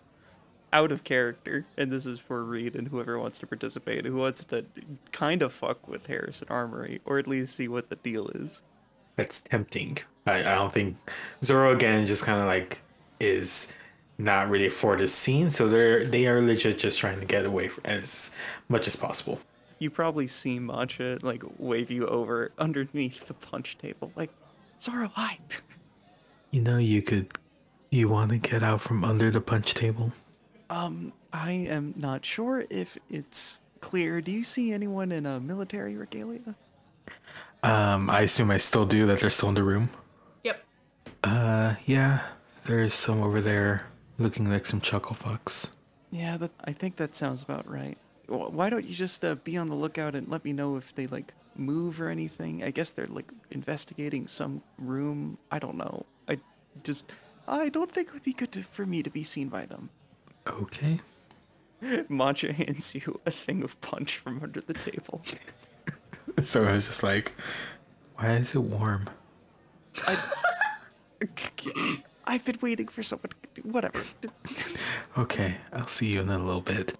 Out 0.73 0.91
of 0.91 1.03
character, 1.03 1.65
and 1.77 1.91
this 1.91 2.05
is 2.05 2.19
for 2.19 2.43
Reed 2.43 2.75
and 2.75 2.87
whoever 2.87 3.17
wants 3.17 3.39
to 3.39 3.47
participate, 3.47 4.05
who 4.05 4.17
wants 4.17 4.43
to 4.45 4.65
kind 5.11 5.41
of 5.41 5.53
fuck 5.53 5.87
with 5.87 6.05
Harrison 6.05 6.47
Armory, 6.49 6.99
or 7.05 7.19
at 7.19 7.27
least 7.27 7.55
see 7.55 7.69
what 7.69 7.89
the 7.89 7.95
deal 7.97 8.27
is. 8.35 8.63
That's 9.15 9.41
tempting. 9.41 9.97
I, 10.25 10.39
I 10.39 10.55
don't 10.55 10.73
think 10.73 10.97
Zoro 11.43 11.73
again 11.73 12.05
just 12.05 12.23
kind 12.23 12.39
of 12.39 12.47
like 12.47 12.81
is 13.19 13.71
not 14.17 14.49
really 14.49 14.69
for 14.69 14.95
the 14.95 15.07
scene, 15.07 15.49
so 15.49 15.67
they're 15.67 16.05
they 16.05 16.27
are 16.27 16.41
legit 16.41 16.77
just 16.79 16.99
trying 16.99 17.19
to 17.19 17.25
get 17.25 17.45
away 17.45 17.69
as 17.85 18.31
much 18.69 18.87
as 18.87 18.95
possible. 18.95 19.39
You 19.79 19.89
probably 19.91 20.27
see 20.27 20.59
Matcha 20.59 21.21
like 21.21 21.43
wave 21.59 21.91
you 21.91 22.07
over 22.07 22.51
underneath 22.57 23.27
the 23.27 23.35
punch 23.35 23.77
table, 23.77 24.11
like 24.15 24.31
Zoro, 24.79 25.09
hi. 25.13 25.39
You 26.51 26.61
know, 26.61 26.77
you 26.77 27.01
could. 27.01 27.27
You 27.91 28.07
want 28.07 28.31
to 28.31 28.37
get 28.37 28.63
out 28.63 28.79
from 28.79 29.03
under 29.03 29.29
the 29.29 29.41
punch 29.41 29.73
table? 29.73 30.13
Um, 30.69 31.11
I 31.33 31.51
am 31.51 31.93
not 31.97 32.23
sure 32.25 32.65
if 32.69 32.97
it's 33.09 33.59
clear. 33.81 34.21
Do 34.21 34.31
you 34.31 34.45
see 34.45 34.71
anyone 34.71 35.11
in 35.11 35.25
a 35.25 35.41
military 35.41 35.97
regalia? 35.97 36.55
Um, 37.63 38.09
I 38.09 38.21
assume 38.21 38.49
I 38.49 38.57
still 38.57 38.85
do. 38.85 39.05
That 39.07 39.19
they're 39.19 39.29
still 39.29 39.49
in 39.49 39.55
the 39.55 39.63
room. 39.63 39.89
Yep. 40.43 40.63
Uh, 41.23 41.75
yeah. 41.85 42.21
There's 42.63 42.93
some 42.93 43.21
over 43.21 43.39
there, 43.39 43.85
looking 44.17 44.49
like 44.49 44.65
some 44.65 44.81
chuckle 44.81 45.15
fucks. 45.15 45.69
Yeah, 46.11 46.37
that 46.37 46.51
I 46.65 46.73
think 46.73 46.95
that 46.97 47.15
sounds 47.15 47.41
about 47.41 47.69
right. 47.69 47.97
Why 48.27 48.69
don't 48.69 48.85
you 48.85 48.95
just 48.95 49.23
uh, 49.23 49.35
be 49.35 49.57
on 49.57 49.67
the 49.67 49.75
lookout 49.75 50.15
and 50.15 50.27
let 50.27 50.43
me 50.43 50.51
know 50.51 50.75
if 50.75 50.93
they 50.95 51.07
like 51.07 51.33
move 51.55 52.01
or 52.01 52.09
anything? 52.09 52.63
I 52.63 52.71
guess 52.71 52.91
they're 52.91 53.07
like 53.07 53.31
investigating 53.51 54.27
some 54.27 54.61
room. 54.77 55.37
I 55.51 55.59
don't 55.59 55.77
know. 55.77 56.05
I 56.27 56.39
just 56.83 57.11
I 57.47 57.69
don't 57.69 57.91
think 57.91 58.09
it 58.09 58.13
would 58.13 58.23
be 58.23 58.33
good 58.33 58.51
to, 58.53 58.63
for 58.63 58.85
me 58.85 59.01
to 59.03 59.09
be 59.09 59.23
seen 59.23 59.47
by 59.47 59.65
them. 59.65 59.89
Okay. 60.47 60.99
Matcha 61.83 62.53
hands 62.53 62.95
you 62.95 63.19
a 63.25 63.31
thing 63.31 63.63
of 63.63 63.79
punch 63.81 64.17
from 64.17 64.41
under 64.43 64.61
the 64.61 64.73
table. 64.73 65.21
So 66.43 66.65
I 66.65 66.73
was 66.73 66.85
just 66.85 67.01
like, 67.01 67.33
why 68.15 68.35
is 68.35 68.53
it 68.53 68.59
warm? 68.59 69.09
I've 72.27 72.45
been 72.45 72.57
waiting 72.61 72.87
for 72.87 73.01
someone. 73.03 73.31
Whatever. 73.63 74.03
Okay, 75.17 75.55
I'll 75.73 75.87
see 75.87 76.13
you 76.13 76.21
in 76.21 76.29
a 76.29 76.37
little 76.37 76.61
bit. 76.61 76.93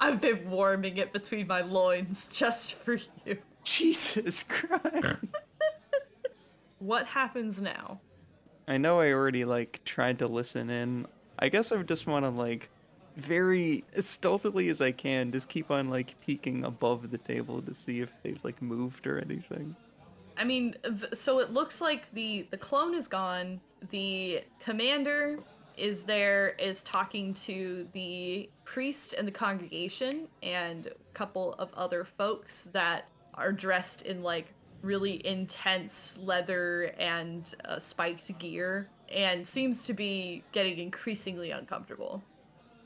I've 0.00 0.20
been 0.20 0.48
warming 0.48 0.98
it 0.98 1.12
between 1.12 1.48
my 1.48 1.62
loins 1.62 2.28
just 2.28 2.74
for 2.74 2.96
you. 3.24 3.38
Jesus 3.64 4.44
Christ. 4.44 5.16
What 6.78 7.06
happens 7.06 7.60
now? 7.60 8.00
I 8.68 8.78
know 8.78 9.00
I 9.00 9.10
already 9.12 9.44
like 9.44 9.80
tried 9.84 10.18
to 10.20 10.28
listen 10.28 10.70
in. 10.70 11.06
I 11.38 11.48
guess 11.48 11.72
I 11.72 11.82
just 11.82 12.06
want 12.06 12.24
to 12.24 12.30
like 12.30 12.70
very 13.16 13.84
as 13.94 14.06
stealthily 14.06 14.68
as 14.70 14.80
I 14.80 14.92
can 14.92 15.30
just 15.32 15.48
keep 15.48 15.70
on 15.70 15.90
like 15.90 16.14
peeking 16.20 16.64
above 16.64 17.10
the 17.10 17.18
table 17.18 17.60
to 17.62 17.74
see 17.74 18.00
if 18.00 18.14
they've 18.22 18.42
like 18.44 18.62
moved 18.62 19.06
or 19.06 19.18
anything. 19.18 19.74
I 20.40 20.44
mean, 20.44 20.74
th- 20.82 21.14
so 21.14 21.38
it 21.38 21.52
looks 21.52 21.82
like 21.82 22.10
the 22.12 22.46
the 22.50 22.56
clone 22.56 22.94
is 22.94 23.06
gone. 23.06 23.60
The 23.90 24.40
commander 24.58 25.38
is 25.76 26.04
there, 26.04 26.54
is 26.58 26.82
talking 26.82 27.34
to 27.34 27.86
the 27.92 28.48
priest 28.64 29.12
and 29.12 29.28
the 29.28 29.32
congregation, 29.32 30.28
and 30.42 30.86
a 30.86 30.92
couple 31.12 31.54
of 31.58 31.72
other 31.74 32.04
folks 32.04 32.70
that 32.72 33.04
are 33.34 33.52
dressed 33.52 34.02
in 34.02 34.22
like 34.22 34.46
really 34.80 35.24
intense 35.26 36.18
leather 36.22 36.94
and 36.98 37.54
uh, 37.66 37.78
spiked 37.78 38.36
gear, 38.38 38.88
and 39.10 39.46
seems 39.46 39.82
to 39.82 39.92
be 39.92 40.42
getting 40.52 40.78
increasingly 40.78 41.50
uncomfortable. 41.50 42.22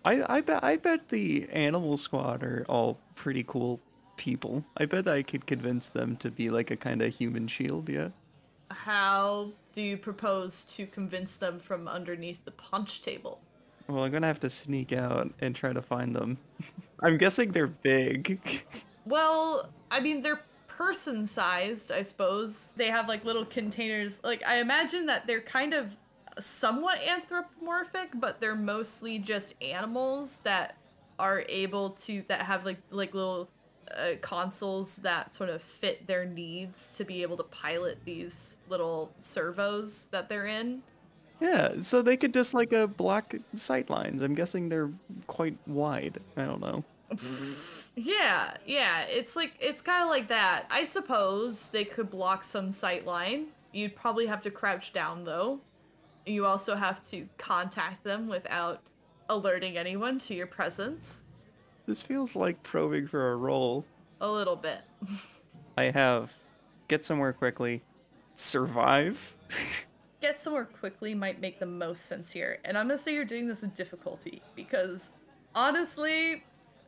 I 0.04 0.38
I 0.38 0.42
I 0.60 0.76
bet 0.76 1.08
the 1.08 1.48
animal 1.52 1.96
squad 1.98 2.42
are 2.42 2.66
all 2.68 2.98
pretty 3.14 3.44
cool 3.44 3.80
people. 4.16 4.64
I 4.76 4.86
bet 4.86 5.08
I 5.08 5.22
could 5.22 5.46
convince 5.46 5.88
them 5.88 6.16
to 6.16 6.30
be 6.30 6.50
like 6.50 6.70
a 6.70 6.76
kind 6.76 7.02
of 7.02 7.14
human 7.14 7.48
shield, 7.48 7.88
yeah. 7.88 8.08
How 8.70 9.50
do 9.72 9.82
you 9.82 9.96
propose 9.96 10.64
to 10.66 10.86
convince 10.86 11.36
them 11.36 11.58
from 11.58 11.88
underneath 11.88 12.44
the 12.44 12.50
punch 12.52 13.02
table? 13.02 13.40
Well, 13.88 14.04
I'm 14.04 14.12
gonna 14.12 14.26
have 14.26 14.40
to 14.40 14.50
sneak 14.50 14.92
out 14.92 15.32
and 15.40 15.54
try 15.54 15.72
to 15.72 15.82
find 15.82 16.14
them. 16.14 16.38
I'm 17.02 17.18
guessing 17.18 17.52
they're 17.52 17.66
big. 17.66 18.40
Well, 19.06 19.68
I 19.90 20.00
mean, 20.00 20.22
they're 20.22 20.40
person 20.66 21.26
sized, 21.26 21.92
I 21.92 22.02
suppose. 22.02 22.72
They 22.76 22.88
have 22.88 23.08
like 23.08 23.24
little 23.24 23.44
containers. 23.44 24.22
Like, 24.24 24.42
I 24.46 24.58
imagine 24.58 25.06
that 25.06 25.26
they're 25.26 25.40
kind 25.40 25.74
of 25.74 25.94
somewhat 26.40 27.00
anthropomorphic, 27.06 28.10
but 28.14 28.40
they're 28.40 28.56
mostly 28.56 29.18
just 29.18 29.54
animals 29.62 30.40
that 30.42 30.76
are 31.18 31.44
able 31.48 31.90
to, 31.90 32.24
that 32.28 32.42
have 32.42 32.64
like, 32.64 32.78
like 32.90 33.14
little 33.14 33.48
uh, 33.96 34.12
consoles 34.20 34.96
that 34.96 35.32
sort 35.32 35.50
of 35.50 35.62
fit 35.62 36.06
their 36.06 36.24
needs 36.24 36.96
to 36.96 37.04
be 37.04 37.22
able 37.22 37.36
to 37.36 37.44
pilot 37.44 37.98
these 38.04 38.56
little 38.68 39.12
servos 39.20 40.06
that 40.06 40.28
they're 40.28 40.46
in. 40.46 40.82
yeah, 41.40 41.80
so 41.80 42.02
they 42.02 42.16
could 42.16 42.32
just 42.32 42.54
like 42.54 42.72
a 42.72 42.86
block 42.86 43.34
sight 43.54 43.90
lines. 43.90 44.22
I'm 44.22 44.34
guessing 44.34 44.68
they're 44.68 44.90
quite 45.26 45.56
wide. 45.66 46.18
I 46.36 46.44
don't 46.44 46.60
know. 46.60 46.84
Yeah, 47.96 48.56
yeah, 48.66 49.02
it's 49.02 49.36
like 49.36 49.52
it's 49.60 49.80
kind 49.80 50.02
of 50.02 50.08
like 50.08 50.26
that. 50.28 50.64
I 50.68 50.84
suppose 50.84 51.70
they 51.70 51.84
could 51.84 52.10
block 52.10 52.42
some 52.42 52.72
sight 52.72 53.06
line. 53.06 53.46
You'd 53.72 53.94
probably 53.94 54.26
have 54.26 54.42
to 54.42 54.50
crouch 54.50 54.92
down 54.92 55.24
though. 55.24 55.60
You 56.26 56.44
also 56.44 56.74
have 56.74 57.08
to 57.10 57.28
contact 57.38 58.02
them 58.02 58.26
without 58.26 58.80
alerting 59.28 59.78
anyone 59.78 60.18
to 60.20 60.34
your 60.34 60.46
presence. 60.48 61.22
This 61.86 62.02
feels 62.02 62.34
like 62.34 62.62
probing 62.62 63.06
for 63.06 63.32
a 63.32 63.36
role. 63.36 63.84
A 64.20 64.30
little 64.30 64.56
bit. 64.56 64.80
I 65.76 65.84
have 65.84 66.32
get 66.88 67.04
somewhere 67.04 67.32
quickly, 67.32 67.82
survive. 68.34 69.36
Get 70.20 70.40
somewhere 70.40 70.64
quickly 70.64 71.14
might 71.14 71.38
make 71.38 71.58
the 71.58 71.66
most 71.66 72.06
sense 72.06 72.30
here. 72.30 72.58
And 72.64 72.78
I'm 72.78 72.88
gonna 72.88 72.96
say 72.96 73.12
you're 73.12 73.26
doing 73.26 73.46
this 73.46 73.60
with 73.60 73.74
difficulty 73.74 74.40
because 74.56 75.12
honestly, 75.54 76.42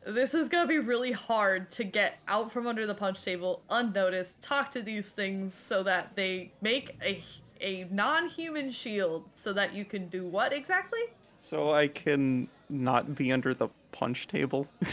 this 0.07 0.33
is 0.33 0.49
gonna 0.49 0.67
be 0.67 0.79
really 0.79 1.11
hard 1.11 1.69
to 1.71 1.83
get 1.83 2.17
out 2.27 2.51
from 2.51 2.65
under 2.65 2.87
the 2.87 2.95
punch 2.95 3.23
table 3.23 3.61
unnoticed, 3.69 4.41
talk 4.41 4.71
to 4.71 4.81
these 4.81 5.09
things 5.09 5.53
so 5.53 5.83
that 5.83 6.15
they 6.15 6.51
make 6.61 6.95
a 7.03 7.21
a 7.61 7.87
non-human 7.91 8.71
shield 8.71 9.25
so 9.35 9.53
that 9.53 9.75
you 9.75 9.85
can 9.85 10.07
do 10.07 10.25
what 10.25 10.51
exactly? 10.51 11.01
so 11.39 11.71
I 11.71 11.87
can 11.87 12.47
not 12.69 13.15
be 13.15 13.31
under 13.31 13.53
the 13.53 13.69
punch 13.91 14.27
table. 14.27 14.67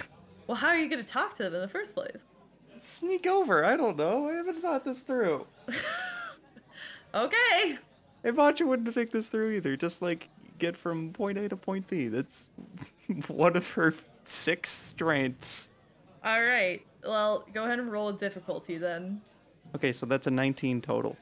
Well, 0.47 0.59
how 0.59 0.69
are 0.69 0.77
you 0.77 0.91
gonna 0.91 1.03
talk 1.03 1.35
to 1.39 1.45
them 1.45 1.55
in 1.55 1.63
the 1.63 1.69
first 1.69 1.95
place? 1.95 2.27
Sneak 2.79 3.27
over. 3.27 3.65
I 3.65 3.79
don't 3.79 3.97
know. 3.97 4.29
I 4.29 4.35
haven't 4.35 4.61
thought 4.61 4.85
this 4.85 5.01
through. 5.01 5.47
Okay. 7.15 7.79
Ivacha 8.25 8.67
wouldn't 8.67 8.93
think 8.93 9.11
this 9.11 9.29
through 9.29 9.53
either. 9.53 9.77
Just 9.77 10.03
like 10.03 10.29
get 10.59 10.77
from 10.77 11.13
point 11.13 11.39
A 11.39 11.49
to 11.49 11.57
point 11.57 11.87
B. 11.87 12.09
That's 12.09 12.49
one 13.29 13.57
of 13.57 13.71
her 13.71 13.95
six 14.25 14.71
strengths. 14.71 15.71
All 16.25 16.43
right. 16.43 16.85
Well, 17.05 17.47
go 17.53 17.65
ahead 17.65 17.79
and 17.79 17.93
roll 17.93 18.09
a 18.09 18.13
difficulty 18.15 18.79
then. 18.79 19.21
Okay, 19.75 19.93
so 19.93 20.07
that's 20.07 20.27
a 20.27 20.31
19 20.31 20.81
total. 20.81 21.17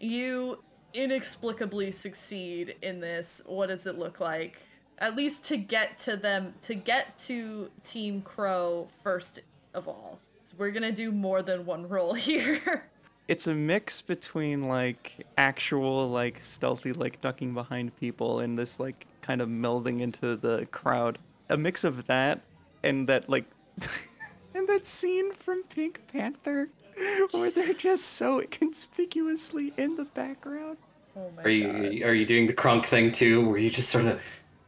You 0.00 0.62
inexplicably 0.94 1.90
succeed 1.90 2.76
in 2.82 3.00
this. 3.00 3.42
What 3.46 3.66
does 3.68 3.86
it 3.86 3.98
look 3.98 4.20
like? 4.20 4.62
At 4.98 5.14
least 5.14 5.44
to 5.44 5.56
get 5.56 5.98
to 5.98 6.16
them, 6.16 6.54
to 6.62 6.74
get 6.74 7.16
to 7.18 7.70
Team 7.84 8.22
Crow 8.22 8.88
first 9.02 9.40
of 9.74 9.88
all. 9.88 10.18
So 10.42 10.54
we're 10.58 10.70
gonna 10.70 10.92
do 10.92 11.12
more 11.12 11.42
than 11.42 11.66
one 11.66 11.88
roll 11.88 12.14
here. 12.14 12.84
It's 13.28 13.48
a 13.48 13.54
mix 13.54 14.00
between 14.00 14.68
like 14.68 15.26
actual 15.36 16.08
like 16.08 16.40
stealthy 16.42 16.92
like 16.92 17.20
ducking 17.20 17.52
behind 17.52 17.94
people 17.96 18.40
and 18.40 18.58
this 18.58 18.78
like 18.78 19.06
kind 19.20 19.40
of 19.42 19.48
melding 19.48 20.00
into 20.00 20.36
the 20.36 20.66
crowd. 20.70 21.18
A 21.50 21.56
mix 21.56 21.84
of 21.84 22.06
that 22.06 22.40
and 22.84 23.06
that 23.08 23.28
like 23.28 23.44
and 24.54 24.68
that 24.68 24.86
scene 24.86 25.32
from 25.34 25.62
Pink 25.64 26.00
Panther 26.10 26.68
where 27.32 27.50
they're 27.50 27.74
just 27.74 28.04
so 28.12 28.42
conspicuously 28.50 29.72
in 29.76 29.96
the 29.96 30.04
background. 30.04 30.78
oh 31.16 31.30
my 31.36 31.42
Are 31.42 31.50
you 31.50 32.06
are 32.06 32.14
you 32.14 32.24
doing 32.24 32.46
the 32.46 32.54
crunk 32.54 32.86
thing 32.86 33.12
too, 33.12 33.46
where 33.46 33.58
you 33.58 33.68
just 33.68 33.90
sort 33.90 34.06
of 34.06 34.20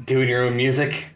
doing 0.04 0.28
your 0.28 0.42
own 0.44 0.56
music? 0.56 1.08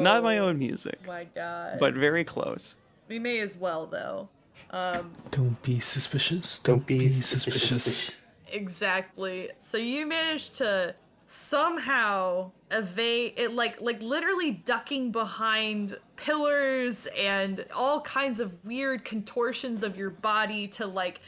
Not 0.00 0.22
my 0.22 0.38
Oh 0.38 0.46
own 0.46 0.58
music, 0.58 0.98
My 1.06 1.24
god. 1.34 1.78
but 1.80 1.94
very 1.94 2.22
close. 2.24 2.76
we 3.08 3.18
may 3.18 3.40
as 3.40 3.56
well 3.56 3.86
though. 3.86 4.28
Um 4.70 5.12
Don't 5.30 5.60
be 5.62 5.80
suspicious. 5.80 6.58
Don't 6.60 6.86
be 6.86 7.08
suspicious. 7.08 8.24
Exactly. 8.52 9.50
So 9.58 9.78
you 9.78 10.06
managed 10.06 10.54
to 10.58 10.94
somehow 11.26 12.50
evade 12.72 13.34
it 13.36 13.52
like 13.52 13.80
like 13.80 14.00
literally 14.02 14.50
ducking 14.50 15.10
behind 15.12 15.96
pillars 16.16 17.06
and 17.18 17.64
all 17.74 18.00
kinds 18.02 18.40
of 18.40 18.52
weird 18.64 19.04
contortions 19.04 19.82
of 19.82 19.96
your 19.96 20.10
body 20.10 20.66
to 20.68 20.86
like 20.86 21.20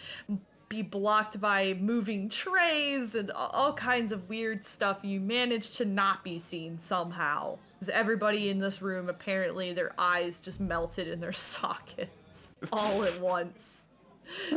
be 0.72 0.80
blocked 0.80 1.38
by 1.38 1.74
moving 1.74 2.30
trays 2.30 3.14
and 3.14 3.30
all 3.32 3.74
kinds 3.74 4.10
of 4.10 4.26
weird 4.30 4.64
stuff. 4.64 5.00
You 5.02 5.20
manage 5.20 5.76
to 5.76 5.84
not 5.84 6.24
be 6.24 6.38
seen 6.38 6.78
somehow. 6.78 7.58
Because 7.74 7.90
everybody 7.90 8.48
in 8.48 8.58
this 8.58 8.80
room, 8.80 9.10
apparently, 9.10 9.74
their 9.74 9.92
eyes 9.98 10.40
just 10.40 10.60
melted 10.60 11.08
in 11.08 11.20
their 11.20 11.32
sockets 11.34 12.56
all 12.72 13.04
at 13.04 13.20
once. 13.20 13.84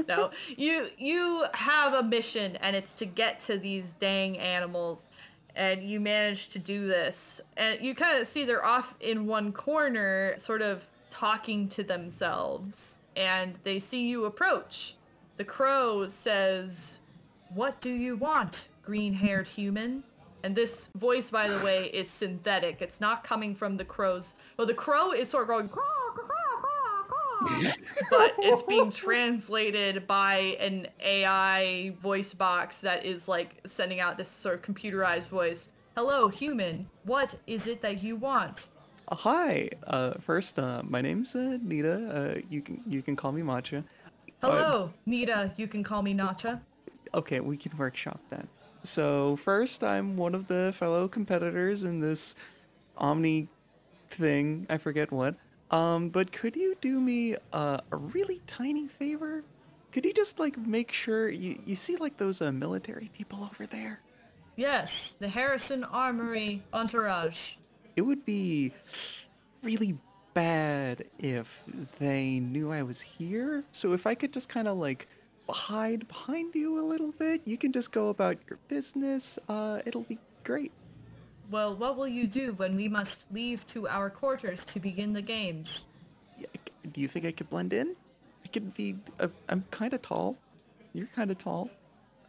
No, 0.08 0.32
you 0.56 0.88
you 0.98 1.44
have 1.54 1.96
a 1.96 2.04
mission, 2.04 2.56
and 2.58 2.78
it's 2.78 2.94
to 2.94 3.06
get 3.06 3.42
to 3.42 3.58
these 3.58 3.94
dang 4.00 4.38
animals, 4.38 5.08
and 5.58 5.84
you 5.84 6.00
manage 6.00 6.48
to 6.50 6.60
do 6.60 6.88
this. 6.88 7.42
And 7.58 7.84
you 7.84 7.94
kind 7.94 8.18
of 8.18 8.26
see 8.26 8.46
they're 8.46 8.64
off 8.64 8.96
in 9.02 9.26
one 9.26 9.52
corner, 9.52 10.36
sort 10.38 10.62
of 10.62 10.88
talking 11.10 11.68
to 11.70 11.84
themselves, 11.84 13.00
and 13.18 13.56
they 13.66 13.80
see 13.80 14.08
you 14.08 14.26
approach. 14.26 14.96
The 15.38 15.44
crow 15.44 16.08
says, 16.08 17.00
What 17.50 17.82
do 17.82 17.90
you 17.90 18.16
want, 18.16 18.68
green 18.84 19.14
haired 19.14 19.48
human? 19.48 20.04
and 20.46 20.56
this 20.56 20.90
voice, 20.94 21.32
by 21.32 21.48
the 21.48 21.58
way, 21.66 21.88
is 21.88 22.08
synthetic. 22.08 22.80
It's 22.80 23.02
not 23.02 23.24
coming 23.24 23.56
from 23.56 23.78
the 23.78 23.84
crow's. 23.84 24.36
Well, 24.58 24.68
the 24.68 24.76
crow 24.76 25.12
is 25.12 25.28
sort 25.28 25.42
of 25.42 25.48
going, 25.48 25.70
"Caw, 25.70 25.82
caw, 26.16 26.22
caw, 26.22 27.04
caw, 27.08 27.48
caw," 27.48 27.72
but 28.12 28.36
it's 28.38 28.62
being 28.62 28.92
translated 28.92 30.06
by 30.06 30.56
an 30.60 30.86
AI 31.00 31.96
voice 32.00 32.36
box 32.36 32.80
that 32.82 33.04
is 33.04 33.28
like 33.28 33.60
sending 33.66 34.00
out 34.00 34.20
this 34.20 34.30
sort 34.30 34.54
of 34.54 34.62
computerized 34.62 35.30
voice. 35.30 35.70
Hello, 35.98 36.28
human. 36.28 36.88
What 37.06 37.36
is 37.48 37.66
it 37.66 37.82
that 37.82 38.04
you 38.04 38.16
want? 38.16 38.68
Uh, 39.08 39.16
Hi. 39.16 39.70
Uh, 39.88 40.14
first, 40.20 40.60
uh, 40.60 40.84
my 40.84 41.02
name's 41.02 41.34
uh, 41.34 41.58
Nita. 41.64 42.36
Uh, 42.38 42.42
you 42.52 42.62
can 42.62 42.84
you 42.88 43.02
can 43.02 43.16
call 43.16 43.32
me 43.32 43.42
Matcha. 43.42 43.84
Hello, 44.42 44.94
Nita. 45.06 45.52
You 45.58 45.68
can 45.68 45.84
call 45.84 46.02
me 46.02 46.14
Nacha. 46.14 46.62
Okay, 47.14 47.40
we 47.40 47.58
can 47.58 47.76
workshop 47.78 48.20
that. 48.30 48.48
So 48.84 49.36
first, 49.38 49.84
I'm 49.84 50.16
one 50.16 50.36
of 50.36 50.48
the 50.48 50.74
fellow 50.78 51.08
competitors 51.08 51.84
in 51.84 52.00
this 52.00 52.36
Omni 52.98 53.48
thing. 54.10 54.68
I 54.70 54.78
forget 54.78 55.12
what. 55.12 55.36
Um, 55.72 56.10
but 56.10 56.32
could 56.32 56.56
you 56.56 56.76
do 56.82 57.02
me 57.02 57.36
uh, 57.52 57.80
a 57.92 57.98
really 57.98 58.42
tiny 58.46 58.88
favor? 58.88 59.44
Could 59.92 60.06
you 60.06 60.14
just 60.14 60.40
like 60.40 60.58
make 60.58 60.92
sure 60.92 61.30
you 61.30 61.60
you 61.66 61.76
see 61.76 61.96
like 61.96 62.18
those 62.18 62.42
uh, 62.42 62.52
military 62.52 63.10
people 63.14 63.44
over 63.44 63.66
there? 63.66 64.02
Yes, 64.58 65.14
the 65.20 65.28
Harrison 65.28 65.84
Armory 65.86 66.62
entourage. 66.74 67.56
It 67.96 68.02
would 68.02 68.24
be 68.26 68.72
really 69.64 69.98
bad 70.36 71.06
if 71.18 71.64
they 71.98 72.40
knew 72.40 72.72
I 72.72 72.84
was 72.84 73.02
here. 73.02 73.64
So 73.72 73.94
if 73.94 74.06
I 74.06 74.14
could 74.14 74.32
just 74.32 74.50
kind 74.50 74.68
of 74.68 74.78
like 74.78 75.08
hide 75.50 76.08
behind 76.08 76.54
you 76.54 76.80
a 76.80 76.86
little 76.86 77.12
bit, 77.14 77.42
you 77.46 77.58
can 77.58 77.72
just 77.72 77.92
go 77.92 78.10
about 78.10 78.38
your 78.48 78.60
business. 78.68 79.40
Uh, 79.50 79.80
it'll 79.88 80.04
be 80.04 80.20
great. 80.44 80.72
Well, 81.50 81.76
what 81.76 81.98
will 81.98 82.08
you 82.08 82.28
do 82.28 82.54
when 82.54 82.76
we 82.76 82.88
must 82.88 83.18
leave 83.32 83.66
to 83.68 83.88
our 83.88 84.10
quarters 84.10 84.60
to 84.74 84.80
begin 84.80 85.14
the 85.14 85.22
games? 85.22 85.84
Do 86.92 87.02
you 87.02 87.08
think 87.08 87.26
I 87.26 87.32
could 87.32 87.50
blend 87.50 87.74
in? 87.74 87.96
I 88.44 88.48
could 88.50 88.74
be. 88.76 88.98
Uh, 89.20 89.28
I'm 89.50 89.64
kind 89.72 89.94
of 89.94 90.02
tall. 90.02 90.38
You're 90.94 91.08
kind 91.08 91.32
of 91.32 91.38
tall. 91.38 91.70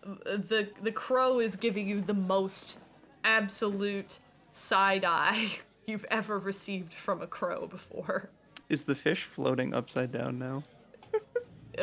Uh, 0.05 0.37
The 0.37 0.69
the 0.83 0.93
crow 0.93 1.41
is 1.41 1.57
giving 1.57 1.89
you 1.89 2.01
the 2.01 2.15
most 2.15 2.79
absolute 3.25 4.19
side 4.51 5.05
eye 5.05 5.51
you've 5.87 6.07
ever 6.11 6.39
received 6.39 6.93
from 6.93 7.23
a 7.23 7.27
crow 7.27 7.67
before. 7.67 8.31
Is 8.69 8.85
the 8.85 8.95
fish 8.95 9.25
floating 9.25 9.75
upside 9.75 10.13
down 10.13 10.39
now? 10.39 10.63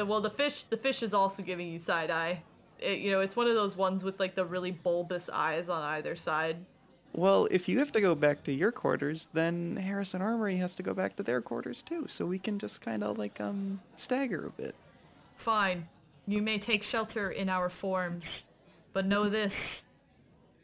Well, 0.07 0.21
the 0.21 0.29
fish 0.31 0.63
the 0.71 0.77
fish 0.77 1.03
is 1.03 1.13
also 1.13 1.43
giving 1.43 1.67
you 1.67 1.77
side 1.77 2.09
eye. 2.09 2.41
It, 2.79 2.97
you 2.97 3.11
know, 3.11 3.19
it's 3.19 3.35
one 3.35 3.47
of 3.47 3.53
those 3.53 3.77
ones 3.77 4.03
with 4.03 4.19
like 4.19 4.33
the 4.33 4.43
really 4.43 4.71
bulbous 4.71 5.29
eyes 5.29 5.69
on 5.69 5.83
either 5.83 6.15
side. 6.15 6.57
Well, 7.13 7.47
if 7.51 7.69
you 7.69 7.77
have 7.77 7.91
to 7.91 8.01
go 8.01 8.15
back 8.15 8.43
to 8.45 8.51
your 8.51 8.71
quarters, 8.71 9.29
then 9.33 9.75
Harrison 9.75 10.19
Armory 10.19 10.57
has 10.57 10.73
to 10.75 10.83
go 10.83 10.95
back 10.95 11.15
to 11.17 11.23
their 11.23 11.41
quarters 11.41 11.83
too. 11.83 12.07
So 12.07 12.25
we 12.25 12.39
can 12.39 12.57
just 12.57 12.81
kind 12.81 13.03
of 13.03 13.19
like 13.19 13.39
um 13.39 13.79
stagger 13.95 14.47
a 14.47 14.49
bit. 14.49 14.73
Fine. 15.37 15.87
You 16.25 16.41
may 16.41 16.57
take 16.57 16.81
shelter 16.81 17.29
in 17.29 17.49
our 17.49 17.69
forms, 17.69 18.25
but 18.93 19.05
know 19.05 19.29
this. 19.29 19.53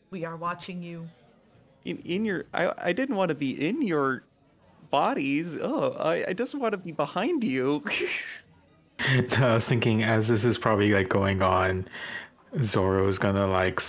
We 0.10 0.26
are 0.26 0.38
watching 0.38 0.82
you. 0.82 1.08
In 1.86 1.98
in 2.00 2.26
your 2.26 2.46
I 2.54 2.72
I 2.78 2.94
didn't 2.94 3.16
want 3.16 3.30
to 3.30 3.36
be 3.36 3.68
in 3.68 3.82
your 3.82 4.24
bodies. 4.90 5.58
Oh, 5.62 5.92
I 6.00 6.26
I 6.30 6.34
just 6.34 6.56
want 6.56 6.72
to 6.74 6.78
be 6.78 6.92
behind 6.92 7.44
you. 7.44 7.84
I 9.00 9.54
was 9.54 9.66
thinking 9.66 10.04
as 10.04 10.28
this 10.28 10.44
is 10.44 10.58
probably 10.58 10.92
like 10.92 11.10
going 11.10 11.42
on, 11.42 11.88
Zoro's 12.64 13.18
gonna 13.18 13.48
like 13.48 13.80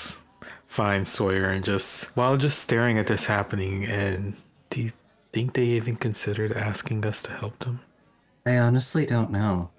find 0.67 1.07
Sawyer 1.07 1.51
and 1.51 1.65
just 1.65 2.05
while 2.17 2.37
just 2.37 2.61
staring 2.61 2.99
at 2.99 3.07
this 3.07 3.27
happening. 3.27 3.85
And 3.85 4.37
do 4.71 4.83
you 4.83 4.93
think 5.33 5.55
they 5.55 5.65
even 5.65 5.97
considered 5.97 6.53
asking 6.53 7.05
us 7.05 7.23
to 7.23 7.33
help 7.33 7.59
them? 7.59 7.81
I 8.47 8.59
honestly 8.59 9.05
don't 9.05 9.31
know. 9.31 9.71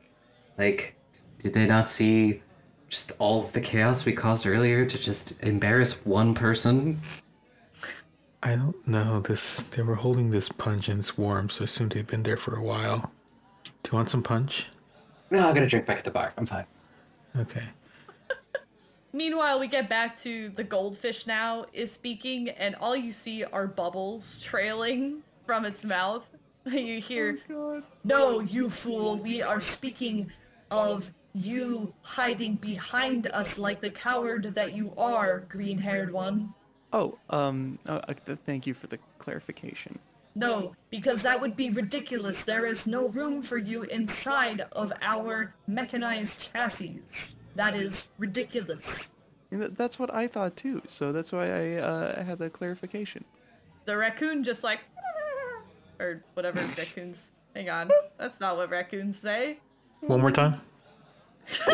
Like, 0.58 0.96
did 1.40 1.54
they 1.54 1.66
not 1.66 1.90
see 1.90 2.42
just 2.90 3.14
all 3.20 3.46
of 3.46 3.54
the 3.54 3.62
chaos 3.62 4.06
we 4.06 4.14
caused 4.14 4.46
earlier 4.46 4.86
to 4.86 5.00
just 5.00 5.34
embarrass 5.42 6.06
one 6.06 6.36
person? 6.36 7.00
I 8.44 8.56
don't 8.56 8.88
know. 8.88 9.20
This 9.20 9.58
they 9.72 9.84
were 9.84 9.96
holding 9.96 10.32
this 10.32 10.50
punch 10.50 10.90
and 10.90 11.00
it's 11.00 11.18
warm, 11.18 11.50
so 11.50 11.62
I 11.62 11.66
assume 11.66 11.90
they've 11.90 12.06
been 12.06 12.24
there 12.24 12.38
for 12.38 12.56
a 12.56 12.64
while. 12.64 13.12
Do 13.84 13.92
you 13.92 13.96
want 13.96 14.10
some 14.10 14.24
punch? 14.24 14.68
No, 15.30 15.48
I'm 15.48 15.54
gonna 15.54 15.68
drink 15.68 15.86
back 15.86 16.00
at 16.00 16.04
the 16.04 16.12
bar. 16.12 16.34
I'm 16.38 16.46
fine. 16.46 16.66
Okay. 17.38 17.64
Meanwhile, 19.14 19.60
we 19.60 19.68
get 19.68 19.90
back 19.90 20.18
to 20.22 20.50
the 20.50 20.64
goldfish 20.64 21.28
now 21.28 21.66
is 21.74 21.92
speaking, 21.92 22.50
and 22.50 22.76
all 22.76 22.96
you 22.96 23.12
see 23.12 23.44
are 23.44 23.68
bubbles 23.68 24.40
trailing 24.40 25.22
from 25.46 25.66
its 25.66 25.84
mouth. 25.84 26.26
You 26.66 27.02
hear, 27.02 27.40
oh, 27.50 27.82
No, 28.04 28.40
you 28.40 28.70
fool. 28.70 29.18
We 29.18 29.42
are 29.42 29.60
speaking 29.62 30.32
of 30.70 31.10
you 31.34 31.92
hiding 32.04 32.58
behind 32.58 33.26
us 33.28 33.58
like 33.58 33.82
the 33.82 33.90
coward 33.90 34.44
that 34.54 34.76
you 34.76 34.94
are, 34.96 35.40
green-haired 35.50 36.14
one. 36.14 36.54
Oh, 36.94 37.18
um, 37.30 37.80
uh, 37.88 38.02
uh, 38.08 38.36
thank 38.46 38.68
you 38.68 38.74
for 38.74 38.88
the 38.88 39.00
clarification. 39.18 39.98
No, 40.36 40.76
because 40.92 41.22
that 41.24 41.40
would 41.42 41.58
be 41.58 41.70
ridiculous. 41.72 42.42
There 42.44 42.66
is 42.66 42.86
no 42.88 43.10
room 43.10 43.44
for 43.44 43.58
you 43.58 43.84
inside 43.84 44.62
of 44.72 44.94
our 45.02 45.54
mechanized 45.68 46.38
chassis. 46.40 47.02
That 47.56 47.76
is 47.76 47.92
ridiculous. 48.18 48.80
Th- 49.52 49.72
that's 49.76 50.00
what 50.00 50.14
I 50.14 50.28
thought 50.28 50.56
too. 50.56 50.82
So 50.88 51.12
that's 51.12 51.34
why 51.34 51.50
I 51.50 51.76
uh, 51.82 52.24
had 52.24 52.40
the 52.40 52.50
clarification. 52.50 53.26
the 53.86 53.98
raccoon 53.98 54.44
just 54.44 54.64
like, 54.64 54.80
or 56.00 56.24
whatever 56.36 56.60
raccoons. 56.78 57.34
Hang 57.54 57.70
on, 57.70 57.90
that's 58.18 58.40
not 58.40 58.56
what 58.56 58.70
raccoons 58.70 59.20
say. 59.20 59.60
One 60.02 60.22
more 60.22 60.32
time. 60.32 60.62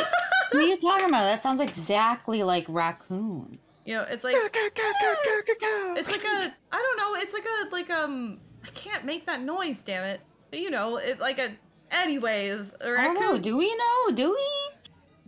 What 0.51 0.63
are 0.63 0.67
you 0.67 0.77
talking 0.77 1.07
about? 1.09 1.23
That 1.23 1.43
sounds 1.43 1.59
exactly 1.59 2.41
like 2.41 2.65
raccoon. 2.69 3.59
You 3.87 3.93
know, 3.95 4.01
it's 4.09 4.23
like 4.25 4.35
go, 4.35 4.47
go, 4.51 4.69
go, 4.75 5.93
it's 5.97 6.11
like 6.11 6.23
a 6.23 6.53
I 6.73 6.77
don't 6.77 6.97
know, 6.97 7.15
it's 7.21 7.33
like 7.33 7.45
a 7.45 7.69
like 7.73 7.89
um 7.89 8.39
I 8.63 8.67
can't 8.71 9.05
make 9.05 9.25
that 9.27 9.41
noise, 9.41 9.79
damn 9.79 10.03
it. 10.03 10.19
But 10.51 10.59
you 10.59 10.69
know, 10.69 10.97
it's 10.97 11.21
like 11.21 11.39
a 11.39 11.51
anyways, 11.91 12.73
a 12.81 12.89
I 12.89 13.03
don't 13.05 13.13
know. 13.13 13.21
raccoon. 13.27 13.41
Do 13.41 13.55
we 13.57 13.73
know? 13.75 14.11
Do 14.13 14.29
we? 14.31 14.75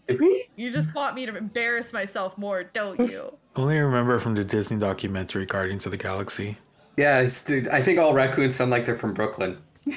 Did 0.07 0.19
we? 0.19 0.49
You 0.57 0.71
just 0.71 0.93
want 0.93 1.15
me 1.15 1.25
to 1.25 1.35
embarrass 1.37 1.93
myself 1.93 2.37
more, 2.37 2.63
don't 2.65 2.99
you? 3.09 3.33
Only 3.55 3.79
remember 3.79 4.19
from 4.19 4.35
the 4.35 4.43
Disney 4.43 4.77
documentary 4.77 5.45
Guardians 5.45 5.85
of 5.85 5.91
the 5.91 5.97
Galaxy. 5.97 6.57
Yeah, 6.97 7.19
it's- 7.19 7.41
dude. 7.43 7.69
I 7.69 7.81
think 7.81 7.97
all 7.97 8.13
raccoons 8.13 8.55
sound 8.55 8.71
like 8.71 8.85
they're 8.85 8.97
from 8.97 9.13
Brooklyn. 9.13 9.57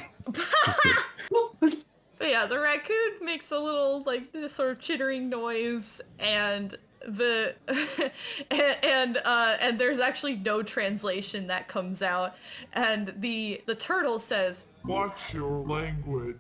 But 2.19 2.31
yeah, 2.31 2.47
the 2.47 2.61
raccoon 2.61 3.15
makes 3.25 3.51
a 3.51 3.59
little 3.59 4.05
like 4.07 4.33
just 4.33 4.55
sort 4.55 4.71
of 4.71 4.79
chittering 4.79 5.29
noise, 5.29 6.01
and 6.21 6.77
the 7.07 7.55
and 8.51 8.79
and, 8.85 9.19
uh, 9.25 9.57
and 9.61 9.79
there's 9.79 9.99
actually 9.99 10.37
no 10.37 10.63
translation 10.63 11.47
that 11.49 11.69
comes 11.69 12.03
out, 12.03 12.35
and 12.73 13.15
the 13.19 13.61
the 13.67 13.75
turtle 13.75 14.19
says, 14.19 14.65
"Watch 14.85 15.35
your 15.35 15.65
language? 15.67 16.37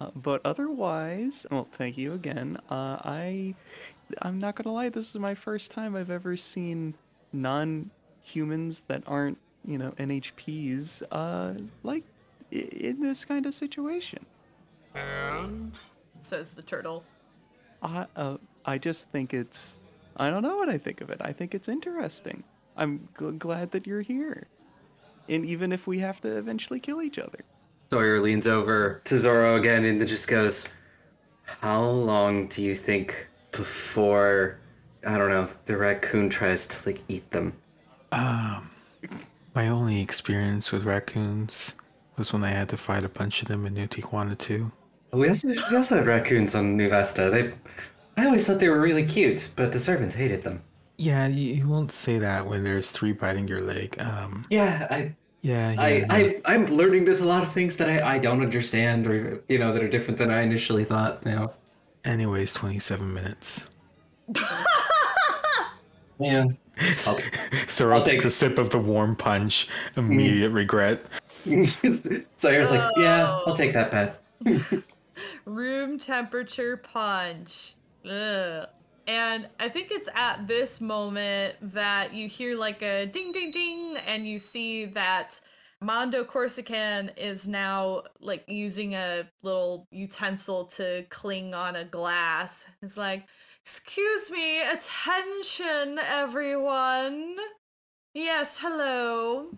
Uh, 0.00 0.10
but 0.16 0.40
otherwise, 0.44 1.46
well, 1.50 1.68
thank 1.72 1.96
you 1.96 2.14
again. 2.14 2.56
Uh, 2.70 2.98
I, 3.04 3.54
I'm 4.22 4.38
not 4.38 4.56
gonna 4.56 4.72
lie. 4.74 4.88
This 4.88 5.08
is 5.10 5.16
my 5.20 5.34
first 5.34 5.70
time 5.70 5.94
I've 5.94 6.10
ever 6.10 6.36
seen 6.36 6.94
non-humans 7.32 8.82
that 8.88 9.02
aren't, 9.06 9.38
you 9.64 9.78
know, 9.78 9.92
NHPs, 9.98 11.02
uh, 11.12 11.54
like 11.84 12.02
i- 12.52 12.56
in 12.56 13.00
this 13.00 13.24
kind 13.24 13.46
of 13.46 13.54
situation. 13.54 14.24
And 14.94 15.78
says 16.20 16.54
the 16.54 16.62
turtle. 16.62 17.04
I, 17.82 18.06
uh, 18.16 18.38
I 18.64 18.78
just 18.78 19.08
think 19.10 19.34
it's, 19.34 19.76
I 20.16 20.30
don't 20.30 20.42
know 20.42 20.56
what 20.56 20.68
I 20.68 20.78
think 20.78 21.00
of 21.00 21.10
it. 21.10 21.18
I 21.20 21.32
think 21.32 21.54
it's 21.54 21.68
interesting. 21.68 22.42
I'm 22.76 23.08
gl- 23.14 23.38
glad 23.38 23.70
that 23.72 23.86
you're 23.86 24.00
here, 24.02 24.46
and 25.28 25.44
even 25.44 25.72
if 25.72 25.86
we 25.86 25.98
have 25.98 26.20
to 26.22 26.36
eventually 26.36 26.80
kill 26.80 27.02
each 27.02 27.18
other. 27.18 27.40
Sawyer 27.90 28.20
leans 28.20 28.46
over 28.46 29.02
to 29.04 29.18
Zoro 29.18 29.56
again 29.56 29.84
and 29.84 30.06
just 30.08 30.28
goes, 30.28 30.66
How 31.44 31.82
long 31.82 32.48
do 32.48 32.62
you 32.62 32.74
think 32.74 33.28
before 33.50 34.58
I 35.06 35.18
don't 35.18 35.28
know 35.28 35.48
the 35.66 35.76
raccoon 35.76 36.30
tries 36.30 36.66
to 36.68 36.88
like 36.88 37.02
eat 37.08 37.30
them? 37.30 37.52
Um, 38.12 38.70
my 39.54 39.68
only 39.68 40.00
experience 40.00 40.72
with 40.72 40.84
raccoons 40.84 41.74
was 42.16 42.32
when 42.32 42.44
I 42.44 42.50
had 42.50 42.68
to 42.70 42.76
fight 42.76 43.04
a 43.04 43.08
bunch 43.08 43.42
of 43.42 43.48
them 43.48 43.66
in 43.66 43.74
New 43.74 43.86
Tijuana 43.86 44.38
too. 44.38 44.70
We 45.12 45.28
also 45.28 45.48
we 45.48 45.76
also 45.76 45.96
had 45.96 46.06
raccoons 46.06 46.54
on 46.54 46.76
New 46.76 46.88
Vesta. 46.88 47.28
They, 47.28 47.52
I 48.16 48.26
always 48.26 48.46
thought 48.46 48.58
they 48.58 48.68
were 48.68 48.80
really 48.80 49.04
cute, 49.04 49.50
but 49.56 49.72
the 49.72 49.80
servants 49.80 50.14
hated 50.14 50.42
them. 50.42 50.62
Yeah, 50.98 51.26
you, 51.26 51.54
you 51.54 51.68
won't 51.68 51.90
say 51.90 52.18
that 52.18 52.46
when 52.46 52.62
there's 52.64 52.90
three 52.90 53.12
biting 53.12 53.48
your 53.48 53.60
leg. 53.62 53.96
Um, 54.00 54.46
Yeah, 54.50 54.86
I 54.90 55.14
yeah, 55.40 55.72
yeah. 55.72 55.80
I, 55.82 55.98
no. 56.00 56.06
I 56.14 56.40
I'm 56.54 56.66
learning 56.66 57.04
there's 57.04 57.20
a 57.22 57.26
lot 57.26 57.42
of 57.42 57.50
things 57.50 57.76
that 57.78 57.88
I, 57.90 58.14
I 58.14 58.18
don't 58.18 58.40
understand 58.42 59.06
or 59.06 59.42
you 59.48 59.58
know 59.58 59.72
that 59.72 59.82
are 59.82 59.88
different 59.88 60.18
than 60.18 60.30
I 60.30 60.42
initially 60.42 60.84
thought. 60.84 61.22
You 61.24 61.32
know. 61.32 61.52
Anyways, 62.04 62.52
27 62.54 63.12
minutes. 63.12 63.68
Yeah. 66.20 66.44
I'll, 67.06 67.18
Zoro 67.68 67.96
I'll 67.96 68.02
take- 68.02 68.14
takes 68.14 68.24
a 68.26 68.30
sip 68.30 68.56
of 68.58 68.70
the 68.70 68.78
warm 68.78 69.16
punch. 69.16 69.66
Immediate 69.96 70.50
regret. 70.50 71.04
Sawyer's 72.36 72.70
like, 72.70 72.90
yeah, 72.96 73.40
I'll 73.44 73.56
take 73.56 73.72
that 73.72 73.90
bet. 73.90 74.22
room 75.44 75.98
temperature 75.98 76.76
punch. 76.76 77.74
Ugh. 78.08 78.68
And 79.06 79.48
I 79.58 79.68
think 79.68 79.90
it's 79.90 80.08
at 80.14 80.46
this 80.46 80.80
moment 80.80 81.56
that 81.74 82.14
you 82.14 82.28
hear 82.28 82.56
like 82.56 82.82
a 82.82 83.06
ding 83.06 83.32
ding 83.32 83.50
ding, 83.50 83.96
and 84.06 84.26
you 84.26 84.38
see 84.38 84.84
that 84.86 85.40
Mondo 85.80 86.22
Corsican 86.22 87.10
is 87.16 87.48
now 87.48 88.04
like 88.20 88.44
using 88.46 88.94
a 88.94 89.28
little 89.42 89.86
utensil 89.90 90.66
to 90.66 91.04
cling 91.10 91.54
on 91.54 91.74
a 91.74 91.84
glass. 91.84 92.64
It's 92.82 92.96
like, 92.96 93.26
excuse 93.64 94.30
me, 94.30 94.62
attention, 94.62 95.98
everyone. 95.98 97.36
Yes, 98.14 98.56
hello. 98.60 99.48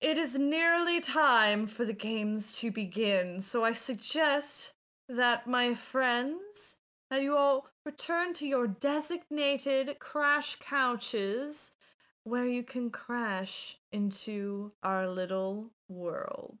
It 0.00 0.16
is 0.16 0.38
nearly 0.38 1.00
time 1.00 1.66
for 1.66 1.84
the 1.84 1.92
games 1.92 2.52
to 2.52 2.70
begin, 2.70 3.40
so 3.40 3.64
I 3.64 3.74
suggest 3.74 4.72
that 5.08 5.46
my 5.46 5.74
friends, 5.74 6.76
that 7.10 7.22
you 7.22 7.36
all 7.36 7.66
return 7.84 8.32
to 8.34 8.46
your 8.46 8.66
designated 8.66 9.98
crash 9.98 10.56
couches 10.56 11.72
where 12.24 12.46
you 12.46 12.62
can 12.62 12.90
crash 12.90 13.78
into 13.92 14.72
our 14.82 15.08
little 15.08 15.70
world. 15.88 16.58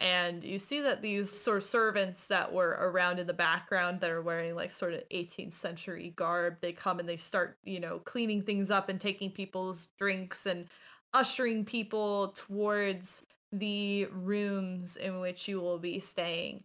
And 0.00 0.44
you 0.44 0.58
see 0.58 0.80
that 0.80 1.02
these 1.02 1.30
sort 1.30 1.58
of 1.58 1.64
servants 1.64 2.28
that 2.28 2.52
were 2.52 2.78
around 2.80 3.18
in 3.18 3.26
the 3.26 3.34
background 3.34 4.00
that 4.00 4.10
are 4.10 4.22
wearing 4.22 4.54
like 4.54 4.70
sort 4.70 4.94
of 4.94 5.02
18th 5.10 5.54
century 5.54 6.12
garb, 6.14 6.56
they 6.60 6.72
come 6.72 7.00
and 7.00 7.08
they 7.08 7.16
start, 7.16 7.58
you 7.64 7.80
know, 7.80 7.98
cleaning 7.98 8.42
things 8.42 8.70
up 8.70 8.88
and 8.88 9.00
taking 9.00 9.30
people's 9.30 9.88
drinks 9.98 10.46
and 10.46 10.68
ushering 11.14 11.64
people 11.64 12.28
towards 12.28 13.24
the 13.52 14.06
rooms 14.12 14.96
in 14.96 15.20
which 15.20 15.48
you 15.48 15.60
will 15.60 15.78
be 15.78 15.98
staying 15.98 16.60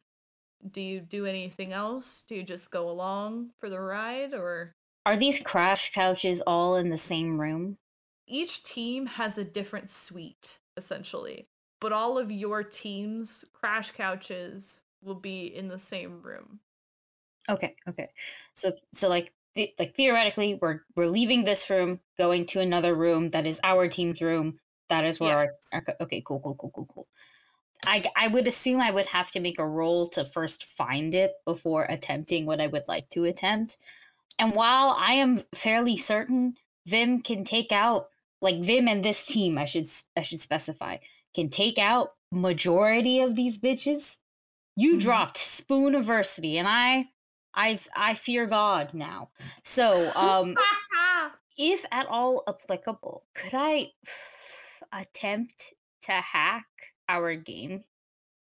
do 0.72 0.82
you 0.82 1.00
do 1.02 1.26
anything 1.26 1.74
else? 1.74 2.24
Do 2.28 2.36
you 2.36 2.44
just 2.44 2.72
go 2.72 2.90
along 2.90 3.52
for 3.60 3.70
the 3.70 3.80
ride 3.80 4.34
or 4.34 4.76
Are 5.06 5.16
these 5.16 5.40
crash 5.40 5.94
couches 5.94 6.42
all 6.42 6.76
in 6.76 6.90
the 6.90 6.98
same 6.98 7.40
room? 7.40 7.78
each 8.28 8.64
team 8.64 9.06
has 9.06 9.38
a 9.38 9.46
different 9.46 9.90
suite 9.90 10.60
essentially, 10.76 11.48
but 11.80 11.94
all 11.94 12.18
of 12.18 12.32
your 12.32 12.62
team's 12.64 13.46
crash 13.54 13.92
couches 13.92 14.82
will 15.02 15.16
be 15.16 15.46
in 15.56 15.68
the 15.70 15.80
same 15.80 16.22
room. 16.22 16.60
Okay, 17.50 17.76
okay. 17.88 18.10
So 18.56 18.72
so 18.94 19.10
like 19.10 19.34
the, 19.56 19.74
like 19.78 19.96
theoretically 19.96 20.58
we're 20.62 20.82
we're 20.96 21.08
leaving 21.08 21.44
this 21.44 21.70
room, 21.70 22.00
going 22.18 22.46
to 22.48 22.60
another 22.62 22.96
room 22.96 23.32
that 23.32 23.46
is 23.46 23.60
our 23.64 23.88
team's 23.88 24.22
room. 24.22 24.60
That 24.90 25.06
is 25.06 25.20
where 25.20 25.38
our, 25.38 25.50
our 25.74 25.84
okay, 26.02 26.22
cool, 26.26 26.40
cool, 26.40 26.56
cool, 26.56 26.72
cool, 26.74 26.88
cool. 26.94 27.08
I 27.86 28.04
I 28.16 28.28
would 28.28 28.48
assume 28.48 28.80
I 28.82 28.92
would 28.92 29.08
have 29.08 29.32
to 29.32 29.40
make 29.40 29.60
a 29.60 29.68
roll 29.68 30.08
to 30.10 30.26
first 30.26 30.66
find 30.66 31.14
it 31.16 31.34
before 31.46 31.84
attempting 31.86 32.46
what 32.46 32.62
I 32.62 32.68
would 32.68 32.88
like 32.88 33.10
to 33.12 33.26
attempt. 33.26 33.78
And 34.40 34.54
while 34.56 34.96
I 34.98 35.14
am 35.14 35.44
fairly 35.54 35.98
certain 35.98 36.58
Vim 36.86 37.22
can 37.22 37.44
take 37.44 37.72
out 37.72 38.10
like 38.42 38.62
Vim 38.62 38.88
and 38.88 39.04
this 39.06 39.26
team, 39.26 39.58
I 39.58 39.66
should 39.66 39.88
I 40.18 40.22
should 40.24 40.42
specify, 40.42 40.98
can 41.34 41.50
take 41.50 41.78
out 41.78 42.16
majority 42.32 43.22
of 43.22 43.36
these 43.36 43.60
bitches. 43.60 44.20
You 44.76 44.96
Mhm. 44.96 45.02
dropped 45.02 45.38
Spooniversity, 45.38 46.56
and 46.56 46.68
I 46.68 47.10
I 47.54 47.80
I 47.96 48.16
fear 48.16 48.46
God 48.48 48.94
now. 48.94 49.32
So, 49.64 50.12
um, 50.16 50.56
if 51.58 51.86
at 51.92 52.08
all 52.08 52.44
applicable, 52.48 53.26
could 53.34 53.54
I 53.54 53.92
attempt 54.92 55.74
to 56.04 56.12
hack 56.12 56.93
our 57.10 57.36
game? 57.36 57.84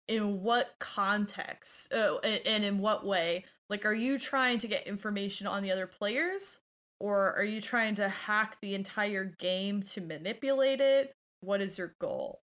in 0.09 0.43
what 0.43 0.75
context? 0.79 1.89
Oh, 1.93 2.21
and, 2.23 2.41
and 2.47 2.65
in 2.65 2.79
what 2.79 3.07
way? 3.07 3.45
Like, 3.69 3.87
are 3.87 3.95
you 3.95 4.19
trying 4.19 4.59
to 4.59 4.69
get 4.69 4.87
information 4.87 5.47
on 5.47 5.63
the 5.63 5.73
other 5.73 5.87
players? 5.87 6.61
Or 7.01 7.35
are 7.35 7.45
you 7.45 7.61
trying 7.61 7.95
to 7.97 8.09
hack 8.09 8.59
the 8.61 8.75
entire 8.75 9.25
game 9.25 9.83
to 9.85 10.01
manipulate 10.01 10.81
it? 10.81 11.15
What 11.41 11.61
is 11.61 11.77
your 11.77 11.95
goal? 11.99 12.43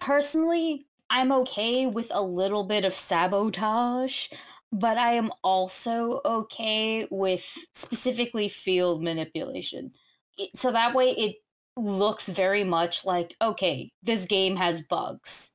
Personally, 0.00 0.86
I'm 1.10 1.30
okay 1.30 1.86
with 1.86 2.08
a 2.10 2.22
little 2.22 2.64
bit 2.64 2.84
of 2.84 2.96
sabotage, 2.96 4.28
but 4.72 4.98
I 4.98 5.12
am 5.12 5.30
also 5.44 6.20
okay 6.24 7.06
with 7.10 7.46
specifically 7.74 8.48
field 8.48 9.02
manipulation. 9.02 9.92
So 10.56 10.72
that 10.72 10.94
way 10.94 11.10
it 11.10 11.36
looks 11.76 12.28
very 12.28 12.64
much 12.64 13.04
like, 13.04 13.34
okay, 13.42 13.90
this 14.02 14.26
game 14.26 14.56
has 14.56 14.80
bugs. 14.82 15.50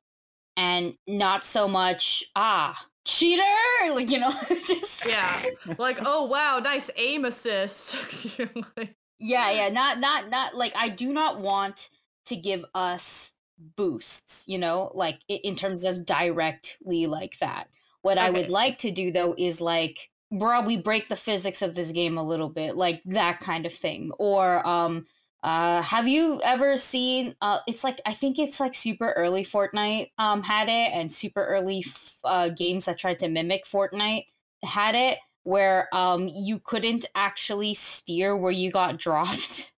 And 0.58 0.96
not 1.08 1.46
so 1.46 1.68
much, 1.68 2.24
ah, 2.36 2.78
cheater! 3.06 3.44
Like, 3.92 4.10
you 4.10 4.20
know, 4.20 4.30
just. 4.50 5.08
Yeah. 5.08 5.42
like, 5.78 6.00
oh 6.06 6.26
wow, 6.26 6.60
nice 6.62 6.90
aim 6.98 7.26
assist. 7.26 7.98
Like, 8.78 8.96
Yeah, 9.20 9.52
yeah, 9.52 9.70
not 9.70 10.00
not 10.00 10.30
not 10.30 10.56
like 10.56 10.74
I 10.76 10.90
do 10.90 11.12
not 11.12 11.40
want 11.40 11.90
to 12.26 12.36
give 12.36 12.64
us 12.76 13.34
boosts, 13.78 14.44
you 14.48 14.58
know, 14.58 14.92
like 14.94 15.20
in 15.28 15.56
terms 15.56 15.86
of 15.86 16.06
directly 16.06 17.08
like 17.08 17.40
that. 17.40 17.70
What 18.02 18.18
I 18.18 18.30
would 18.30 18.50
like 18.50 18.78
to 18.80 18.92
do 18.92 19.12
though 19.12 19.34
is 19.38 19.60
like 19.60 20.10
bro, 20.32 20.62
we 20.62 20.78
break 20.78 21.08
the 21.08 21.16
physics 21.16 21.62
of 21.62 21.74
this 21.74 21.92
game 21.92 22.18
a 22.18 22.24
little 22.24 22.50
bit, 22.50 22.76
like 22.78 23.02
that 23.06 23.40
kind 23.40 23.66
of 23.66 23.74
thing. 23.74 24.12
Or 24.20 24.66
um 24.68 25.06
uh 25.44 25.82
have 25.82 26.08
you 26.08 26.42
ever 26.44 26.76
seen 26.78 27.36
uh 27.42 27.60
it's 27.68 27.84
like 27.84 28.02
I 28.06 28.14
think 28.14 28.40
it's 28.40 28.60
like 28.60 28.76
super 28.76 29.12
early 29.14 29.44
Fortnite 29.46 30.12
um 30.18 30.44
had 30.44 30.68
it 30.68 30.92
and 30.94 31.12
super 31.14 31.46
early 31.46 31.84
f- 31.86 32.18
uh 32.26 32.50
games 32.50 32.86
that 32.86 32.98
tried 32.98 33.20
to 33.20 33.30
mimic 33.30 33.66
Fortnite 33.66 34.26
had 34.64 34.96
it 34.96 35.20
where 35.44 35.88
um 35.96 36.28
you 36.28 36.60
couldn't 36.60 37.06
actually 37.16 37.74
steer 37.74 38.36
where 38.36 38.52
you 38.52 38.72
got 38.72 38.98
dropped. 39.00 39.72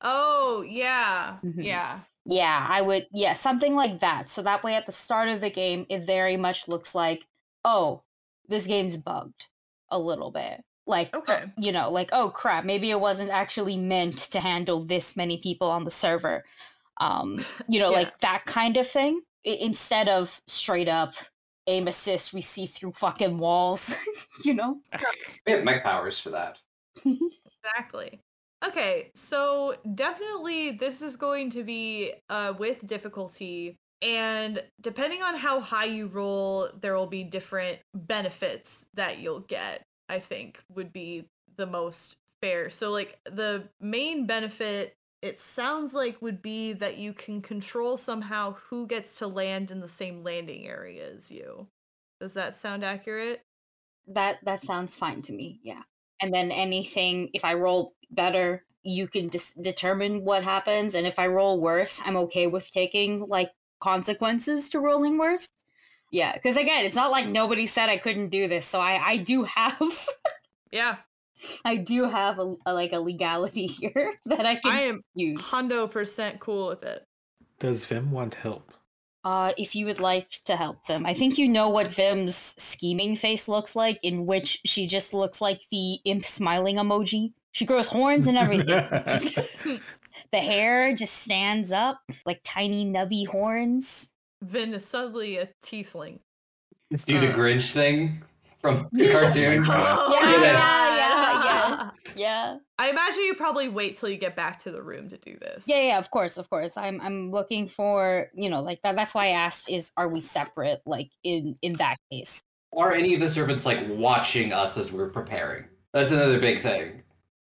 oh 0.00 0.62
yeah, 0.62 1.38
Mhm. 1.44 1.64
yeah. 1.64 2.00
yeah, 2.24 2.66
I 2.70 2.80
would 2.82 3.06
yeah, 3.12 3.34
something 3.34 3.74
like 3.74 4.00
that. 4.00 4.28
So 4.28 4.42
that 4.42 4.64
way 4.64 4.74
at 4.74 4.86
the 4.86 4.92
start 4.92 5.28
of 5.28 5.40
the 5.40 5.50
game 5.50 5.86
it 5.88 6.04
very 6.06 6.36
much 6.36 6.68
looks 6.68 6.94
like, 6.94 7.26
oh, 7.64 8.02
this 8.48 8.66
game's 8.66 8.96
bugged 8.96 9.46
a 9.90 9.98
little 9.98 10.30
bit. 10.30 10.64
Like 10.86 11.14
uh, 11.14 11.18
Okay. 11.18 11.44
you 11.58 11.72
know, 11.72 11.90
like 11.90 12.10
oh 12.12 12.30
crap, 12.30 12.64
maybe 12.64 12.90
it 12.90 13.00
wasn't 13.00 13.30
actually 13.30 13.76
meant 13.76 14.18
to 14.32 14.40
handle 14.40 14.84
this 14.84 15.16
many 15.16 15.38
people 15.38 15.70
on 15.70 15.84
the 15.84 15.90
server. 15.90 16.44
Um, 17.00 17.44
you 17.68 17.80
know, 17.80 17.90
Yeah. 17.90 17.98
like 17.98 18.18
that 18.18 18.44
kind 18.46 18.76
of 18.76 18.86
thing. 18.88 19.22
I- 19.46 19.50
instead 19.60 20.08
of 20.08 20.40
straight 20.46 20.88
up 20.88 21.14
aim 21.66 21.88
assist 21.88 22.34
we 22.34 22.42
see 22.42 22.66
through 22.66 22.92
fucking 22.92 23.38
walls, 23.38 23.96
you 24.44 24.52
know? 24.52 24.80
We 25.46 25.52
have 25.52 25.64
mech 25.64 25.82
powers 25.82 26.20
for 26.20 26.30
that. 26.30 26.60
Exactly. 27.64 28.20
Okay, 28.62 29.10
so 29.14 29.74
definitely 29.94 30.72
this 30.72 31.00
is 31.00 31.16
going 31.16 31.48
to 31.50 31.62
be 31.64 32.12
uh, 32.28 32.52
with 32.58 32.86
difficulty, 32.86 33.76
and 34.02 34.62
depending 34.82 35.22
on 35.22 35.34
how 35.34 35.60
high 35.60 35.86
you 35.86 36.06
roll, 36.08 36.68
there 36.80 36.94
will 36.94 37.06
be 37.06 37.24
different 37.24 37.78
benefits 37.94 38.84
that 38.94 39.18
you'll 39.18 39.40
get. 39.40 39.82
I 40.08 40.18
think 40.18 40.62
would 40.74 40.92
be 40.92 41.28
the 41.56 41.66
most 41.66 42.16
fair. 42.42 42.70
So, 42.70 42.90
like 42.90 43.18
the 43.24 43.64
main 43.80 44.26
benefit, 44.26 44.96
it 45.22 45.40
sounds 45.40 45.94
like 45.94 46.20
would 46.20 46.42
be 46.42 46.74
that 46.74 46.98
you 46.98 47.14
can 47.14 47.40
control 47.40 47.96
somehow 47.96 48.56
who 48.68 48.86
gets 48.86 49.16
to 49.16 49.26
land 49.26 49.70
in 49.70 49.80
the 49.80 49.88
same 49.88 50.22
landing 50.22 50.66
area 50.68 51.08
as 51.08 51.30
you. 51.30 51.66
Does 52.20 52.34
that 52.34 52.54
sound 52.54 52.84
accurate? 52.84 53.42
That 54.06 54.38
that 54.44 54.62
sounds 54.62 54.94
fine 54.94 55.22
to 55.22 55.32
me. 55.32 55.60
Yeah. 55.62 55.82
And 56.20 56.32
then 56.32 56.50
anything 56.50 57.30
if 57.32 57.44
I 57.44 57.54
roll 57.54 57.94
better, 58.10 58.64
you 58.82 59.08
can 59.08 59.30
just 59.30 59.60
determine 59.62 60.24
what 60.24 60.44
happens 60.44 60.94
and 60.94 61.06
if 61.06 61.18
I 61.18 61.26
roll 61.26 61.60
worse, 61.60 62.02
I'm 62.04 62.16
okay 62.18 62.46
with 62.46 62.70
taking 62.70 63.26
like 63.28 63.50
consequences 63.80 64.68
to 64.70 64.80
rolling 64.80 65.18
worse. 65.18 65.48
Yeah, 66.14 66.32
because 66.32 66.56
again, 66.56 66.84
it's 66.84 66.94
not 66.94 67.10
like 67.10 67.26
nobody 67.26 67.66
said 67.66 67.88
I 67.88 67.96
couldn't 67.96 68.28
do 68.28 68.46
this, 68.46 68.64
so 68.64 68.78
I 68.80 69.04
I 69.04 69.16
do 69.16 69.42
have 69.42 69.80
Yeah, 70.70 70.98
I 71.64 71.74
do 71.74 72.04
have 72.04 72.38
a, 72.38 72.54
a 72.64 72.72
like 72.72 72.92
a 72.92 73.00
legality 73.00 73.66
here 73.80 74.14
that 74.26 74.46
I 74.46 74.54
can 74.54 74.70
I 74.70 74.80
am 74.82 75.02
use. 75.16 75.42
hundo 75.42 75.90
percent 75.90 76.38
cool 76.38 76.68
with 76.68 76.84
it. 76.84 77.04
Does 77.58 77.84
Vim 77.86 78.12
want 78.12 78.36
help? 78.36 78.72
Uh, 79.24 79.54
if 79.58 79.74
you 79.74 79.86
would 79.86 79.98
like 79.98 80.30
to 80.44 80.54
help 80.56 80.86
them, 80.86 81.04
I 81.04 81.14
think 81.14 81.36
you 81.36 81.48
know 81.48 81.68
what 81.68 81.88
Vim's 81.88 82.36
scheming 82.36 83.16
face 83.16 83.48
looks 83.48 83.74
like, 83.74 83.98
in 84.04 84.24
which 84.24 84.60
she 84.64 84.86
just 84.86 85.14
looks 85.14 85.40
like 85.40 85.62
the 85.72 85.94
imp 86.04 86.24
smiling 86.24 86.76
emoji. 86.76 87.32
She 87.50 87.64
grows 87.64 87.88
horns 87.88 88.28
and 88.28 88.38
everything. 88.38 88.66
Just- 89.06 89.36
the 90.30 90.38
hair 90.38 90.94
just 90.94 91.14
stands 91.14 91.72
up 91.72 91.98
like 92.24 92.40
tiny 92.44 92.84
nubby 92.84 93.26
horns. 93.26 94.12
Vim 94.44 94.74
is 94.74 94.84
suddenly 94.84 95.38
a 95.38 95.48
tiefling. 95.62 96.18
Let's 96.90 97.04
do 97.04 97.20
the 97.20 97.32
Uh. 97.32 97.36
Grinch 97.36 97.72
thing 97.72 98.22
from 98.60 98.88
the 98.92 99.10
cartoon. 99.12 99.64
Oh, 99.66 100.18
Yeah, 100.22 100.30
yeah, 100.40 100.96
yeah, 100.96 101.44
yes. 101.44 101.90
Yeah. 102.16 102.58
I 102.78 102.90
imagine 102.90 103.24
you 103.24 103.34
probably 103.34 103.68
wait 103.68 103.96
till 103.96 104.08
you 104.08 104.16
get 104.16 104.36
back 104.36 104.58
to 104.62 104.70
the 104.70 104.80
room 104.82 105.08
to 105.08 105.16
do 105.18 105.36
this. 105.36 105.64
Yeah, 105.66 105.80
yeah, 105.82 105.98
of 105.98 106.10
course, 106.10 106.36
of 106.36 106.48
course. 106.48 106.76
I'm 106.76 107.00
I'm 107.00 107.30
looking 107.32 107.66
for, 107.66 108.28
you 108.34 108.48
know, 108.48 108.62
like 108.62 108.80
that 108.82 108.94
that's 108.94 109.14
why 109.14 109.26
I 109.26 109.30
asked 109.30 109.68
is 109.68 109.90
are 109.96 110.08
we 110.08 110.20
separate 110.20 110.80
like 110.86 111.10
in 111.24 111.56
in 111.62 111.72
that 111.74 111.96
case. 112.12 112.40
Are 112.76 112.92
any 112.92 113.14
of 113.14 113.20
the 113.20 113.28
servants 113.28 113.64
like 113.66 113.80
watching 113.88 114.52
us 114.52 114.76
as 114.76 114.92
we're 114.92 115.10
preparing? 115.10 115.64
That's 115.92 116.10
another 116.12 116.38
big 116.40 116.60
thing. 116.62 117.02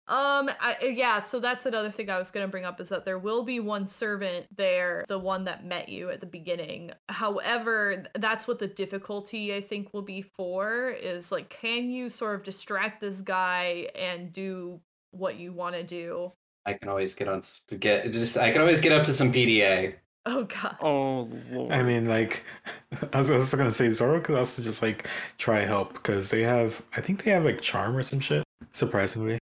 Um. 0.08 0.50
I, 0.60 0.76
uh, 0.82 0.86
yeah. 0.86 1.20
So 1.20 1.38
that's 1.40 1.66
another 1.66 1.90
thing 1.90 2.10
I 2.10 2.18
was 2.18 2.30
gonna 2.30 2.48
bring 2.48 2.64
up 2.64 2.80
is 2.80 2.88
that 2.88 3.04
there 3.04 3.18
will 3.18 3.42
be 3.42 3.60
one 3.60 3.86
servant 3.86 4.46
there, 4.56 5.04
the 5.08 5.18
one 5.18 5.44
that 5.44 5.64
met 5.64 5.88
you 5.88 6.10
at 6.10 6.20
the 6.20 6.26
beginning. 6.26 6.92
However, 7.08 8.04
that's 8.14 8.48
what 8.48 8.58
the 8.58 8.68
difficulty 8.68 9.54
I 9.54 9.60
think 9.60 9.92
will 9.92 10.02
be 10.02 10.22
for 10.22 10.90
is 10.90 11.30
like, 11.30 11.48
can 11.50 11.90
you 11.90 12.08
sort 12.08 12.34
of 12.36 12.42
distract 12.42 13.00
this 13.00 13.22
guy 13.22 13.88
and 13.94 14.32
do 14.32 14.80
what 15.10 15.36
you 15.36 15.52
want 15.52 15.74
to 15.74 15.82
do? 15.82 16.32
I 16.66 16.74
can 16.74 16.88
always 16.88 17.14
get 17.14 17.28
on 17.28 17.38
s- 17.38 17.60
get 17.78 18.12
just 18.12 18.36
I 18.36 18.50
can 18.50 18.60
always 18.60 18.80
get 18.80 18.92
up 18.92 19.04
to 19.04 19.12
some 19.12 19.32
PDA. 19.32 19.94
Oh 20.26 20.44
god. 20.44 20.76
Oh 20.82 21.28
lord. 21.50 21.72
I 21.72 21.82
mean, 21.82 22.06
like, 22.06 22.44
I 23.12 23.18
was 23.18 23.30
also 23.30 23.56
gonna 23.56 23.72
say 23.72 23.90
Zoro 23.90 24.20
could 24.20 24.36
also 24.36 24.62
just 24.62 24.82
like 24.82 25.08
try 25.38 25.60
help 25.60 25.94
because 25.94 26.28
they 26.28 26.42
have, 26.42 26.82
I 26.96 27.00
think 27.00 27.24
they 27.24 27.30
have 27.30 27.44
like 27.44 27.62
charm 27.62 27.96
or 27.96 28.02
some 28.02 28.20
shit. 28.20 28.44
Surprisingly, 28.72 29.38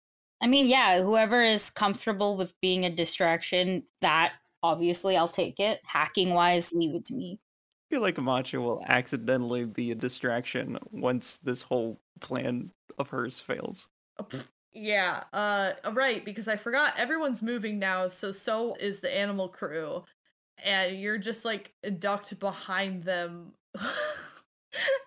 I 0.44 0.46
mean, 0.46 0.66
yeah, 0.66 1.00
whoever 1.00 1.42
is 1.42 1.70
comfortable 1.70 2.36
with 2.36 2.52
being 2.60 2.84
a 2.84 2.90
distraction, 2.90 3.84
that 4.02 4.34
obviously 4.62 5.16
I'll 5.16 5.26
take 5.26 5.58
it. 5.58 5.80
Hacking 5.86 6.34
wise, 6.34 6.70
leave 6.70 6.94
it 6.94 7.06
to 7.06 7.14
me. 7.14 7.40
I 7.88 7.94
feel 7.94 8.02
like 8.02 8.16
Matcha 8.16 8.60
will 8.60 8.84
accidentally 8.86 9.64
be 9.64 9.90
a 9.90 9.94
distraction 9.94 10.78
once 10.90 11.38
this 11.38 11.62
whole 11.62 11.98
plan 12.20 12.70
of 12.98 13.08
hers 13.08 13.40
fails. 13.40 13.88
Oh, 14.18 14.28
Yeah, 14.74 15.24
uh 15.32 15.72
right, 15.92 16.22
because 16.22 16.46
I 16.46 16.56
forgot 16.56 16.98
everyone's 16.98 17.42
moving 17.42 17.78
now, 17.78 18.08
so 18.08 18.30
so 18.30 18.74
is 18.74 19.00
the 19.00 19.16
animal 19.16 19.48
crew. 19.48 20.04
And 20.62 21.00
you're 21.00 21.16
just 21.18 21.46
like 21.46 21.72
ducked 21.98 22.38
behind 22.38 23.02
them 23.04 23.54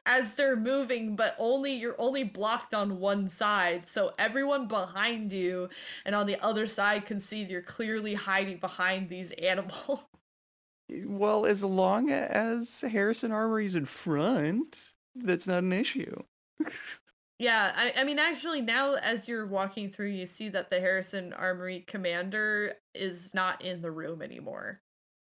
as 0.05 0.35
they're 0.35 0.55
moving, 0.55 1.15
but 1.15 1.35
only 1.37 1.73
you're 1.73 1.99
only 1.99 2.23
blocked 2.23 2.73
on 2.73 2.99
one 2.99 3.27
side. 3.27 3.87
So 3.87 4.13
everyone 4.17 4.67
behind 4.67 5.31
you 5.31 5.69
and 6.05 6.15
on 6.15 6.27
the 6.27 6.41
other 6.43 6.67
side 6.67 7.05
can 7.05 7.19
see 7.19 7.43
you're 7.43 7.61
clearly 7.61 8.13
hiding 8.13 8.57
behind 8.57 9.09
these 9.09 9.31
animals. 9.31 10.05
Well, 11.05 11.45
as 11.45 11.65
long 11.65 12.11
as 12.11 12.79
Harrison 12.79 13.33
Armory's 13.33 13.75
in 13.75 13.83
front, 13.83 14.93
that's 15.15 15.45
not 15.45 15.57
an 15.57 15.73
issue. 15.73 16.15
Yeah, 17.39 17.71
I, 17.75 17.93
I 17.97 18.03
mean, 18.03 18.17
actually, 18.17 18.61
now 18.61 18.95
as 18.95 19.27
you're 19.27 19.45
walking 19.45 19.91
through, 19.91 20.09
you 20.09 20.25
see 20.25 20.49
that 20.49 20.71
the 20.71 20.79
Harrison 20.79 21.33
Armory 21.33 21.81
commander 21.87 22.73
is 22.95 23.33
not 23.33 23.63
in 23.63 23.81
the 23.81 23.91
room 23.91 24.23
anymore. 24.23 24.81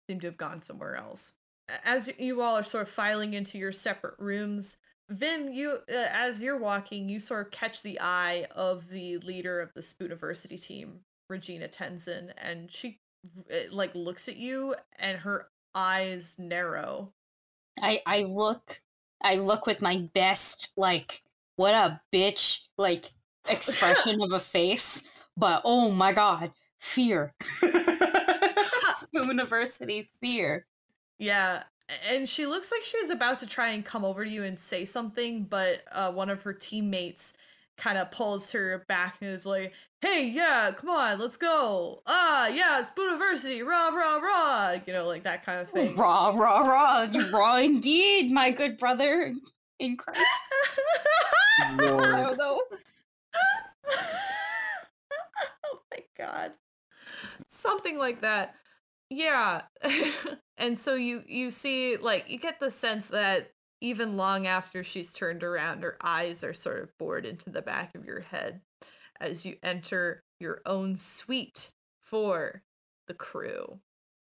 Seem 0.08 0.20
to 0.20 0.28
have 0.28 0.38
gone 0.38 0.62
somewhere 0.62 0.96
else. 0.96 1.34
A- 1.70 1.88
As 1.88 2.10
you 2.18 2.42
all 2.42 2.56
are 2.56 2.62
sort 2.62 2.82
of 2.82 2.90
filing 2.90 3.34
into 3.34 3.58
your 3.58 3.72
separate 3.72 4.18
rooms, 4.18 4.76
Vim, 5.10 5.48
you 5.48 5.78
uh, 5.92 6.06
as 6.12 6.40
you're 6.40 6.58
walking, 6.58 7.08
you 7.08 7.18
sort 7.18 7.46
of 7.46 7.52
catch 7.52 7.82
the 7.82 7.98
eye 8.00 8.46
of 8.54 8.88
the 8.88 9.18
leader 9.18 9.60
of 9.60 9.72
the 9.74 9.80
Spooniversity 9.80 10.62
team, 10.62 11.00
Regina 11.28 11.66
Tenzin, 11.68 12.30
and 12.38 12.70
she 12.70 13.00
uh, 13.52 13.56
like 13.72 13.92
looks 13.94 14.28
at 14.28 14.36
you, 14.36 14.74
and 15.00 15.18
her 15.18 15.48
eyes 15.74 16.36
narrow. 16.38 17.12
I 17.82 18.00
I 18.06 18.20
look 18.22 18.80
I 19.22 19.34
look 19.36 19.66
with 19.66 19.82
my 19.82 20.08
best 20.14 20.68
like 20.76 21.22
what 21.56 21.74
a 21.74 22.00
bitch 22.12 22.60
like 22.78 23.10
expression 23.48 24.22
of 24.22 24.32
a 24.32 24.40
face, 24.40 25.02
but 25.36 25.62
oh 25.64 25.90
my 25.90 26.12
god, 26.12 26.52
fear. 26.78 27.34
Spooniversity 27.62 30.06
fear. 30.20 30.66
Yeah, 31.20 31.64
and 32.08 32.26
she 32.28 32.46
looks 32.46 32.72
like 32.72 32.82
she's 32.82 33.10
about 33.10 33.40
to 33.40 33.46
try 33.46 33.70
and 33.70 33.84
come 33.84 34.04
over 34.06 34.24
to 34.24 34.30
you 34.30 34.42
and 34.42 34.58
say 34.58 34.86
something, 34.86 35.44
but 35.44 35.82
uh, 35.92 36.10
one 36.10 36.30
of 36.30 36.42
her 36.42 36.54
teammates 36.54 37.34
kind 37.76 37.98
of 37.98 38.10
pulls 38.10 38.50
her 38.52 38.84
back 38.88 39.18
and 39.20 39.30
is 39.30 39.44
like, 39.44 39.74
"Hey, 40.00 40.28
yeah, 40.28 40.70
come 40.72 40.88
on, 40.88 41.18
let's 41.18 41.36
go. 41.36 42.02
Ah, 42.06 42.48
yeah, 42.48 42.80
it's 42.80 42.90
Spooniversity, 42.90 43.64
rah 43.66 43.88
rah 43.88 44.16
rah," 44.16 44.78
you 44.86 44.94
know, 44.94 45.06
like 45.06 45.24
that 45.24 45.44
kind 45.44 45.60
of 45.60 45.68
thing. 45.68 45.94
Raw, 45.94 46.30
raw, 46.34 46.60
raw. 46.60 47.02
You 47.02 47.28
raw 47.30 47.56
indeed, 47.56 48.32
my 48.32 48.50
good 48.50 48.78
brother 48.78 49.34
in 49.78 49.96
Christ. 49.98 50.20
I 51.62 51.76
Lord. 51.76 52.02
don't 52.04 52.38
know. 52.38 52.62
oh 55.66 55.80
my 55.90 56.02
god. 56.16 56.52
Something 57.48 57.98
like 57.98 58.22
that. 58.22 58.54
Yeah. 59.10 59.62
and 60.56 60.78
so 60.78 60.94
you 60.94 61.22
you 61.26 61.50
see 61.50 61.96
like 61.96 62.30
you 62.30 62.38
get 62.38 62.60
the 62.60 62.70
sense 62.70 63.08
that 63.08 63.50
even 63.80 64.16
long 64.16 64.46
after 64.46 64.84
she's 64.84 65.12
turned 65.12 65.42
around 65.42 65.82
her 65.82 65.96
eyes 66.02 66.44
are 66.44 66.54
sort 66.54 66.82
of 66.82 66.96
bored 66.98 67.26
into 67.26 67.50
the 67.50 67.62
back 67.62 67.94
of 67.94 68.04
your 68.04 68.20
head 68.20 68.60
as 69.20 69.44
you 69.44 69.56
enter 69.62 70.22
your 70.38 70.62
own 70.64 70.96
suite 70.96 71.68
for 72.00 72.62
the 73.08 73.14
crew. 73.14 73.78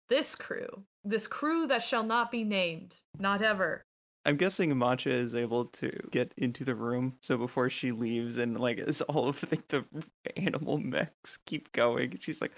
This 0.09 0.35
crew, 0.35 0.83
this 1.03 1.25
crew 1.25 1.67
that 1.67 1.83
shall 1.83 2.03
not 2.03 2.31
be 2.31 2.43
named, 2.43 2.95
not 3.17 3.41
ever. 3.41 3.83
I'm 4.25 4.37
guessing 4.37 4.71
Matcha 4.73 5.11
is 5.11 5.35
able 5.35 5.65
to 5.65 5.91
get 6.11 6.33
into 6.37 6.63
the 6.63 6.75
room, 6.75 7.13
so 7.21 7.37
before 7.37 7.69
she 7.69 7.91
leaves, 7.91 8.37
and 8.39 8.59
like 8.59 8.79
as 8.79 9.01
all 9.01 9.27
of 9.27 9.43
like, 9.51 9.67
the 9.67 9.85
animal 10.37 10.77
mechs 10.77 11.37
keep 11.45 11.71
going, 11.73 12.17
she's 12.19 12.41
like, 12.41 12.51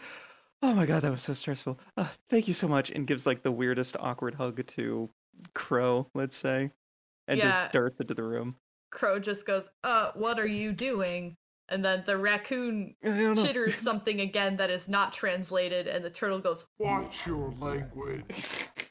"Oh 0.62 0.74
my 0.74 0.86
god, 0.86 1.02
that 1.04 1.12
was 1.12 1.22
so 1.24 1.34
stressful. 1.34 1.80
Uh, 1.98 2.08
thank 2.30 2.48
you 2.48 2.54
so 2.54 2.68
much," 2.68 2.90
and 2.92 3.06
gives 3.08 3.26
like 3.26 3.44
the 3.44 3.52
weirdest 3.52 3.96
awkward 4.00 4.34
hug 4.36 4.66
to 4.66 5.10
Crow, 5.54 6.10
let's 6.16 6.36
say, 6.36 6.72
and 7.28 7.38
Yeah. 7.38 7.52
just 7.52 7.72
darts 7.74 8.00
into 8.00 8.14
the 8.14 8.24
room. 8.24 8.56
Crow 8.92 9.20
just 9.20 9.46
goes, 9.46 9.70
Uh, 9.84 10.12
what 10.16 10.40
are 10.40 10.48
you 10.48 10.72
doing? 10.74 11.36
and 11.70 11.84
then 11.84 12.02
the 12.06 12.18
raccoon 12.18 12.96
I 13.04 13.08
don't 13.10 13.34
know. 13.34 13.44
chitters 13.46 13.76
something 13.76 14.22
again 14.22 14.56
that 14.56 14.70
is 14.70 14.88
not 14.88 15.12
translated, 15.12 15.86
and 15.88 16.04
the 16.04 16.10
turtle 16.10 16.40
goes, 16.40 16.64
Watch 16.80 17.28
your 17.28 17.52
language. 17.60 18.24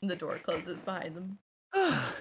and 0.02 0.10
the 0.10 0.16
door 0.16 0.36
closes 0.36 0.84
behind 0.84 1.16
them. 1.16 1.38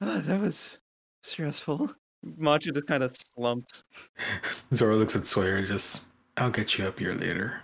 Ah, 0.00 0.20
that 0.20 0.40
was 0.40 0.78
stressful. 1.22 1.92
Matcha 2.38 2.72
just 2.74 2.86
kind 2.86 3.02
of 3.02 3.14
slumps. 3.34 3.84
Zoro 4.74 4.96
looks 4.96 5.16
at 5.16 5.26
Sawyer. 5.26 5.62
Just, 5.62 6.04
I'll 6.36 6.50
get 6.50 6.76
you 6.78 6.86
up 6.86 6.98
here 6.98 7.14
later. 7.14 7.62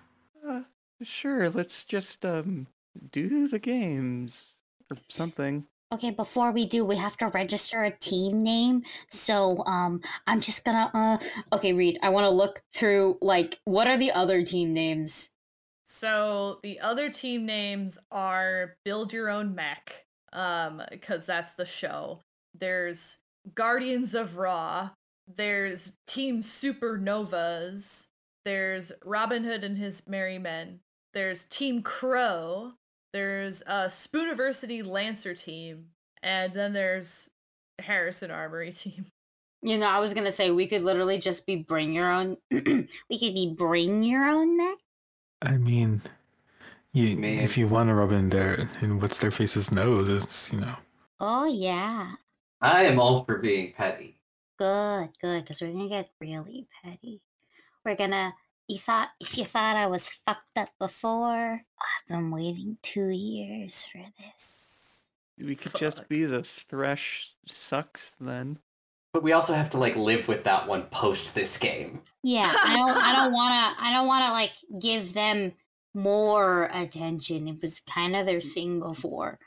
Sure, 1.03 1.49
let's 1.49 1.85
just 1.85 2.25
um 2.25 2.67
do 3.13 3.49
the 3.49 3.59
games 3.59 4.53
or 4.91 4.97
something. 5.09 5.67
Okay, 5.93 6.11
before 6.11 6.53
we 6.53 6.67
do, 6.67 6.85
we 6.85 6.97
have 6.97 7.17
to 7.17 7.27
register 7.29 7.83
a 7.83 7.91
team 7.91 8.39
name. 8.39 8.85
So, 9.11 9.65
um, 9.67 10.01
I'm 10.25 10.41
just 10.41 10.65
gonna, 10.65 10.89
uh, 10.95 11.19
okay, 11.57 11.73
Reed, 11.73 11.99
I 12.01 12.11
want 12.11 12.27
to 12.27 12.31
look 12.31 12.63
through, 12.73 13.19
like, 13.21 13.59
what 13.65 13.89
are 13.89 13.99
the 13.99 14.13
other 14.13 14.45
team 14.45 14.73
names? 14.73 15.31
So 15.85 16.61
the 16.63 16.79
other 16.79 17.11
team 17.11 17.45
names 17.45 17.99
are 18.13 18.77
Build 18.85 19.13
Your 19.13 19.31
Own 19.31 19.53
Mech, 19.53 20.07
um, 20.33 20.81
because 20.93 21.27
that's 21.27 21.57
the 21.57 21.65
show. 21.65 22.21
There's 22.57 23.17
Guardians 23.57 24.15
of 24.15 24.37
Ra. 24.37 24.91
There's 25.27 25.95
Team 26.07 26.41
Supernovas. 26.41 28.07
There's 28.45 28.93
Robin 29.05 29.43
Hood 29.43 29.65
and 29.65 29.77
his 29.77 30.07
Merry 30.07 30.39
Men. 30.39 30.79
There's 31.13 31.45
Team 31.47 31.83
Crow. 31.83 32.73
There's 33.13 33.63
a 33.63 33.87
Spooniversity 33.87 34.87
Lancer 34.87 35.35
team, 35.35 35.87
and 36.23 36.53
then 36.53 36.73
there's 36.73 37.29
Harrison 37.81 38.31
Armory 38.31 38.73
team. 38.73 39.07
You 39.63 39.77
know, 39.77 39.89
I 39.89 39.99
was 39.99 40.15
gonna 40.15 40.33
say 40.33 40.51
we 40.51 40.67
could 40.67 40.83
literally 40.83 41.19
just 41.19 41.45
be 41.47 41.57
bring 41.57 41.93
your 41.93 42.11
own, 42.11 42.37
we 42.51 42.59
could 42.63 43.35
be 43.35 43.55
bring 43.57 44.03
your 44.03 44.25
own 44.25 44.57
mech. 44.57 44.79
I 45.43 45.57
mean, 45.57 46.01
you, 46.93 47.17
Man. 47.17 47.39
if 47.45 47.57
you 47.57 47.69
want 47.69 47.89
to 47.89 47.95
rub 47.95 48.13
in 48.13 48.31
there 48.31 48.69
and 48.81 49.01
what's 49.01 49.21
their 49.21 49.31
face's 49.31 49.71
nose, 49.71 50.09
it's 50.09 50.53
you 50.53 50.61
know. 50.61 50.75
Oh, 51.21 51.45
yeah. 51.45 52.13
I 52.63 52.85
am 52.85 52.99
all 52.99 53.25
for 53.25 53.39
being 53.39 53.73
petty. 53.75 54.19
Good, 54.59 55.11
good, 55.21 55.43
because 55.43 55.61
we're 55.61 55.73
gonna 55.73 55.89
get 55.89 56.11
really 56.21 56.67
petty. 56.83 57.21
We're 57.85 57.97
gonna. 57.97 58.35
You 58.71 58.79
thought 58.79 59.09
if 59.19 59.37
you 59.37 59.45
thought 59.45 59.75
I 59.75 59.89
was 59.89 60.09
fucked 60.25 60.57
up 60.57 60.69
before, 60.79 61.61
I've 61.83 62.09
been 62.09 62.31
waiting 62.31 62.79
two 62.83 63.09
years 63.09 63.85
for 63.85 64.01
this. 64.17 65.09
We 65.37 65.57
could 65.57 65.75
just 65.75 66.09
be 66.09 66.25
the 66.25 66.45
Thresh 66.45 67.35
sucks 67.49 68.15
then. 68.21 68.61
But 69.13 69.25
we 69.25 69.33
also 69.33 69.55
have 69.55 69.71
to 69.71 69.79
like 69.79 69.97
live 69.97 70.29
with 70.29 70.45
that 70.45 70.69
one 70.69 70.85
post 70.85 71.35
this 71.35 71.59
game. 71.59 72.01
Yeah, 72.23 72.55
I 72.65 72.77
don't. 72.77 72.97
I 72.97 73.17
don't 73.17 73.33
wanna. 73.33 73.75
I 73.77 73.93
don't 73.93 74.07
wanna 74.07 74.31
like 74.31 74.53
give 74.81 75.15
them 75.15 75.51
more 75.93 76.71
attention. 76.73 77.49
It 77.49 77.61
was 77.61 77.81
kind 77.81 78.15
of 78.15 78.25
their 78.25 78.41
thing 78.41 78.79
before. 78.79 79.41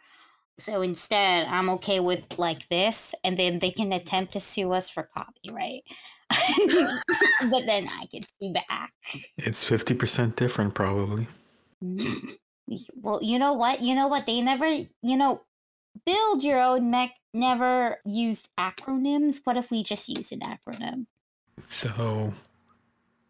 So 0.57 0.81
instead, 0.81 1.47
I'm 1.47 1.69
okay 1.69 2.01
with 2.01 2.37
like 2.37 2.67
this, 2.67 3.15
and 3.23 3.39
then 3.39 3.59
they 3.59 3.71
can 3.71 3.93
attempt 3.93 4.33
to 4.33 4.41
sue 4.41 4.73
us 4.73 4.89
for 4.89 5.03
copyright. 5.03 5.83
but 7.49 7.65
then 7.65 7.87
I 7.89 8.05
can 8.11 8.21
sue 8.23 8.53
back. 8.53 8.93
It's 9.37 9.67
50% 9.67 10.35
different, 10.35 10.73
probably. 10.73 11.27
Mm-hmm. 11.83 12.29
Well, 13.01 13.19
you 13.21 13.39
know 13.39 13.53
what? 13.53 13.81
You 13.81 13.95
know 13.95 14.07
what? 14.07 14.25
They 14.25 14.41
never, 14.41 14.65
you 14.67 14.87
know, 15.17 15.41
build 16.05 16.43
your 16.43 16.61
own 16.61 16.89
mech 16.89 17.11
never 17.33 17.97
used 18.05 18.49
acronyms. 18.59 19.41
What 19.43 19.57
if 19.57 19.71
we 19.71 19.83
just 19.83 20.07
use 20.07 20.31
an 20.31 20.41
acronym? 20.41 21.07
So, 21.67 22.33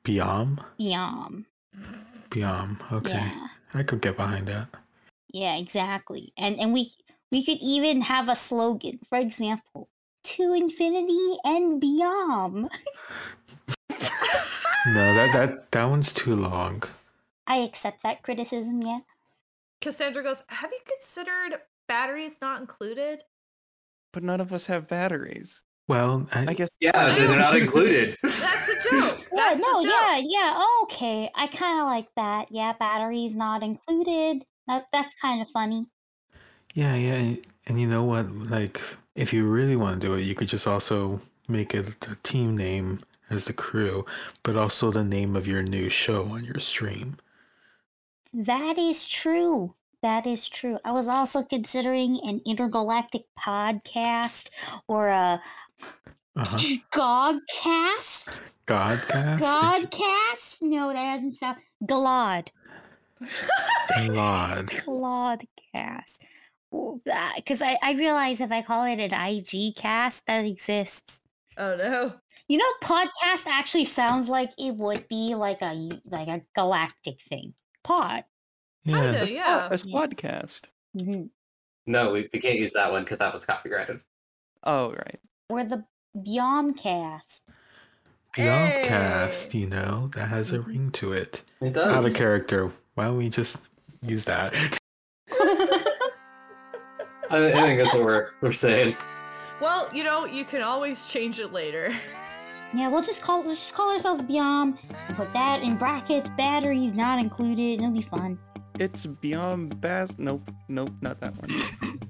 Biom? 0.03 0.59
Yum. 0.77 1.45
Biom. 2.29 2.77
Okay. 2.91 3.11
Yeah. 3.11 3.47
I 3.73 3.83
could 3.83 4.01
get 4.01 4.17
behind 4.17 4.47
that. 4.47 4.67
Yeah, 5.29 5.55
exactly. 5.55 6.31
And 6.37 6.59
and 6.59 6.73
we 6.73 6.91
we 7.31 7.43
could 7.43 7.57
even 7.61 8.01
have 8.01 8.29
a 8.29 8.35
slogan. 8.35 8.99
For 9.09 9.17
example, 9.17 9.89
to 10.23 10.53
infinity 10.53 11.37
and 11.43 11.79
beyond. 11.81 12.69
No, 14.85 15.13
that, 15.13 15.31
that, 15.33 15.71
that 15.71 15.85
one's 15.85 16.11
too 16.11 16.35
long. 16.35 16.83
I 17.47 17.57
accept 17.57 18.03
that 18.03 18.21
criticism, 18.21 18.81
yeah. 18.81 18.99
Cassandra 19.81 20.23
goes, 20.23 20.43
Have 20.47 20.71
you 20.71 20.79
considered 20.85 21.59
batteries 21.87 22.37
not 22.41 22.59
included? 22.61 23.21
But 24.11 24.23
none 24.23 24.41
of 24.41 24.51
us 24.51 24.65
have 24.65 24.87
batteries. 24.87 25.61
Well, 25.87 26.27
I, 26.33 26.47
I 26.49 26.53
guess 26.53 26.69
Yeah, 26.81 27.13
they're 27.15 27.37
not 27.37 27.55
included. 27.61 28.17
That's 28.23 28.43
a 28.69 28.89
joke. 28.89 29.19
Yeah, 29.35 29.55
no, 29.57 29.79
a 29.79 29.83
joke. 29.83 29.91
yeah, 29.91 30.21
yeah. 30.23 30.65
Okay. 30.83 31.29
I 31.33 31.47
kind 31.47 31.79
of 31.79 31.85
like 31.87 32.07
that. 32.15 32.47
Yeah, 32.51 32.73
batteries 32.79 33.35
not 33.35 33.63
included. 33.63 34.45
That 34.67 34.85
that's 34.91 35.13
kind 35.15 35.41
of 35.41 35.49
funny. 35.49 35.87
yeah, 36.75 36.93
yeah. 36.95 37.15
And, 37.15 37.45
and 37.65 37.81
you 37.81 37.87
know 37.87 38.03
what? 38.03 38.31
Like, 38.31 38.79
if 39.15 39.33
you 39.33 39.45
really 39.45 39.75
want 39.75 40.01
to 40.01 40.07
do 40.07 40.13
it, 40.13 40.21
you 40.21 40.35
could 40.35 40.47
just 40.47 40.67
also 40.67 41.21
make 41.47 41.73
it 41.73 41.95
a 42.09 42.15
team 42.23 42.57
name 42.57 42.99
as 43.29 43.45
the 43.45 43.53
crew, 43.53 44.05
but 44.43 44.55
also 44.55 44.91
the 44.91 45.03
name 45.03 45.35
of 45.35 45.47
your 45.47 45.63
new 45.63 45.89
show 45.89 46.25
on 46.27 46.43
your 46.43 46.59
stream. 46.59 47.17
That 48.33 48.77
is 48.77 49.05
true. 49.07 49.75
That 50.01 50.25
is 50.25 50.49
true. 50.49 50.79
I 50.83 50.91
was 50.91 51.07
also 51.07 51.43
considering 51.43 52.19
an 52.23 52.41
intergalactic 52.45 53.23
podcast 53.39 54.49
or 54.87 55.07
a 55.07 55.41
Uh 56.35 56.45
huh. 56.45 56.57
Gogcast. 56.91 58.39
Godcast? 58.65 59.39
Godcast? 59.39 60.61
No, 60.61 60.91
that 60.91 61.15
doesn't 61.15 61.33
sound. 61.33 61.57
Glod. 61.85 62.47
God. 64.07 64.67
Glodcast. 64.67 66.19
Because 67.35 67.61
I, 67.61 67.77
I 67.83 67.91
realize 67.93 68.41
if 68.41 68.51
I 68.51 68.61
call 68.61 68.83
it 68.85 68.99
an 68.99 69.13
IG 69.13 69.75
cast, 69.75 70.25
that 70.25 70.43
exists. 70.45 71.21
Oh 71.57 71.75
no. 71.75 72.13
You 72.47 72.57
know, 72.57 72.65
podcast 72.83 73.45
actually 73.47 73.85
sounds 73.85 74.27
like 74.27 74.51
it 74.57 74.75
would 74.75 75.07
be 75.07 75.35
like 75.35 75.61
a 75.61 75.89
like 76.05 76.27
a 76.27 76.41
galactic 76.55 77.21
thing. 77.21 77.53
Pod. 77.83 78.23
Yeah. 78.85 79.13
Kinda, 79.15 79.33
yeah. 79.33 79.67
a 79.67 79.75
squadcast. 79.75 80.61
Mhm. 80.97 81.29
no, 81.87 82.11
we, 82.13 82.29
we 82.33 82.39
can't 82.39 82.59
use 82.59 82.73
that 82.73 82.91
one 82.91 83.03
because 83.03 83.19
that 83.19 83.31
one's 83.33 83.45
copyrighted. 83.45 84.01
Oh 84.63 84.91
right. 84.91 85.19
Or 85.49 85.63
the 85.63 85.83
Beyondcast. 86.17 87.41
Beyondcast, 88.37 89.51
Hey. 89.51 89.59
you 89.59 89.67
know, 89.67 90.09
that 90.15 90.27
has 90.29 90.51
a 90.51 90.57
Mhm. 90.59 90.65
ring 90.67 90.91
to 90.93 91.13
it. 91.13 91.43
It 91.61 91.67
Out 91.77 92.01
does. 92.01 92.05
of 92.05 92.13
character. 92.15 92.71
Why 92.95 93.05
don't 93.05 93.17
we 93.17 93.29
just 93.29 93.57
use 94.01 94.25
that? 94.25 94.79
I, 97.33 97.47
I 97.47 97.51
think 97.51 97.79
that's 97.81 97.93
what 97.93 98.03
we're 98.03 98.29
we're 98.41 98.51
saying. 98.51 98.95
Well, 99.59 99.89
you 99.93 100.03
know, 100.03 100.25
you 100.25 100.43
can 100.45 100.61
always 100.61 101.05
change 101.05 101.39
it 101.39 101.51
later. 101.51 101.95
Yeah, 102.75 102.87
we'll 102.89 103.01
just 103.03 103.21
call 103.21 103.43
let's 103.43 103.59
just 103.59 103.73
call 103.73 103.91
ourselves 103.91 104.21
Beyond 104.21 104.77
and 105.07 105.17
put 105.17 105.31
that 105.33 105.61
in 105.61 105.77
brackets, 105.77 106.29
batteries 106.37 106.93
not 106.93 107.19
included, 107.19 107.79
it'll 107.79 107.91
be 107.91 108.01
fun. 108.01 108.37
It's 108.79 109.05
beyond 109.05 109.79
Bass. 109.81 110.17
Nope, 110.17 110.49
nope, 110.67 110.91
not 111.01 111.19
that 111.19 111.33
one. 111.37 111.99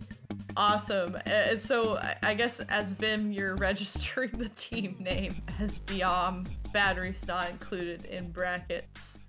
Awesome. 0.55 1.17
Uh, 1.25 1.57
so 1.57 1.97
I- 1.97 2.15
I 2.21 2.33
guess 2.35 2.59
as 2.59 2.91
Vim, 2.91 3.31
you're 3.31 3.55
registering 3.69 4.29
the 4.37 4.49
team 4.49 4.95
name 4.99 5.41
as 5.59 5.79
Biom. 5.79 6.45
Batteries 6.71 7.25
not 7.27 7.49
included 7.49 8.05
in 8.05 8.31
brackets. 8.31 9.21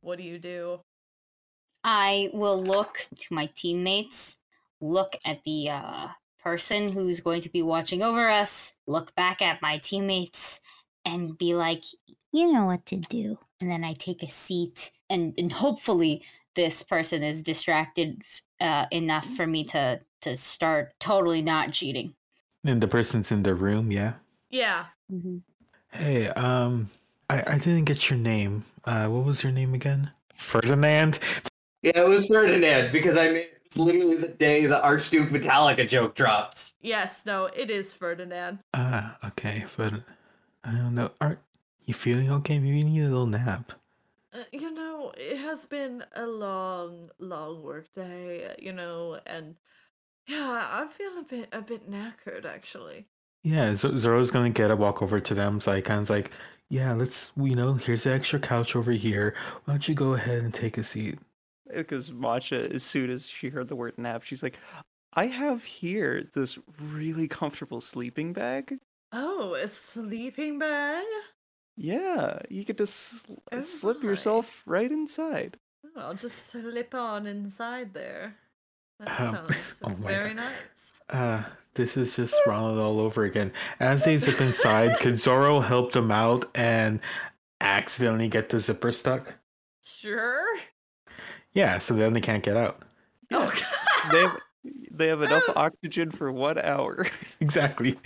What 0.00 0.18
do 0.18 0.24
you 0.24 0.40
do? 0.40 0.80
I 1.84 2.28
will 2.32 2.60
look 2.60 2.98
to 3.14 3.34
my 3.34 3.48
teammates, 3.54 4.38
look 4.80 5.16
at 5.24 5.42
the 5.44 5.70
uh, 5.70 6.08
person 6.42 6.92
who's 6.92 7.20
going 7.20 7.40
to 7.42 7.48
be 7.48 7.62
watching 7.62 8.02
over 8.02 8.28
us, 8.28 8.74
look 8.86 9.14
back 9.14 9.42
at 9.42 9.62
my 9.62 9.78
teammates, 9.78 10.60
and 11.04 11.36
be 11.36 11.54
like, 11.54 11.84
you 12.32 12.52
know 12.52 12.64
what 12.64 12.86
to 12.86 12.96
do. 12.96 13.38
And 13.60 13.70
then 13.70 13.84
I 13.84 13.92
take 13.94 14.22
a 14.22 14.30
seat, 14.30 14.90
and, 15.08 15.34
and 15.36 15.52
hopefully, 15.52 16.22
this 16.56 16.82
person 16.82 17.22
is 17.22 17.42
distracted 17.42 18.22
uh, 18.60 18.86
enough 18.90 19.26
for 19.26 19.46
me 19.46 19.64
to, 19.64 20.00
to 20.22 20.36
start 20.36 20.94
totally 20.98 21.42
not 21.42 21.72
cheating. 21.72 22.14
And 22.64 22.80
the 22.80 22.88
person's 22.88 23.30
in 23.30 23.42
the 23.42 23.54
room, 23.54 23.90
yeah. 23.92 24.14
Yeah. 24.50 24.86
hmm 25.08 25.38
Hey, 25.92 26.28
um, 26.28 26.90
I, 27.28 27.42
I 27.46 27.58
didn't 27.58 27.84
get 27.84 28.10
your 28.10 28.18
name. 28.18 28.64
Uh, 28.84 29.06
what 29.08 29.24
was 29.24 29.42
your 29.42 29.52
name 29.52 29.74
again? 29.74 30.10
Ferdinand? 30.34 31.18
Yeah, 31.82 32.00
it 32.00 32.08
was 32.08 32.26
Ferdinand 32.26 32.92
because 32.92 33.16
I 33.16 33.30
mean 33.30 33.46
it's 33.70 33.78
literally 33.78 34.16
the 34.16 34.26
day 34.26 34.66
the 34.66 34.82
Archduke 34.82 35.28
Metallica 35.30 35.86
joke 35.86 36.16
drops. 36.16 36.74
Yes, 36.80 37.24
no, 37.24 37.44
it 37.46 37.70
is 37.70 37.94
Ferdinand. 37.94 38.58
Ah, 38.74 39.16
okay, 39.24 39.64
but 39.76 39.94
I 40.64 40.72
don't 40.72 40.96
know. 40.96 41.12
Are 41.20 41.38
you 41.84 41.94
feeling 41.94 42.32
okay? 42.32 42.58
Maybe 42.58 42.78
you 42.78 42.84
need 42.84 43.02
a 43.02 43.08
little 43.08 43.26
nap. 43.26 43.72
Uh, 44.32 44.42
you 44.52 44.72
know, 44.72 45.12
it 45.16 45.38
has 45.38 45.66
been 45.66 46.04
a 46.16 46.26
long, 46.26 47.10
long 47.20 47.62
work 47.62 47.92
day, 47.92 48.46
uh, 48.46 48.54
you 48.58 48.72
know, 48.72 49.20
and 49.24 49.54
yeah, 50.26 50.68
I 50.72 50.88
feel 50.88 51.18
a 51.18 51.22
bit 51.22 51.48
a 51.52 51.62
bit 51.62 51.88
knackered 51.88 52.46
actually. 52.46 53.06
Yeah, 53.44 53.72
Z- 53.76 53.98
Zoro's 53.98 54.32
gonna 54.32 54.50
get 54.50 54.72
a 54.72 54.76
walk 54.76 55.00
over 55.00 55.20
to 55.20 55.34
them. 55.34 55.60
So 55.60 55.70
I 55.70 55.80
kind 55.80 56.00
of 56.02 56.10
like, 56.10 56.32
yeah, 56.68 56.92
let's, 56.92 57.30
you 57.36 57.54
know, 57.54 57.74
here's 57.74 58.02
the 58.02 58.12
extra 58.12 58.40
couch 58.40 58.74
over 58.74 58.90
here. 58.90 59.34
Why 59.64 59.74
don't 59.74 59.88
you 59.88 59.94
go 59.94 60.14
ahead 60.14 60.42
and 60.42 60.52
take 60.52 60.76
a 60.76 60.82
seat? 60.84 61.20
Because 61.74 62.10
Matcha, 62.10 62.70
as 62.72 62.82
soon 62.82 63.10
as 63.10 63.28
she 63.28 63.48
heard 63.48 63.68
the 63.68 63.76
word 63.76 63.96
nap, 63.98 64.22
she's 64.22 64.42
like, 64.42 64.58
I 65.14 65.26
have 65.26 65.64
here 65.64 66.24
this 66.34 66.58
really 66.80 67.26
comfortable 67.28 67.80
sleeping 67.80 68.32
bag. 68.32 68.78
Oh, 69.12 69.54
a 69.54 69.66
sleeping 69.66 70.58
bag? 70.58 71.04
Yeah, 71.76 72.38
you 72.48 72.64
could 72.64 72.78
just 72.78 72.94
sl- 73.22 73.34
Oh 73.52 73.60
slip 73.60 74.02
my. 74.02 74.08
yourself 74.10 74.62
right 74.66 74.90
inside. 74.90 75.56
Oh, 75.96 76.00
I'll 76.00 76.14
just 76.14 76.46
slip 76.48 76.94
on 76.94 77.26
inside 77.26 77.92
there. 77.94 78.36
That 79.00 79.20
Um, 79.20 79.34
sounds 79.34 79.80
oh 79.84 79.94
very 79.94 80.34
God. 80.34 80.44
nice. 80.44 81.00
Uh, 81.08 81.42
this 81.74 81.96
is 81.96 82.14
just 82.14 82.36
Ronald 82.46 82.78
all 82.78 83.00
over 83.00 83.24
again. 83.24 83.50
As 83.80 84.04
they 84.04 84.18
zip 84.18 84.40
inside, 84.40 84.98
could 84.98 85.18
Zoro 85.18 85.60
help 85.60 85.92
them 85.92 86.10
out 86.10 86.44
and 86.54 87.00
accidentally 87.60 88.28
get 88.28 88.50
the 88.50 88.60
zipper 88.60 88.92
stuck? 88.92 89.34
Sure. 89.82 90.44
Yeah, 91.54 91.78
so 91.78 91.94
then 91.94 92.12
they 92.12 92.20
can't 92.20 92.42
get 92.42 92.56
out. 92.56 92.82
Oh, 93.32 93.52
They 94.12 94.20
have, 94.22 94.38
they 94.90 95.06
have 95.08 95.22
enough 95.22 95.44
oxygen 95.56 96.10
for 96.10 96.32
one 96.32 96.58
hour. 96.58 97.06
Exactly. 97.40 97.98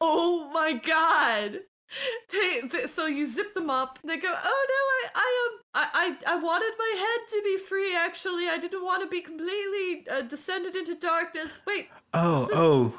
oh 0.00 0.50
my 0.52 0.72
god. 0.74 1.60
They, 2.32 2.60
they, 2.68 2.86
so 2.88 3.06
you 3.06 3.26
zip 3.26 3.54
them 3.54 3.70
up. 3.70 3.98
They 4.04 4.16
go, 4.16 4.32
"Oh 4.34 4.66
no, 4.68 5.10
I, 5.10 5.10
I 5.14 5.48
um, 5.48 5.60
I, 5.74 6.16
I, 6.26 6.34
I 6.34 6.36
wanted 6.36 6.72
my 6.78 6.94
head 6.98 7.28
to 7.28 7.42
be 7.44 7.56
free. 7.58 7.94
Actually, 7.94 8.48
I 8.48 8.58
didn't 8.58 8.84
want 8.84 9.02
to 9.02 9.08
be 9.08 9.20
completely 9.20 10.04
uh, 10.10 10.22
descended 10.22 10.74
into 10.74 10.96
darkness. 10.96 11.60
Wait, 11.66 11.88
Oh, 12.12 12.40
This 12.46 12.50
oh, 12.54 12.92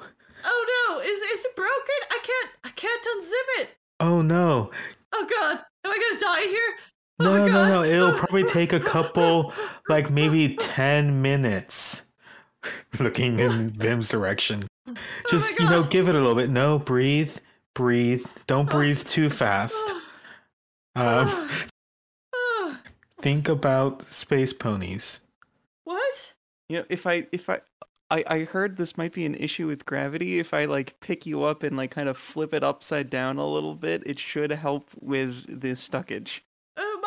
oh 0.45 0.87
no, 0.89 0.99
is 1.01 1.19
is 1.19 1.45
it 1.45 1.55
broken? 1.57 1.99
I 2.11 2.19
can't, 2.23 2.49
I 2.63 2.69
can't 2.69 3.05
unzip 3.17 3.61
it. 3.63 3.69
oh 3.99 4.21
no. 4.21 4.71
Oh 5.11 5.27
god, 5.29 5.63
am 5.83 5.91
I 5.91 5.97
gonna 5.97 6.19
die 6.19 6.47
here? 6.49 6.77
Oh 7.25 7.25
No, 7.25 7.39
my 7.39 7.47
no, 7.47 7.67
no. 7.67 7.83
It'll 7.83 8.13
probably 8.17 8.43
take 8.43 8.73
a 8.73 8.79
couple, 8.79 9.53
like 9.89 10.09
maybe 10.11 10.55
10 10.55 11.21
minutes. 11.21 12.03
Looking 12.99 13.39
in 13.39 13.71
Vim's 13.71 14.09
direction. 14.09 14.67
Just 15.29 15.59
you 15.59 15.69
know, 15.69 15.83
give 15.83 16.09
it 16.09 16.15
a 16.15 16.19
little 16.19 16.35
bit. 16.35 16.49
No, 16.49 16.79
breathe, 16.79 17.35
breathe. 17.75 18.25
Don't 18.47 18.69
breathe 18.69 19.03
too 19.05 19.29
fast. 19.29 19.93
Um, 20.95 21.49
Ah, 22.33 22.81
think 23.21 23.49
about 23.49 24.03
space 24.03 24.53
ponies. 24.53 25.19
what? 25.83 26.33
You 26.69 26.79
know, 26.79 26.85
if 26.89 27.07
I 27.07 27.27
if 27.31 27.49
I 27.49 27.61
I 28.11 28.23
I 28.27 28.39
heard 28.45 28.77
this 28.77 28.97
might 28.97 29.13
be 29.13 29.25
an 29.25 29.35
issue 29.35 29.67
with 29.67 29.85
gravity. 29.85 30.39
If 30.39 30.53
I 30.53 30.65
like 30.65 30.99
pick 30.99 31.25
you 31.25 31.43
up 31.43 31.63
and 31.63 31.77
like 31.77 31.91
kind 31.91 32.09
of 32.09 32.17
flip 32.17 32.53
it 32.53 32.63
upside 32.63 33.09
down 33.09 33.37
a 33.37 33.47
little 33.47 33.75
bit, 33.75 34.03
it 34.05 34.19
should 34.19 34.51
help 34.51 34.89
with 34.99 35.45
the 35.47 35.69
stuckage. 35.73 36.41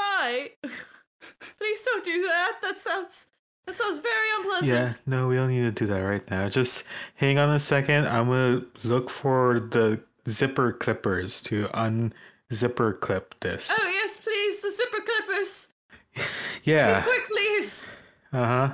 My! 0.00 0.50
Please 1.58 1.80
don't 1.84 2.04
do 2.04 2.22
that. 2.22 2.58
That 2.62 2.78
sounds 2.80 3.26
that 3.66 3.74
sounds 3.76 3.98
very 3.98 4.28
unpleasant. 4.38 4.68
Yeah, 4.70 4.94
no, 5.06 5.28
we 5.28 5.34
don't 5.36 5.48
need 5.48 5.60
to 5.62 5.70
do 5.72 5.86
that 5.92 6.00
right 6.00 6.28
now. 6.30 6.48
Just 6.48 6.84
hang 7.16 7.36
on 7.38 7.50
a 7.50 7.58
second. 7.58 8.06
I'm 8.08 8.28
gonna 8.28 8.62
look 8.84 9.10
for 9.10 9.60
the 9.60 10.00
zipper 10.28 10.72
clippers 10.72 11.42
to 11.42 11.64
unzipper 11.74 12.98
clip 13.00 13.34
this. 13.40 13.70
Oh 13.70 13.86
yes, 13.88 14.16
please, 14.16 14.62
the 14.62 14.70
zipper 14.70 15.02
clippers. 15.04 15.68
yeah. 16.64 17.00
Be 17.00 17.04
quick, 17.04 17.28
please. 17.28 17.94
Uh 18.32 18.46
huh. 18.46 18.70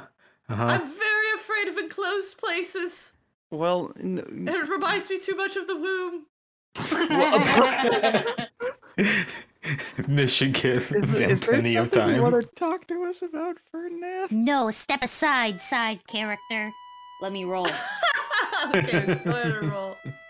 Uh 0.48 0.54
huh. 0.54 0.64
I'm 0.64 0.86
very 0.86 1.32
afraid 1.34 1.66
of 1.68 1.76
enclosed 1.78 2.38
places. 2.38 3.12
Well, 3.50 3.92
n- 4.00 4.46
It 4.48 4.68
reminds 4.68 5.10
me 5.10 5.18
too 5.18 5.34
much 5.36 5.56
of 5.56 5.66
the 5.66 5.76
womb. 5.76 6.26
this 10.08 10.32
should 10.32 10.54
give 10.54 10.88
them 10.88 11.02
is 11.04 11.40
there 11.40 11.54
plenty 11.54 11.76
of 11.76 11.92
something 11.92 12.14
you 12.16 12.22
want 12.22 12.40
to 12.40 12.48
talk 12.54 12.86
to 12.88 13.04
us 13.04 13.22
about, 13.22 13.56
Ferdinand? 13.70 14.30
no, 14.30 14.70
step 14.70 15.02
aside, 15.02 15.60
side 15.60 16.06
character. 16.06 16.70
Let 17.22 17.32
me 17.32 17.44
roll. 17.44 17.66
okay, 18.68 19.18
go 19.24 19.30
ahead 19.30 19.52
and 19.52 19.72
roll. 19.72 19.96